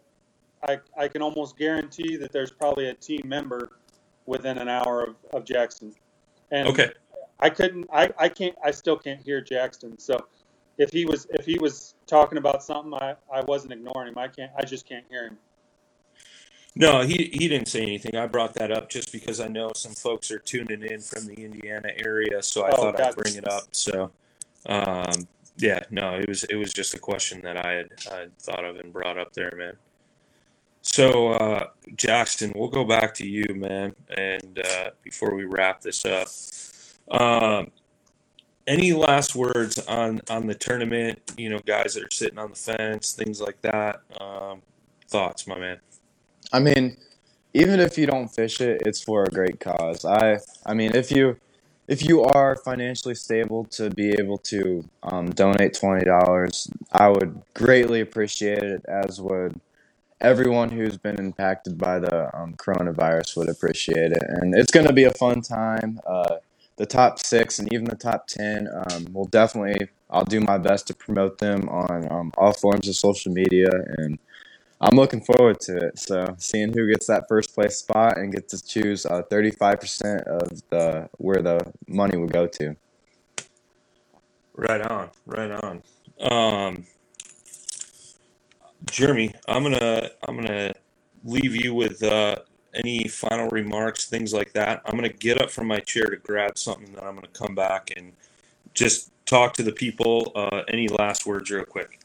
I 0.69 0.79
I 0.99 1.09
can 1.09 1.23
almost 1.23 1.57
guarantee 1.57 2.17
that 2.17 2.33
there's 2.33 2.51
probably 2.51 2.89
a 2.89 2.95
team 2.95 3.23
member 3.25 3.79
within 4.27 4.59
an 4.59 4.69
hour 4.69 5.05
of, 5.05 5.17
of 5.33 5.45
Jaxton. 5.45 5.93
And 6.51 6.69
Okay. 6.69 6.91
I 7.39 7.51
couldn't. 7.51 7.87
I, 7.93 8.11
I 8.19 8.29
can't. 8.29 8.57
I 8.65 8.71
still 8.73 8.97
can't 8.97 9.21
hear 9.23 9.43
Jaxton. 9.43 10.01
So 10.01 10.27
if 10.79 10.91
he 10.93 11.05
was 11.05 11.27
if 11.31 11.45
he 11.47 11.59
was 11.59 11.95
talking 12.07 12.39
about 12.39 12.63
something, 12.63 12.95
I, 12.95 13.15
I 13.33 13.43
wasn't 13.43 13.73
ignoring 13.73 14.09
him. 14.09 14.19
I 14.19 14.29
can't. 14.29 14.53
I 14.59 14.65
just 14.65 14.89
can't 14.89 15.05
hear 15.09 15.29
him. 15.29 15.39
No, 16.75 17.01
he 17.01 17.31
he 17.33 17.49
didn't 17.49 17.69
say 17.69 17.83
anything. 17.83 18.17
I 18.17 18.27
brought 18.27 18.55
that 18.55 18.71
up 18.71 18.91
just 18.91 19.11
because 19.11 19.41
I 19.41 19.49
know 19.49 19.73
some 19.75 19.93
folks 19.93 20.31
are 20.31 20.39
tuning 20.39 20.83
in 20.83 21.01
from 21.01 21.27
the 21.27 21.35
Indiana 21.35 21.89
area, 22.05 22.43
so 22.43 22.65
I 22.65 22.71
Oh, 22.73 22.77
thought 22.77 23.01
I'd 23.01 23.17
bring 23.17 23.37
it 23.37 23.49
up. 23.49 23.63
So, 23.73 24.11
um, 24.67 25.27
yeah, 25.57 25.85
no, 25.91 26.17
it 26.19 26.29
was 26.29 26.45
it 26.45 26.57
was 26.57 26.75
just 26.75 26.93
a 26.93 26.99
question 26.99 27.41
that 27.43 27.65
I 27.65 27.73
had 27.73 27.89
I 28.13 28.17
had 28.21 28.39
thought 28.39 28.65
of 28.65 28.77
and 28.77 28.93
brought 28.93 29.17
up 29.19 29.33
there, 29.33 29.53
man. 29.57 29.75
So, 30.83 31.31
uh, 31.33 31.69
Jaxton, 31.97 32.55
we'll 32.55 32.69
go 32.69 32.85
back 32.85 33.15
to 33.15 33.27
you, 33.27 33.47
man, 33.55 33.95
and 34.17 34.63
uh, 34.65 34.91
before 35.03 35.35
we 35.35 35.45
wrap 35.45 35.81
this 35.81 36.05
up, 36.05 36.29
um, 37.11 37.71
any 38.67 38.93
last 38.93 39.35
words 39.35 39.79
on 39.87 40.21
on 40.29 40.47
the 40.47 40.55
tournament? 40.55 41.21
You 41.37 41.51
know, 41.51 41.61
guys 41.67 41.95
that 41.95 42.05
are 42.05 42.11
sitting 42.11 42.39
on 42.39 42.51
the 42.51 42.57
fence, 42.57 43.13
things 43.13 43.41
like 43.41 43.61
that. 43.63 44.01
Um, 44.21 44.63
thoughts, 45.09 45.47
my 45.47 45.59
man. 45.59 45.79
I 46.53 46.61
mean, 46.61 46.97
even 47.55 47.81
if 47.81 47.97
you 47.97 48.07
don't 48.07 48.29
fish 48.29 48.61
it, 48.61 48.83
it's 48.85 49.03
for 49.03 49.25
a 49.25 49.31
great 49.31 49.61
cause. 49.61 50.05
I 50.05 50.39
I 50.65 50.75
mean, 50.75 50.95
if 50.95 51.11
you 51.11 51.37
if 51.89 52.05
you 52.05 52.25
are 52.25 52.57
financially 52.57 53.15
stable 53.15 53.65
to 53.67 53.91
be 53.91 54.11
able 54.19 54.39
to 54.39 54.85
um, 55.03 55.31
donate 55.31 55.75
twenty 55.75 56.05
dollars, 56.05 56.71
I 56.93 57.09
would 57.09 57.41
greatly 57.55 58.01
appreciate 58.01 58.63
it. 58.63 58.85
As 58.87 59.21
would 59.21 59.61
everyone 60.21 60.71
who's 60.71 60.97
been 60.97 61.19
impacted 61.19 61.77
by 61.77 61.99
the 61.99 62.35
um, 62.37 62.55
coronavirus 62.55 63.37
would 63.37 63.49
appreciate 63.49 64.13
it. 64.13 64.23
And 64.23 64.55
it's 64.55 64.71
going 64.71 64.87
to 64.87 64.93
be 64.93 65.05
a 65.05 65.11
fun 65.11 65.43
time. 65.43 66.01
Uh, 66.07 66.37
the 66.77 66.87
top 66.87 67.19
six 67.19 67.59
and 67.59 67.73
even 67.73 67.85
the 67.87 67.97
top 67.97 68.27
ten 68.27 68.69
um, 68.91 69.07
will 69.13 69.27
definitely. 69.27 69.89
I'll 70.09 70.25
do 70.25 70.41
my 70.41 70.57
best 70.57 70.87
to 70.87 70.95
promote 70.95 71.39
them 71.39 71.69
on 71.69 72.11
um, 72.13 72.33
all 72.39 72.53
forms 72.53 72.87
of 72.87 72.95
social 72.95 73.33
media 73.33 73.69
and 73.99 74.21
I'm 74.81 74.97
looking 74.97 75.23
forward 75.23 75.59
to 75.61 75.77
it. 75.77 75.99
So 75.99 76.35
seeing 76.39 76.73
who 76.73 76.89
gets 76.89 77.07
that 77.07 77.27
first 77.29 77.55
place 77.55 77.79
spot 77.79 78.19
and 78.19 78.33
gets 78.33 78.53
to 78.53 78.65
choose 78.65 79.07
uh, 79.07 79.23
35% 79.31 80.23
of 80.25 80.63
the 80.71 81.09
where 81.17 81.43
the 81.43 81.73
money 81.89 82.17
will 82.19 82.29
go 82.29 82.47
to. 82.47 82.77
Right 84.55 84.83
on, 84.83 85.11
right 85.25 85.51
on. 85.51 85.83
Um, 86.21 86.87
Jeremy, 88.91 89.35
I'm 89.49 89.63
gonna 89.63 90.11
I'm 90.27 90.37
gonna 90.37 90.75
leave 91.25 91.57
you 91.57 91.75
with 91.75 92.03
uh, 92.03 92.37
any 92.77 93.09
final 93.09 93.49
remarks, 93.49 94.07
things 94.07 94.33
like 94.33 94.53
that. 94.53 94.83
I'm 94.85 94.97
gonna 94.97 95.09
get 95.09 95.41
up 95.41 95.51
from 95.51 95.67
my 95.67 95.81
chair 95.81 96.07
to 96.07 96.17
grab 96.17 96.59
something, 96.59 96.93
then 96.93 97.05
I'm 97.05 97.15
gonna 97.15 97.29
come 97.29 97.55
back 97.55 97.93
and 97.97 98.13
just 98.75 99.11
talk 99.27 99.55
to 99.55 99.63
the 99.63 99.73
people. 99.73 100.33
Uh, 100.35 100.63
any 100.69 100.89
last 100.89 101.27
words, 101.27 101.51
real 101.51 101.65
quick? 101.65 102.01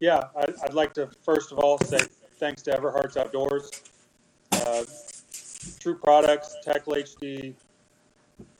Yeah, 0.00 0.24
I, 0.36 0.46
I'd 0.64 0.74
like 0.74 0.92
to 0.94 1.08
first 1.24 1.52
of 1.52 1.58
all 1.58 1.78
say 1.78 2.00
thanks 2.38 2.62
to 2.62 2.70
Everhart's 2.72 3.16
Outdoors, 3.16 3.70
uh, 4.52 4.84
True 5.80 5.96
Products, 5.96 6.56
Tackle 6.64 6.94
HD, 6.94 7.54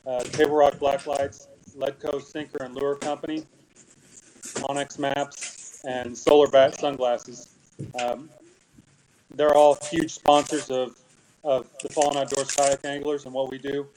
uh, 0.05 0.23
Table 0.23 0.55
Rock 0.55 0.75
Blacklights, 0.75 1.47
Ledco 1.77 2.21
Sinker 2.21 2.63
and 2.63 2.75
Lure 2.75 2.95
Company, 2.95 3.45
onX 4.41 4.97
Maps, 4.97 5.81
and 5.87 6.11
Solarbat 6.11 6.79
Sunglasses. 6.79 7.49
Um, 8.01 8.29
they're 9.35 9.53
all 9.53 9.77
huge 9.91 10.11
sponsors 10.13 10.69
of, 10.71 10.97
of 11.47 11.65
the 11.81 11.87
Fallen 11.89 12.17
Outdoors 12.17 12.51
Kayak 12.51 12.83
Anglers 12.83 13.23
and 13.25 13.33
what 13.33 13.49
we 13.49 13.57
do. 13.57 13.87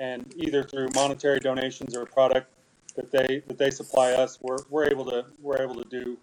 And 0.00 0.32
either 0.38 0.64
through 0.64 0.88
monetary 0.94 1.38
donations 1.38 1.94
or 1.94 2.06
product 2.06 2.50
that 2.96 3.12
they 3.12 3.42
that 3.46 3.58
they 3.58 3.70
supply 3.70 4.12
us, 4.12 4.38
we're, 4.40 4.56
we're 4.70 4.86
able 4.86 5.04
to 5.04 5.26
we're 5.42 5.62
able 5.62 5.74
to 5.74 5.88
do 5.90 6.16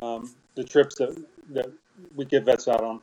um, 0.00 0.32
the 0.54 0.62
trips 0.62 0.94
that 0.94 1.20
that 1.50 1.70
we 2.14 2.24
get 2.24 2.44
vets 2.44 2.68
out 2.68 2.82
on. 2.82 3.00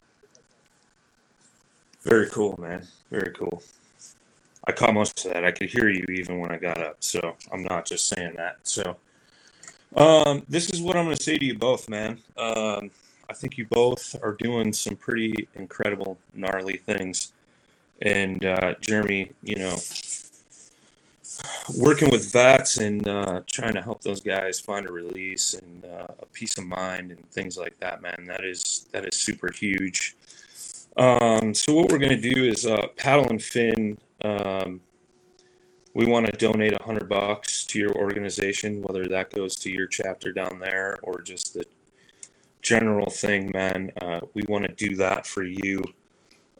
Very 2.04 2.30
cool, 2.30 2.58
man. 2.60 2.88
Very 3.12 3.34
cool. 3.34 3.62
I 4.66 4.72
caught 4.72 4.94
most 4.94 5.26
of 5.26 5.34
that. 5.34 5.44
I 5.44 5.52
could 5.52 5.70
hear 5.70 5.90
you 5.90 6.06
even 6.10 6.40
when 6.40 6.52
I 6.52 6.58
got 6.58 6.78
up, 6.78 6.98
so 7.02 7.36
I'm 7.52 7.64
not 7.64 7.86
just 7.86 8.08
saying 8.08 8.36
that. 8.38 8.58
So, 8.64 8.96
um, 9.98 10.44
this 10.48 10.70
is 10.70 10.82
what 10.82 10.96
I'm 10.96 11.06
going 11.06 11.18
to 11.18 11.24
say 11.24 11.38
to 11.38 11.46
you 11.46 11.58
both, 11.58 11.90
man. 11.90 12.20
Um, 12.38 12.92
I 13.30 13.34
think 13.34 13.58
you 13.58 13.66
both 13.68 14.16
are 14.24 14.34
doing 14.34 14.74
some 14.74 14.96
pretty 14.96 15.48
incredible, 15.56 16.18
gnarly 16.34 16.78
things. 16.78 17.34
And 18.02 18.44
uh, 18.44 18.74
Jeremy, 18.82 19.32
you 19.44 19.58
know, 19.58 19.78
working 21.78 22.10
with 22.10 22.32
vets 22.32 22.78
and 22.78 23.08
uh, 23.08 23.42
trying 23.46 23.74
to 23.74 23.82
help 23.82 24.02
those 24.02 24.22
guys 24.22 24.60
find 24.60 24.88
a 24.88 24.92
release 24.92 25.54
and 25.54 25.86
uh, 25.86 26.08
a 26.20 26.26
peace 26.28 26.58
of 26.58 26.66
mind 26.66 27.12
and 27.12 27.30
things 27.32 27.58
like 27.58 27.80
that, 27.80 28.02
man. 28.02 28.26
That 28.28 28.44
is 28.44 28.88
that 28.92 29.06
is 29.06 29.16
super 29.16 29.52
huge. 29.52 30.16
Um, 30.98 31.54
so 31.54 31.74
what 31.74 31.92
we're 31.92 32.00
going 32.00 32.20
to 32.20 32.34
do 32.34 32.46
is 32.46 32.66
uh, 32.66 32.88
paddle 32.98 33.28
and 33.30 33.42
fin. 33.42 33.98
Um, 34.24 34.82
we 35.94 36.06
want 36.06 36.26
to 36.26 36.32
donate 36.32 36.74
a 36.74 36.84
hundred 36.84 37.10
bucks 37.10 37.66
to 37.66 37.80
your 37.80 37.94
organization, 37.96 38.82
whether 38.82 39.08
that 39.08 39.32
goes 39.32 39.56
to 39.58 39.72
your 39.72 39.88
chapter 39.88 40.32
down 40.32 40.60
there 40.60 40.98
or 41.04 41.22
just 41.22 41.54
the 41.54 41.66
general 42.62 43.10
thing, 43.10 43.52
man. 43.54 43.92
Uh, 44.02 44.22
we 44.34 44.44
want 44.48 44.66
to 44.66 44.74
do 44.90 44.96
that 44.98 45.26
for 45.28 45.44
you. 45.44 45.84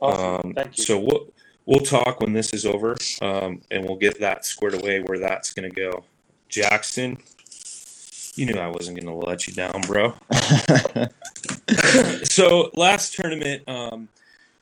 Awesome. 0.02 0.48
Um, 0.50 0.54
Thank 0.54 0.78
you. 0.78 0.84
so 0.86 1.00
we'll 1.00 1.28
we'll 1.66 1.80
talk 1.82 2.20
when 2.22 2.34
this 2.34 2.54
is 2.54 2.66
over, 2.66 2.96
um, 3.22 3.62
and 3.72 3.86
we'll 3.86 3.98
get 3.98 4.20
that 4.20 4.46
squared 4.46 4.76
away 4.76 5.02
where 5.02 5.20
that's 5.20 5.54
going 5.54 5.70
to 5.70 5.76
go. 5.76 6.04
Jackson, 6.48 7.18
you 8.36 8.46
knew 8.46 8.60
I 8.60 8.68
wasn't 8.68 9.00
going 9.00 9.08
to 9.20 9.26
let 9.28 9.48
you 9.48 9.54
down, 9.54 9.82
bro. 9.82 10.14
so 12.24 12.72
last 12.76 13.14
tournament, 13.16 13.64
um, 13.68 14.08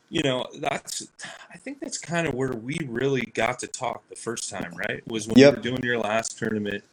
you 0.10 0.24
know, 0.24 0.46
that's 0.60 1.08
I 1.54 1.58
think 1.58 1.80
that's 1.80 1.98
kind 1.98 2.28
of 2.28 2.34
where 2.34 2.54
we 2.54 2.78
really 2.88 3.22
got 3.34 3.60
to 3.60 3.68
talk 3.68 4.08
the 4.10 4.16
first 4.16 4.50
time, 4.50 4.74
right? 4.76 5.06
Was 5.08 5.28
when 5.28 5.38
Yep. 5.38 5.52
you 5.54 5.58
were 5.58 5.64
doing 5.64 5.84
your 5.84 5.98
last 6.00 6.38
tournament. 6.38 6.84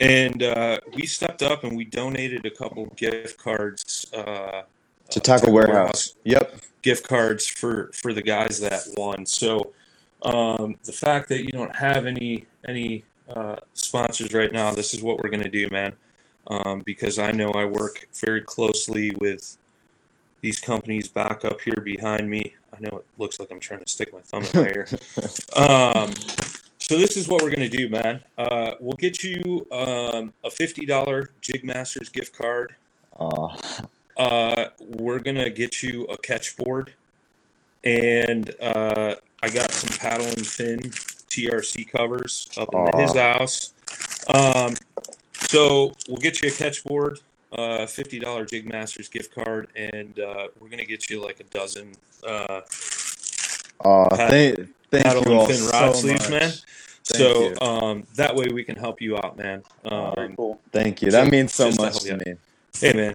And 0.00 0.42
uh, 0.42 0.80
we 0.94 1.04
stepped 1.04 1.42
up 1.42 1.62
and 1.62 1.76
we 1.76 1.84
donated 1.84 2.46
a 2.46 2.50
couple 2.50 2.86
gift 2.96 3.38
cards 3.38 4.10
uh, 4.14 4.62
to 5.10 5.20
Tackle 5.20 5.52
Warehouse. 5.52 6.14
Yep. 6.24 6.56
gift 6.82 7.06
cards 7.06 7.46
for 7.46 7.90
for 7.92 8.14
the 8.14 8.22
guys 8.22 8.58
that 8.60 8.82
won. 8.96 9.26
So 9.26 9.72
um, 10.22 10.76
the 10.84 10.92
fact 10.92 11.28
that 11.28 11.44
you 11.44 11.50
don't 11.50 11.74
have 11.76 12.06
any 12.06 12.46
any 12.66 13.04
uh, 13.28 13.56
sponsors 13.74 14.32
right 14.32 14.52
now, 14.52 14.72
this 14.72 14.94
is 14.94 15.02
what 15.02 15.18
we're 15.22 15.30
gonna 15.30 15.50
do, 15.50 15.68
man. 15.70 15.92
Um, 16.46 16.80
because 16.86 17.18
I 17.18 17.32
know 17.32 17.50
I 17.50 17.66
work 17.66 18.08
very 18.14 18.40
closely 18.40 19.12
with 19.20 19.58
these 20.40 20.58
companies 20.58 21.08
back 21.08 21.44
up 21.44 21.60
here 21.60 21.80
behind 21.84 22.28
me. 22.28 22.54
I 22.72 22.80
know 22.80 22.98
it 22.98 23.06
looks 23.18 23.38
like 23.38 23.50
I'm 23.50 23.60
trying 23.60 23.80
to 23.80 23.88
stick 23.88 24.12
my 24.12 24.20
thumb 24.20 24.44
in 24.54 24.60
my 24.62 24.68
ear. 24.68 24.88
Um, 25.56 26.14
so 26.90 26.98
this 26.98 27.16
is 27.16 27.28
what 27.28 27.40
we're 27.40 27.50
gonna 27.50 27.68
do, 27.68 27.88
man. 27.88 28.20
Uh, 28.36 28.72
we'll 28.80 28.96
get 28.96 29.22
you 29.22 29.64
um, 29.70 30.32
a 30.42 30.50
fifty 30.50 30.84
dollar 30.84 31.30
JigMasters 31.40 32.12
gift 32.12 32.36
card. 32.36 32.74
Aw. 33.20 33.56
Uh, 34.16 34.64
we're 34.80 35.20
gonna 35.20 35.50
get 35.50 35.84
you 35.84 36.06
a 36.06 36.18
Ketch 36.18 36.56
board, 36.56 36.92
and 37.84 38.52
uh, 38.60 39.14
I 39.40 39.50
got 39.50 39.70
some 39.70 39.96
paddle 39.98 40.26
and 40.26 40.44
fin 40.44 40.80
TRC 40.80 41.88
covers 41.88 42.48
up 42.56 42.74
in 42.74 42.98
his 42.98 43.14
house. 43.14 43.72
Um, 44.34 44.74
so 45.34 45.92
we'll 46.08 46.16
get 46.16 46.42
you 46.42 46.48
a 46.48 46.52
Ketch 46.52 46.82
board, 46.82 47.20
uh, 47.52 47.86
fifty 47.86 48.18
dollar 48.18 48.44
JigMasters 48.44 49.08
gift 49.12 49.32
card, 49.32 49.68
and 49.76 50.18
uh, 50.18 50.48
we're 50.58 50.68
gonna 50.68 50.84
get 50.84 51.08
you 51.08 51.22
like 51.22 51.38
a 51.38 51.44
dozen 51.44 51.92
uh, 52.26 52.62
Pat- 53.82 54.30
thank, 54.30 54.56
thank 54.90 55.04
paddle 55.04 55.22
you 55.24 55.34
all 55.34 55.46
and 55.46 55.54
fin 55.54 55.66
rod 55.66 55.94
so 55.94 56.00
sleeves, 56.00 56.28
much. 56.28 56.40
man. 56.40 56.52
Thank 57.12 57.36
so 57.36 57.50
you. 57.50 57.56
um, 57.66 58.06
that 58.16 58.34
way 58.34 58.48
we 58.52 58.64
can 58.64 58.76
help 58.76 59.00
you 59.00 59.16
out, 59.16 59.36
man. 59.36 59.62
Very 59.84 60.26
Um, 60.26 60.36
cool. 60.36 60.60
Thank 60.72 61.02
you. 61.02 61.10
That 61.10 61.22
just- 61.22 61.32
means 61.32 61.54
so 61.54 61.66
just 61.66 61.78
to 61.78 61.84
much 61.84 61.92
help 61.94 62.04
you 62.04 62.10
to 62.10 62.14
out. 62.16 62.26
me. 62.26 62.34
hey, 62.80 62.92
man, 62.92 63.14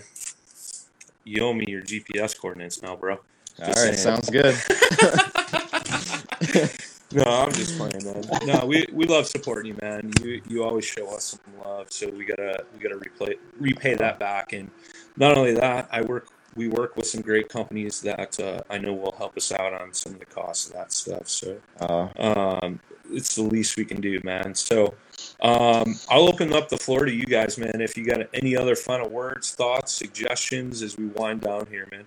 you 1.24 1.44
owe 1.44 1.54
me 1.54 1.66
your 1.68 1.82
GPS 1.82 2.38
coordinates 2.38 2.82
now, 2.82 2.96
bro. 2.96 3.16
All 3.16 3.22
Just 3.68 3.86
right, 3.86 3.98
saying. 3.98 4.00
sounds 4.16 4.30
good. 4.30 4.56
No, 7.12 7.24
I'm 7.24 7.52
just 7.54 7.78
playing, 7.78 8.04
man. 8.04 8.26
No, 8.46 8.66
we, 8.66 8.86
we 8.92 9.06
love 9.06 9.26
supporting 9.28 9.72
you, 9.72 9.78
man. 9.82 10.12
You 10.22 10.42
you 10.50 10.64
always 10.66 10.84
show 10.84 11.16
us 11.16 11.24
some 11.24 11.40
love, 11.64 11.88
so 11.90 12.10
we 12.10 12.26
gotta 12.26 12.66
we 12.74 12.80
gotta 12.84 12.98
replay 13.00 13.36
repay 13.58 13.94
that 13.96 14.20
back. 14.20 14.52
And 14.52 14.70
not 15.16 15.38
only 15.38 15.54
that, 15.54 15.88
I 15.92 16.02
work 16.02 16.28
we 16.56 16.68
work 16.68 16.98
with 16.98 17.06
some 17.08 17.22
great 17.22 17.48
companies 17.48 18.02
that 18.02 18.38
uh, 18.40 18.62
I 18.70 18.80
know 18.80 18.94
will 18.94 19.16
help 19.18 19.38
us 19.38 19.52
out 19.54 19.72
on 19.74 19.94
some 19.94 20.14
of 20.16 20.20
the 20.20 20.26
costs 20.26 20.68
of 20.68 20.74
that 20.74 20.92
stuff. 20.92 21.30
So 21.30 21.58
Uh, 21.80 22.10
um, 22.18 22.80
it's 23.12 23.36
the 23.36 23.44
least 23.44 23.78
we 23.78 23.86
can 23.86 24.02
do, 24.02 24.20
man. 24.24 24.56
So 24.56 24.94
um, 25.42 25.96
I'll 26.10 26.28
open 26.28 26.54
up 26.54 26.70
the 26.70 26.78
floor 26.78 27.06
to 27.06 27.14
you 27.14 27.26
guys, 27.26 27.58
man. 27.58 27.82
If 27.82 27.98
you 27.98 28.06
got 28.06 28.22
any 28.34 28.56
other 28.56 28.76
final 28.76 29.10
words, 29.10 29.52
thoughts, 29.52 29.92
suggestions 29.94 30.82
as 30.82 30.98
we 30.98 31.06
wind 31.08 31.42
down 31.42 31.68
here, 31.68 31.88
man. 31.92 32.06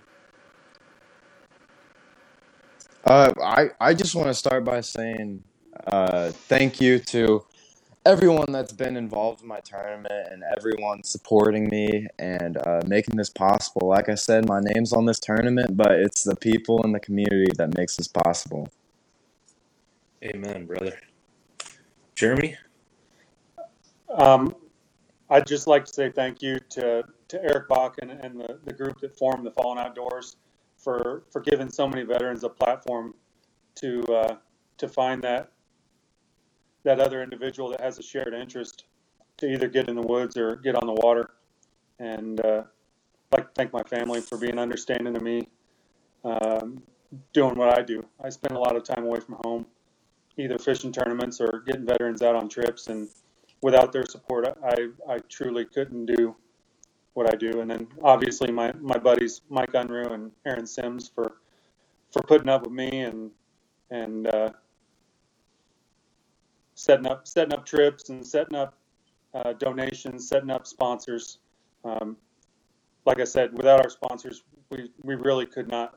Uh, 3.05 3.33
I, 3.41 3.69
I 3.79 3.93
just 3.93 4.15
want 4.15 4.27
to 4.27 4.33
start 4.33 4.65
by 4.65 4.81
saying 4.81 5.43
uh, 5.87 6.31
thank 6.31 6.81
you 6.81 6.99
to 6.99 7.43
everyone 8.05 8.51
that's 8.51 8.73
been 8.73 8.97
involved 8.97 9.41
in 9.41 9.47
my 9.47 9.59
tournament 9.59 10.27
and 10.31 10.43
everyone 10.57 11.03
supporting 11.03 11.67
me 11.69 12.07
and 12.17 12.57
uh, 12.57 12.81
making 12.87 13.15
this 13.15 13.29
possible. 13.29 13.87
Like 13.87 14.09
I 14.09 14.15
said, 14.15 14.47
my 14.47 14.59
name's 14.61 14.93
on 14.93 15.05
this 15.05 15.19
tournament, 15.19 15.75
but 15.75 15.91
it's 15.91 16.23
the 16.23 16.35
people 16.35 16.83
in 16.83 16.91
the 16.91 16.99
community 16.99 17.51
that 17.57 17.77
makes 17.77 17.95
this 17.95 18.07
possible. 18.07 18.69
Amen, 20.23 20.65
brother. 20.65 20.99
Jeremy. 22.15 22.55
Um, 24.09 24.55
I'd 25.29 25.47
just 25.47 25.67
like 25.67 25.85
to 25.85 25.93
say 25.93 26.09
thank 26.09 26.41
you 26.41 26.59
to, 26.71 27.03
to 27.27 27.43
Eric 27.43 27.69
Bach 27.69 27.97
and, 28.01 28.11
and 28.11 28.39
the, 28.39 28.59
the 28.65 28.73
group 28.73 28.99
that 29.01 29.17
formed 29.17 29.45
the 29.45 29.51
Fallen 29.51 29.77
Outdoors 29.77 30.37
for, 30.77 31.23
for 31.31 31.41
giving 31.41 31.69
so 31.69 31.87
many 31.87 32.03
veterans 32.03 32.43
a 32.43 32.49
platform 32.49 33.13
to 33.75 34.03
uh, 34.13 34.35
to 34.77 34.87
find 34.87 35.21
that 35.21 35.51
that 36.83 36.99
other 36.99 37.21
individual 37.21 37.69
that 37.69 37.81
has 37.81 37.99
a 37.99 38.03
shared 38.03 38.33
interest 38.33 38.85
to 39.37 39.47
either 39.47 39.67
get 39.67 39.89
in 39.89 39.95
the 39.95 40.01
woods 40.01 40.37
or 40.37 40.55
get 40.55 40.75
on 40.75 40.87
the 40.87 40.93
water. 40.93 41.31
And 41.99 42.43
uh, 42.45 42.63
I'd 43.31 43.37
like 43.37 43.47
to 43.47 43.53
thank 43.55 43.73
my 43.73 43.83
family 43.83 44.21
for 44.21 44.37
being 44.37 44.57
understanding 44.57 45.15
of 45.15 45.21
me, 45.21 45.49
um, 46.23 46.81
doing 47.33 47.55
what 47.55 47.77
I 47.77 47.81
do. 47.81 48.05
I 48.23 48.29
spend 48.29 48.55
a 48.55 48.59
lot 48.59 48.75
of 48.75 48.83
time 48.83 49.03
away 49.03 49.19
from 49.19 49.37
home, 49.43 49.65
either 50.39 50.57
fishing 50.57 50.91
tournaments 50.91 51.41
or 51.41 51.63
getting 51.67 51.85
veterans 51.85 52.21
out 52.21 52.35
on 52.35 52.47
trips 52.47 52.87
and 52.87 53.09
without 53.61 53.91
their 53.91 54.05
support, 54.05 54.47
I, 54.63 54.87
I 55.07 55.19
truly 55.27 55.65
couldn't 55.65 56.05
do 56.05 56.35
what 57.13 57.31
I 57.31 57.35
do. 57.35 57.59
And 57.59 57.69
then 57.69 57.87
obviously 58.01 58.51
my, 58.51 58.71
my 58.73 58.97
buddies 58.97 59.41
Mike 59.49 59.73
Unruh 59.73 60.13
and 60.13 60.31
Aaron 60.45 60.65
Sims 60.65 61.11
for 61.13 61.33
for 62.11 62.23
putting 62.23 62.49
up 62.49 62.63
with 62.63 62.71
me 62.71 63.01
and 63.01 63.29
and 63.91 64.27
uh, 64.33 64.49
setting 66.75 67.05
up 67.05 67.27
setting 67.27 67.53
up 67.53 67.65
trips 67.65 68.09
and 68.09 68.25
setting 68.25 68.55
up 68.55 68.75
uh, 69.33 69.53
donations, 69.53 70.27
setting 70.27 70.49
up 70.49 70.65
sponsors. 70.65 71.39
Um, 71.83 72.17
like 73.05 73.19
I 73.19 73.25
said, 73.25 73.53
without 73.53 73.83
our 73.83 73.89
sponsors, 73.89 74.43
we 74.69 74.89
we 75.03 75.15
really 75.15 75.45
could 75.45 75.67
not 75.67 75.95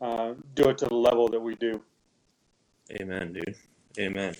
uh, 0.00 0.34
do 0.54 0.68
it 0.68 0.78
to 0.78 0.86
the 0.86 0.94
level 0.94 1.28
that 1.28 1.40
we 1.40 1.54
do. 1.54 1.80
Amen, 2.92 3.32
dude. 3.32 3.56
Amen. 3.98 4.34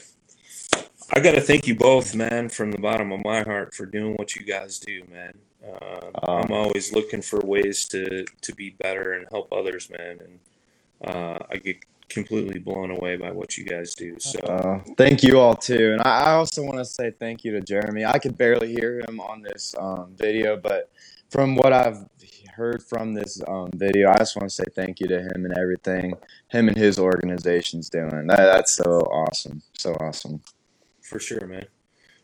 I 1.13 1.21
got 1.21 1.33
to 1.33 1.41
thank 1.41 1.67
you 1.67 1.75
both, 1.75 2.15
man, 2.15 2.49
from 2.49 2.71
the 2.71 2.79
bottom 2.79 3.13
of 3.13 3.25
my 3.25 3.43
heart 3.43 3.75
for 3.75 3.87
doing 3.87 4.15
what 4.15 4.37
you 4.37 4.45
guys 4.45 4.79
do, 4.79 5.03
man. 5.11 5.33
Uh, 5.67 6.11
I'm 6.29 6.53
always 6.53 6.93
looking 6.93 7.23
for 7.23 7.41
ways 7.41 7.87
to 7.89 8.25
to 8.25 8.55
be 8.55 8.71
better 8.71 9.13
and 9.13 9.27
help 9.31 9.53
others, 9.53 9.91
man, 9.91 10.19
and 10.25 11.15
uh, 11.15 11.39
I 11.51 11.57
get 11.57 11.77
completely 12.09 12.59
blown 12.59 12.91
away 12.91 13.17
by 13.17 13.31
what 13.31 13.57
you 13.57 13.65
guys 13.65 13.95
do. 13.95 14.19
So 14.19 14.39
Uh, 14.41 14.81
thank 14.97 15.23
you 15.23 15.39
all 15.39 15.55
too, 15.55 15.93
and 15.93 16.01
I, 16.03 16.25
I 16.25 16.33
also 16.33 16.63
want 16.65 16.79
to 16.79 16.85
say 16.85 17.11
thank 17.11 17.45
you 17.45 17.53
to 17.53 17.61
Jeremy. 17.61 18.05
I 18.05 18.19
could 18.19 18.37
barely 18.39 18.73
hear 18.73 19.03
him 19.07 19.21
on 19.21 19.43
this 19.43 19.75
um, 19.79 20.15
video, 20.17 20.57
but 20.57 20.91
from 21.29 21.57
what 21.57 21.73
I've 21.73 22.05
heard 22.61 22.83
from 22.83 23.15
this 23.15 23.41
um, 23.49 23.71
video, 23.75 24.11
I 24.11 24.19
just 24.19 24.37
want 24.37 24.49
to 24.51 24.55
say 24.55 24.65
thank 24.75 25.01
you 25.01 25.09
to 25.09 25.19
him 25.19 25.47
and 25.47 25.57
everything 25.57 26.13
him 26.49 26.69
and 26.69 26.77
his 26.77 26.99
organization's 26.99 27.89
doing. 27.89 28.27
That, 28.27 28.37
that's 28.37 28.75
so 28.75 29.01
awesome, 29.01 29.63
so 29.73 29.95
awesome. 29.95 30.43
for 31.03 31.19
sure, 31.19 31.47
man. 31.47 31.65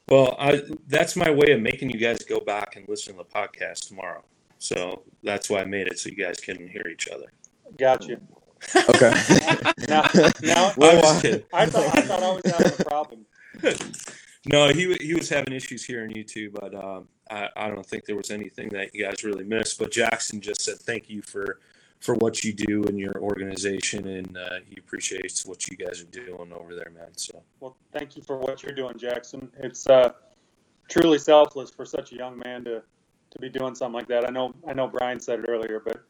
Well, 0.08 0.36
I 0.38 0.62
that's 0.86 1.16
my 1.16 1.30
way 1.30 1.52
of 1.52 1.62
making 1.62 1.90
you 1.90 1.98
guys 1.98 2.18
go 2.18 2.38
back 2.38 2.76
and 2.76 2.86
listen 2.86 3.16
to 3.16 3.18
the 3.18 3.24
podcast 3.24 3.88
tomorrow. 3.88 4.22
So 4.58 5.02
that's 5.22 5.48
why 5.48 5.60
I 5.60 5.64
made 5.64 5.88
it 5.88 5.98
so 5.98 6.10
you 6.10 6.16
guys 6.16 6.38
can 6.38 6.68
hear 6.68 6.86
each 6.92 7.08
other. 7.08 7.32
Got 7.78 8.06
you. 8.06 8.20
Okay. 8.90 9.12
Now, 9.88 10.02
now 10.42 10.72
I'm 10.80 11.20
kidding. 11.20 11.44
I 11.52 11.66
thought 11.66 11.96
I 11.96 12.00
thought 12.02 12.22
I 12.22 12.32
was 12.32 12.52
having 12.52 12.80
a 12.80 12.84
problem. 12.84 13.26
No, 14.48 14.68
he 14.68 14.94
he 15.00 15.14
was 15.14 15.28
having 15.28 15.52
issues 15.52 15.84
hearing 15.84 16.14
you 16.14 16.22
too, 16.22 16.50
but 16.50 16.74
um, 16.74 17.08
I 17.30 17.48
I 17.56 17.68
don't 17.68 17.84
think 17.84 18.04
there 18.04 18.16
was 18.16 18.30
anything 18.30 18.68
that 18.70 18.94
you 18.94 19.04
guys 19.04 19.24
really 19.24 19.44
missed. 19.44 19.78
But 19.78 19.90
Jaxton 19.90 20.40
just 20.40 20.60
said 20.62 20.78
thank 20.78 21.10
you 21.10 21.22
for 21.22 21.60
for 22.00 22.14
what 22.14 22.44
you 22.44 22.52
do 22.52 22.84
in 22.84 22.96
your 22.96 23.16
organization, 23.20 24.06
and 24.06 24.36
uh, 24.36 24.60
he 24.68 24.76
appreciates 24.78 25.44
what 25.46 25.66
you 25.68 25.76
guys 25.76 26.00
are 26.00 26.04
doing 26.04 26.52
over 26.52 26.74
there, 26.74 26.92
man. 26.94 27.16
So 27.16 27.42
Well, 27.60 27.76
thank 27.92 28.16
you 28.16 28.22
for 28.22 28.38
what 28.38 28.62
you're 28.62 28.74
doing, 28.74 28.94
Jaxton. 28.94 29.48
It's 29.58 29.88
uh, 29.88 30.12
truly 30.88 31.18
selfless 31.18 31.70
for 31.70 31.84
such 31.84 32.12
a 32.12 32.14
young 32.14 32.38
man 32.44 32.64
to, 32.64 32.82
to 33.30 33.38
be 33.40 33.48
doing 33.48 33.74
something 33.74 33.94
like 33.94 34.08
that. 34.08 34.26
I 34.26 34.30
know 34.30 34.54
I 34.68 34.74
know 34.74 34.86
Brian 34.86 35.18
said 35.18 35.40
it 35.40 35.46
earlier, 35.48 35.82
but 35.84 36.04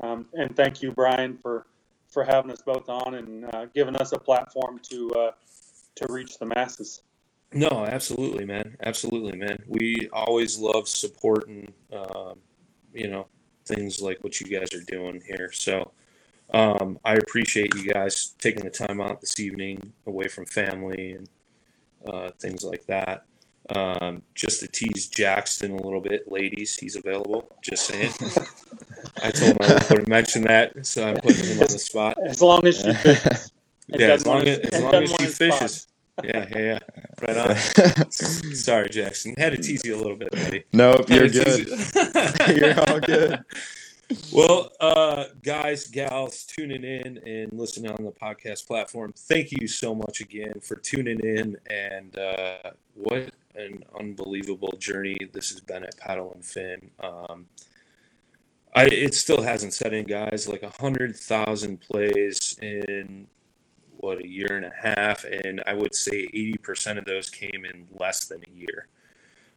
um, 0.00 0.26
and 0.34 0.54
thank 0.56 0.82
you, 0.82 0.90
Brian, 0.90 1.38
for 1.38 1.66
for 2.08 2.24
having 2.24 2.50
us 2.50 2.62
both 2.62 2.88
on 2.88 3.14
and 3.14 3.44
uh, 3.54 3.66
giving 3.74 3.96
us 3.96 4.12
a 4.12 4.18
platform 4.18 4.80
to 4.90 5.10
uh, 5.12 5.30
to 5.96 6.12
reach 6.12 6.38
the 6.38 6.46
masses. 6.46 7.02
No, 7.56 7.86
absolutely, 7.86 8.44
man, 8.44 8.76
absolutely, 8.82 9.36
man. 9.36 9.62
We 9.66 10.08
always 10.12 10.58
love 10.58 10.88
supporting, 10.88 11.72
um, 11.92 12.38
you 12.92 13.08
know, 13.08 13.26
things 13.64 14.00
like 14.00 14.22
what 14.22 14.40
you 14.40 14.46
guys 14.46 14.72
are 14.74 14.84
doing 14.84 15.22
here. 15.26 15.50
So. 15.52 15.92
Um, 16.54 17.00
I 17.04 17.14
appreciate 17.14 17.74
you 17.74 17.92
guys 17.92 18.36
taking 18.38 18.62
the 18.62 18.70
time 18.70 19.00
out 19.00 19.20
this 19.20 19.40
evening 19.40 19.92
away 20.06 20.28
from 20.28 20.46
family 20.46 21.12
and 21.12 21.28
uh, 22.06 22.30
things 22.38 22.62
like 22.64 22.86
that. 22.86 23.24
Um, 23.74 24.22
just 24.34 24.60
to 24.60 24.68
tease 24.68 25.10
Jaxton 25.10 25.78
a 25.78 25.82
little 25.82 26.00
bit, 26.00 26.30
ladies, 26.30 26.76
he's 26.76 26.94
available. 26.94 27.50
Just 27.62 27.86
saying. 27.86 28.12
I 29.22 29.30
told 29.30 29.58
my 29.58 29.66
I 29.66 29.78
to 29.78 30.04
mention 30.08 30.42
that, 30.42 30.86
so 30.86 31.08
I'm 31.08 31.16
putting 31.16 31.44
him 31.44 31.60
on 31.60 31.66
the 31.66 31.78
spot. 31.78 32.16
As 32.24 32.40
long 32.40 32.66
as 32.66 32.80
she 32.80 32.92
fishes. 32.92 33.52
Yeah, 33.88 34.08
as 34.08 34.26
long 34.26 34.42
as, 34.48 34.58
as, 34.58 34.82
long 34.82 34.94
as 34.94 35.10
she 35.10 35.12
wanna 35.12 35.28
spot. 35.28 35.58
fishes. 35.60 35.86
Yeah, 36.24 36.46
yeah, 36.50 36.58
yeah. 36.58 36.78
Right 37.20 37.36
on. 37.36 37.56
Sorry, 38.10 38.88
Jaxton. 38.88 39.38
Had 39.38 39.52
to 39.52 39.58
tease 39.62 39.84
you 39.84 39.96
a 39.96 39.98
little 39.98 40.16
bit, 40.16 40.30
buddy. 40.30 40.64
nope, 40.72 41.08
Had 41.08 41.34
you're 41.34 41.44
good. 41.44 41.68
you. 41.68 42.56
You're 42.56 42.80
all 42.90 43.00
good. 43.00 43.44
Well, 44.32 44.70
uh, 44.80 45.24
guys, 45.42 45.88
gals, 45.88 46.44
tuning 46.44 46.84
in 46.84 47.18
and 47.26 47.52
listening 47.52 47.90
on 47.90 48.04
the 48.04 48.12
podcast 48.12 48.66
platform, 48.66 49.12
thank 49.16 49.50
you 49.52 49.66
so 49.66 49.94
much 49.94 50.20
again 50.20 50.60
for 50.60 50.76
tuning 50.76 51.20
in. 51.20 51.56
And 51.68 52.16
uh, 52.16 52.70
what 52.94 53.32
an 53.56 53.82
unbelievable 53.98 54.74
journey 54.78 55.18
this 55.32 55.50
has 55.50 55.60
been 55.60 55.82
at 55.84 55.96
Paddle 55.98 56.32
and 56.34 56.44
Fin. 56.44 56.90
Um, 57.00 57.46
I, 58.74 58.84
it 58.84 59.14
still 59.14 59.42
hasn't 59.42 59.72
set 59.72 59.92
in, 59.92 60.04
guys. 60.04 60.48
Like 60.48 60.62
a 60.62 60.70
hundred 60.80 61.16
thousand 61.16 61.80
plays 61.80 62.56
in 62.62 63.26
what 64.06 64.24
a 64.24 64.28
year 64.28 64.52
and 64.56 64.64
a 64.64 64.72
half, 64.94 65.24
and 65.24 65.60
I 65.66 65.74
would 65.74 65.94
say 65.94 66.18
eighty 66.32 66.58
percent 66.58 66.96
of 66.98 67.04
those 67.04 67.28
came 67.28 67.64
in 67.64 67.88
less 67.98 68.26
than 68.26 68.40
a 68.46 68.56
year 68.56 68.86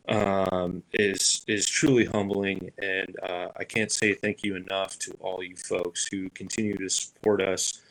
um, 0.09 0.81
is 0.91 1.43
is 1.47 1.67
truly 1.67 2.05
humbling, 2.05 2.71
and 2.81 3.15
uh, 3.21 3.49
I 3.55 3.63
can't 3.63 3.91
say 3.91 4.15
thank 4.15 4.43
you 4.43 4.55
enough 4.55 4.97
to 4.99 5.11
all 5.19 5.43
you 5.43 5.55
folks 5.55 6.07
who 6.11 6.29
continue 6.31 6.75
to 6.77 6.89
support 6.89 7.41
us, 7.41 7.81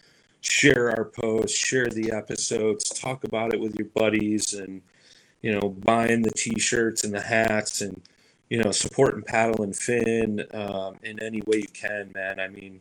share 0.41 0.91
our 0.91 1.05
posts, 1.05 1.57
share 1.57 1.87
the 1.87 2.11
episodes, 2.13 2.89
talk 2.89 3.23
about 3.23 3.55
it 3.55 3.61
with 3.61 3.77
your 3.79 3.89
buddies, 3.95 4.55
and 4.55 4.83
you 5.43 5.53
know, 5.53 5.69
buying 5.69 6.23
the 6.23 6.33
T-shirts 6.33 7.05
and 7.05 7.15
the 7.15 7.21
hats, 7.21 7.83
and 7.83 8.03
you 8.51 8.61
know, 8.63 8.73
supporting 8.73 9.23
Paddle 9.23 9.63
and 9.63 9.77
Fin 9.77 10.45
um, 10.53 10.97
in 11.05 11.23
any 11.23 11.41
way 11.47 11.59
you 11.59 11.73
can, 11.73 12.11
man. 12.15 12.41
I 12.41 12.49
mean. 12.49 12.81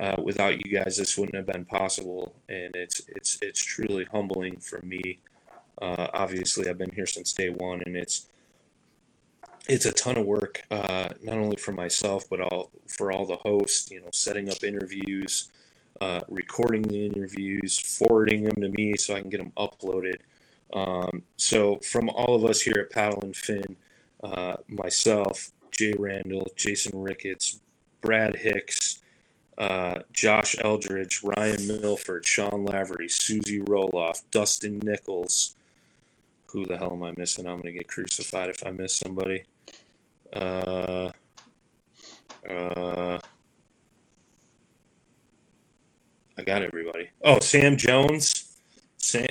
Uh, 0.00 0.16
without 0.22 0.64
you 0.64 0.72
guys, 0.72 0.96
this 0.96 1.18
wouldn't 1.18 1.36
have 1.36 1.46
been 1.46 1.66
possible, 1.66 2.34
and 2.48 2.74
it's 2.74 3.02
it's 3.08 3.38
it's 3.42 3.62
truly 3.62 4.06
humbling 4.10 4.56
for 4.56 4.80
me. 4.82 5.18
Uh, 5.82 6.08
obviously, 6.14 6.68
I've 6.68 6.78
been 6.78 6.92
here 6.92 7.06
since 7.06 7.34
day 7.34 7.50
one, 7.50 7.82
and 7.84 7.94
it's 7.94 8.26
it's 9.68 9.84
a 9.84 9.92
ton 9.92 10.16
of 10.16 10.24
work, 10.24 10.62
uh, 10.70 11.10
not 11.22 11.36
only 11.36 11.56
for 11.56 11.72
myself, 11.72 12.24
but 12.30 12.40
all 12.40 12.70
for 12.88 13.12
all 13.12 13.26
the 13.26 13.36
hosts. 13.36 13.90
You 13.90 14.00
know, 14.00 14.08
setting 14.10 14.48
up 14.48 14.64
interviews, 14.64 15.50
uh, 16.00 16.20
recording 16.28 16.80
the 16.80 17.04
interviews, 17.04 17.78
forwarding 17.78 18.44
them 18.44 18.62
to 18.62 18.70
me 18.70 18.96
so 18.96 19.14
I 19.14 19.20
can 19.20 19.28
get 19.28 19.38
them 19.38 19.52
uploaded. 19.58 20.16
Um, 20.72 21.24
so, 21.36 21.76
from 21.76 22.08
all 22.08 22.34
of 22.34 22.44
us 22.46 22.62
here 22.62 22.78
at 22.80 22.90
Paddle 22.90 23.20
and 23.22 23.36
Fin, 23.36 23.76
uh, 24.24 24.56
myself, 24.66 25.50
Jay 25.72 25.92
Randall, 25.98 26.50
Jason 26.56 27.02
Ricketts, 27.02 27.60
Brad 28.00 28.36
Hicks, 28.36 29.00
uh, 29.60 30.00
Josh 30.10 30.56
Eldridge, 30.58 31.20
Ryan 31.22 31.66
Milford, 31.66 32.24
Sean 32.24 32.64
Lavery, 32.64 33.10
Susie 33.10 33.60
Roloff, 33.60 34.22
Dustin 34.30 34.80
Nichols. 34.82 35.54
Who 36.46 36.64
the 36.64 36.78
hell 36.78 36.94
am 36.94 37.02
I 37.02 37.12
missing? 37.16 37.46
I'm 37.46 37.58
gonna 37.58 37.72
get 37.72 37.86
crucified 37.86 38.48
if 38.48 38.66
I 38.66 38.70
miss 38.70 38.94
somebody. 38.94 39.44
Uh, 40.32 41.10
uh, 42.48 43.18
I 46.38 46.42
got 46.42 46.62
everybody. 46.62 47.10
Oh, 47.22 47.38
Sam 47.40 47.76
Jones, 47.76 48.56
Sam, 48.96 49.28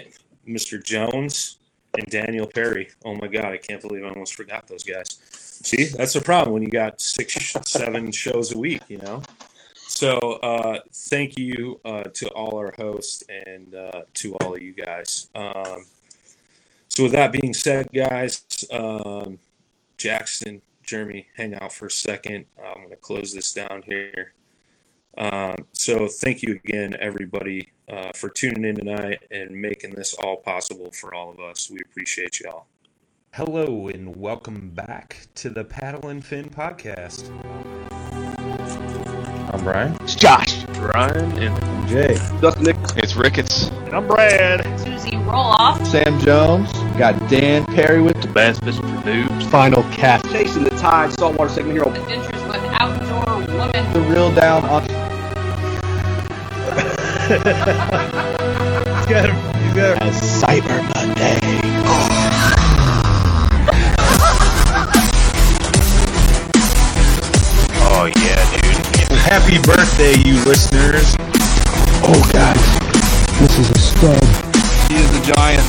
Mr. 0.47 0.81
Jones, 0.81 1.57
and 1.97 2.05
Daniel 2.05 2.45
Perry. 2.45 2.89
Oh 3.03 3.15
my 3.15 3.27
God, 3.27 3.45
I 3.45 3.57
can't 3.57 3.81
believe 3.81 4.05
I 4.05 4.09
almost 4.09 4.35
forgot 4.35 4.67
those 4.67 4.83
guys. 4.83 5.17
See, 5.23 5.85
that's 5.85 6.13
the 6.13 6.21
problem 6.21 6.53
when 6.53 6.61
you 6.61 6.69
got 6.69 7.01
six, 7.01 7.33
seven 7.65 8.11
shows 8.11 8.53
a 8.53 8.59
week, 8.59 8.83
you 8.89 8.99
know. 8.99 9.23
So, 9.89 10.17
uh, 10.43 10.79
thank 10.93 11.37
you 11.37 11.81
uh, 11.83 12.03
to 12.03 12.29
all 12.29 12.57
our 12.57 12.71
hosts 12.77 13.23
and 13.27 13.73
uh, 13.73 14.03
to 14.13 14.35
all 14.35 14.55
of 14.55 14.61
you 14.61 14.71
guys. 14.71 15.29
Um, 15.33 15.87
so, 16.87 17.03
with 17.03 17.11
that 17.13 17.31
being 17.31 17.55
said, 17.55 17.89
guys, 17.91 18.45
um, 18.71 19.39
Jaxton, 19.97 20.61
Jeremy, 20.83 21.25
hang 21.35 21.55
out 21.55 21.73
for 21.73 21.87
a 21.87 21.91
second. 21.91 22.45
I'm 22.63 22.75
going 22.75 22.89
to 22.91 22.97
close 22.97 23.33
this 23.33 23.51
down 23.51 23.81
here. 23.83 24.33
Um, 25.17 25.55
so, 25.73 26.07
thank 26.07 26.43
you 26.43 26.53
again, 26.63 26.95
everybody, 26.99 27.69
uh, 27.91 28.11
for 28.13 28.29
tuning 28.29 28.65
in 28.65 28.75
tonight 28.75 29.23
and 29.31 29.49
making 29.49 29.95
this 29.95 30.13
all 30.13 30.37
possible 30.37 30.91
for 30.91 31.15
all 31.15 31.31
of 31.31 31.39
us. 31.39 31.67
We 31.69 31.79
appreciate 31.83 32.39
y'all. 32.39 32.67
Hello 33.33 33.87
and 33.87 34.15
welcome 34.15 34.69
back 34.69 35.27
to 35.35 35.49
the 35.49 35.63
Paddle 35.63 36.09
and 36.09 36.23
Fin 36.23 36.51
podcast. 36.51 37.27
I'm 39.51 39.63
Brian. 39.63 39.97
It's 40.01 40.13
Josh. 40.13 40.63
Ryan 40.77 41.31
and 41.39 41.87
Jay. 41.87 42.13
Dustin 42.39 42.63
Nick, 42.65 42.75
it's 42.97 43.15
Ricketts. 43.15 43.67
And 43.69 43.95
I'm 43.95 44.07
Brad. 44.07 44.63
Susie 44.79 45.17
Roloff. 45.17 45.83
Sam 45.87 46.19
Jones, 46.19 46.71
got 46.99 47.17
Dan 47.29 47.65
Perry 47.65 47.99
with 48.01 48.21
the 48.21 48.27
Bass 48.27 48.59
Fishing 48.59 48.83
for 48.83 49.01
Noobs. 49.09 49.49
Final 49.49 49.81
cast. 49.91 50.25
Chasing 50.25 50.63
the 50.63 50.69
Tide 50.71 51.11
Saltwater 51.13 51.49
Segment 51.49 51.73
Hero. 51.73 51.89
Adventures 51.89 52.43
with 52.43 52.63
Outdoor 52.79 53.37
Women. 53.57 53.93
The 53.93 54.01
Real 54.01 54.31
Down 54.35 54.65
on 54.65 54.83
Cyber 60.39 60.95
Monday. 60.95 61.68
Happy 69.25 69.57
birthday, 69.61 70.13
you 70.27 70.43
listeners. 70.45 71.15
Oh, 72.01 72.29
God. 72.33 72.55
This 73.39 73.59
is 73.59 73.69
a 73.69 73.79
stud. 73.79 74.23
He 74.89 74.97
is 74.97 75.17
a 75.17 75.33
Giant. 75.33 75.63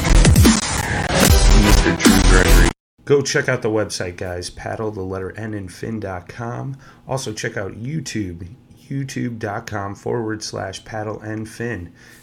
Mr. 1.60 1.98
Drew 1.98 2.30
Gregory. 2.30 2.70
Go 3.04 3.22
check 3.22 3.48
out 3.48 3.62
the 3.62 3.68
website, 3.70 4.16
guys. 4.16 4.50
Paddle 4.50 4.90
the 4.90 5.02
letter 5.02 5.36
N 5.36 5.54
and 5.54 5.72
fin.com. 5.72 6.76
Also, 7.08 7.32
check 7.32 7.56
out 7.56 7.72
YouTube, 7.72 8.48
youtube.com 8.88 9.94
forward 9.94 10.42
slash 10.42 10.84
paddle 10.84 11.20
and 11.20 11.48
fin. 11.48 11.92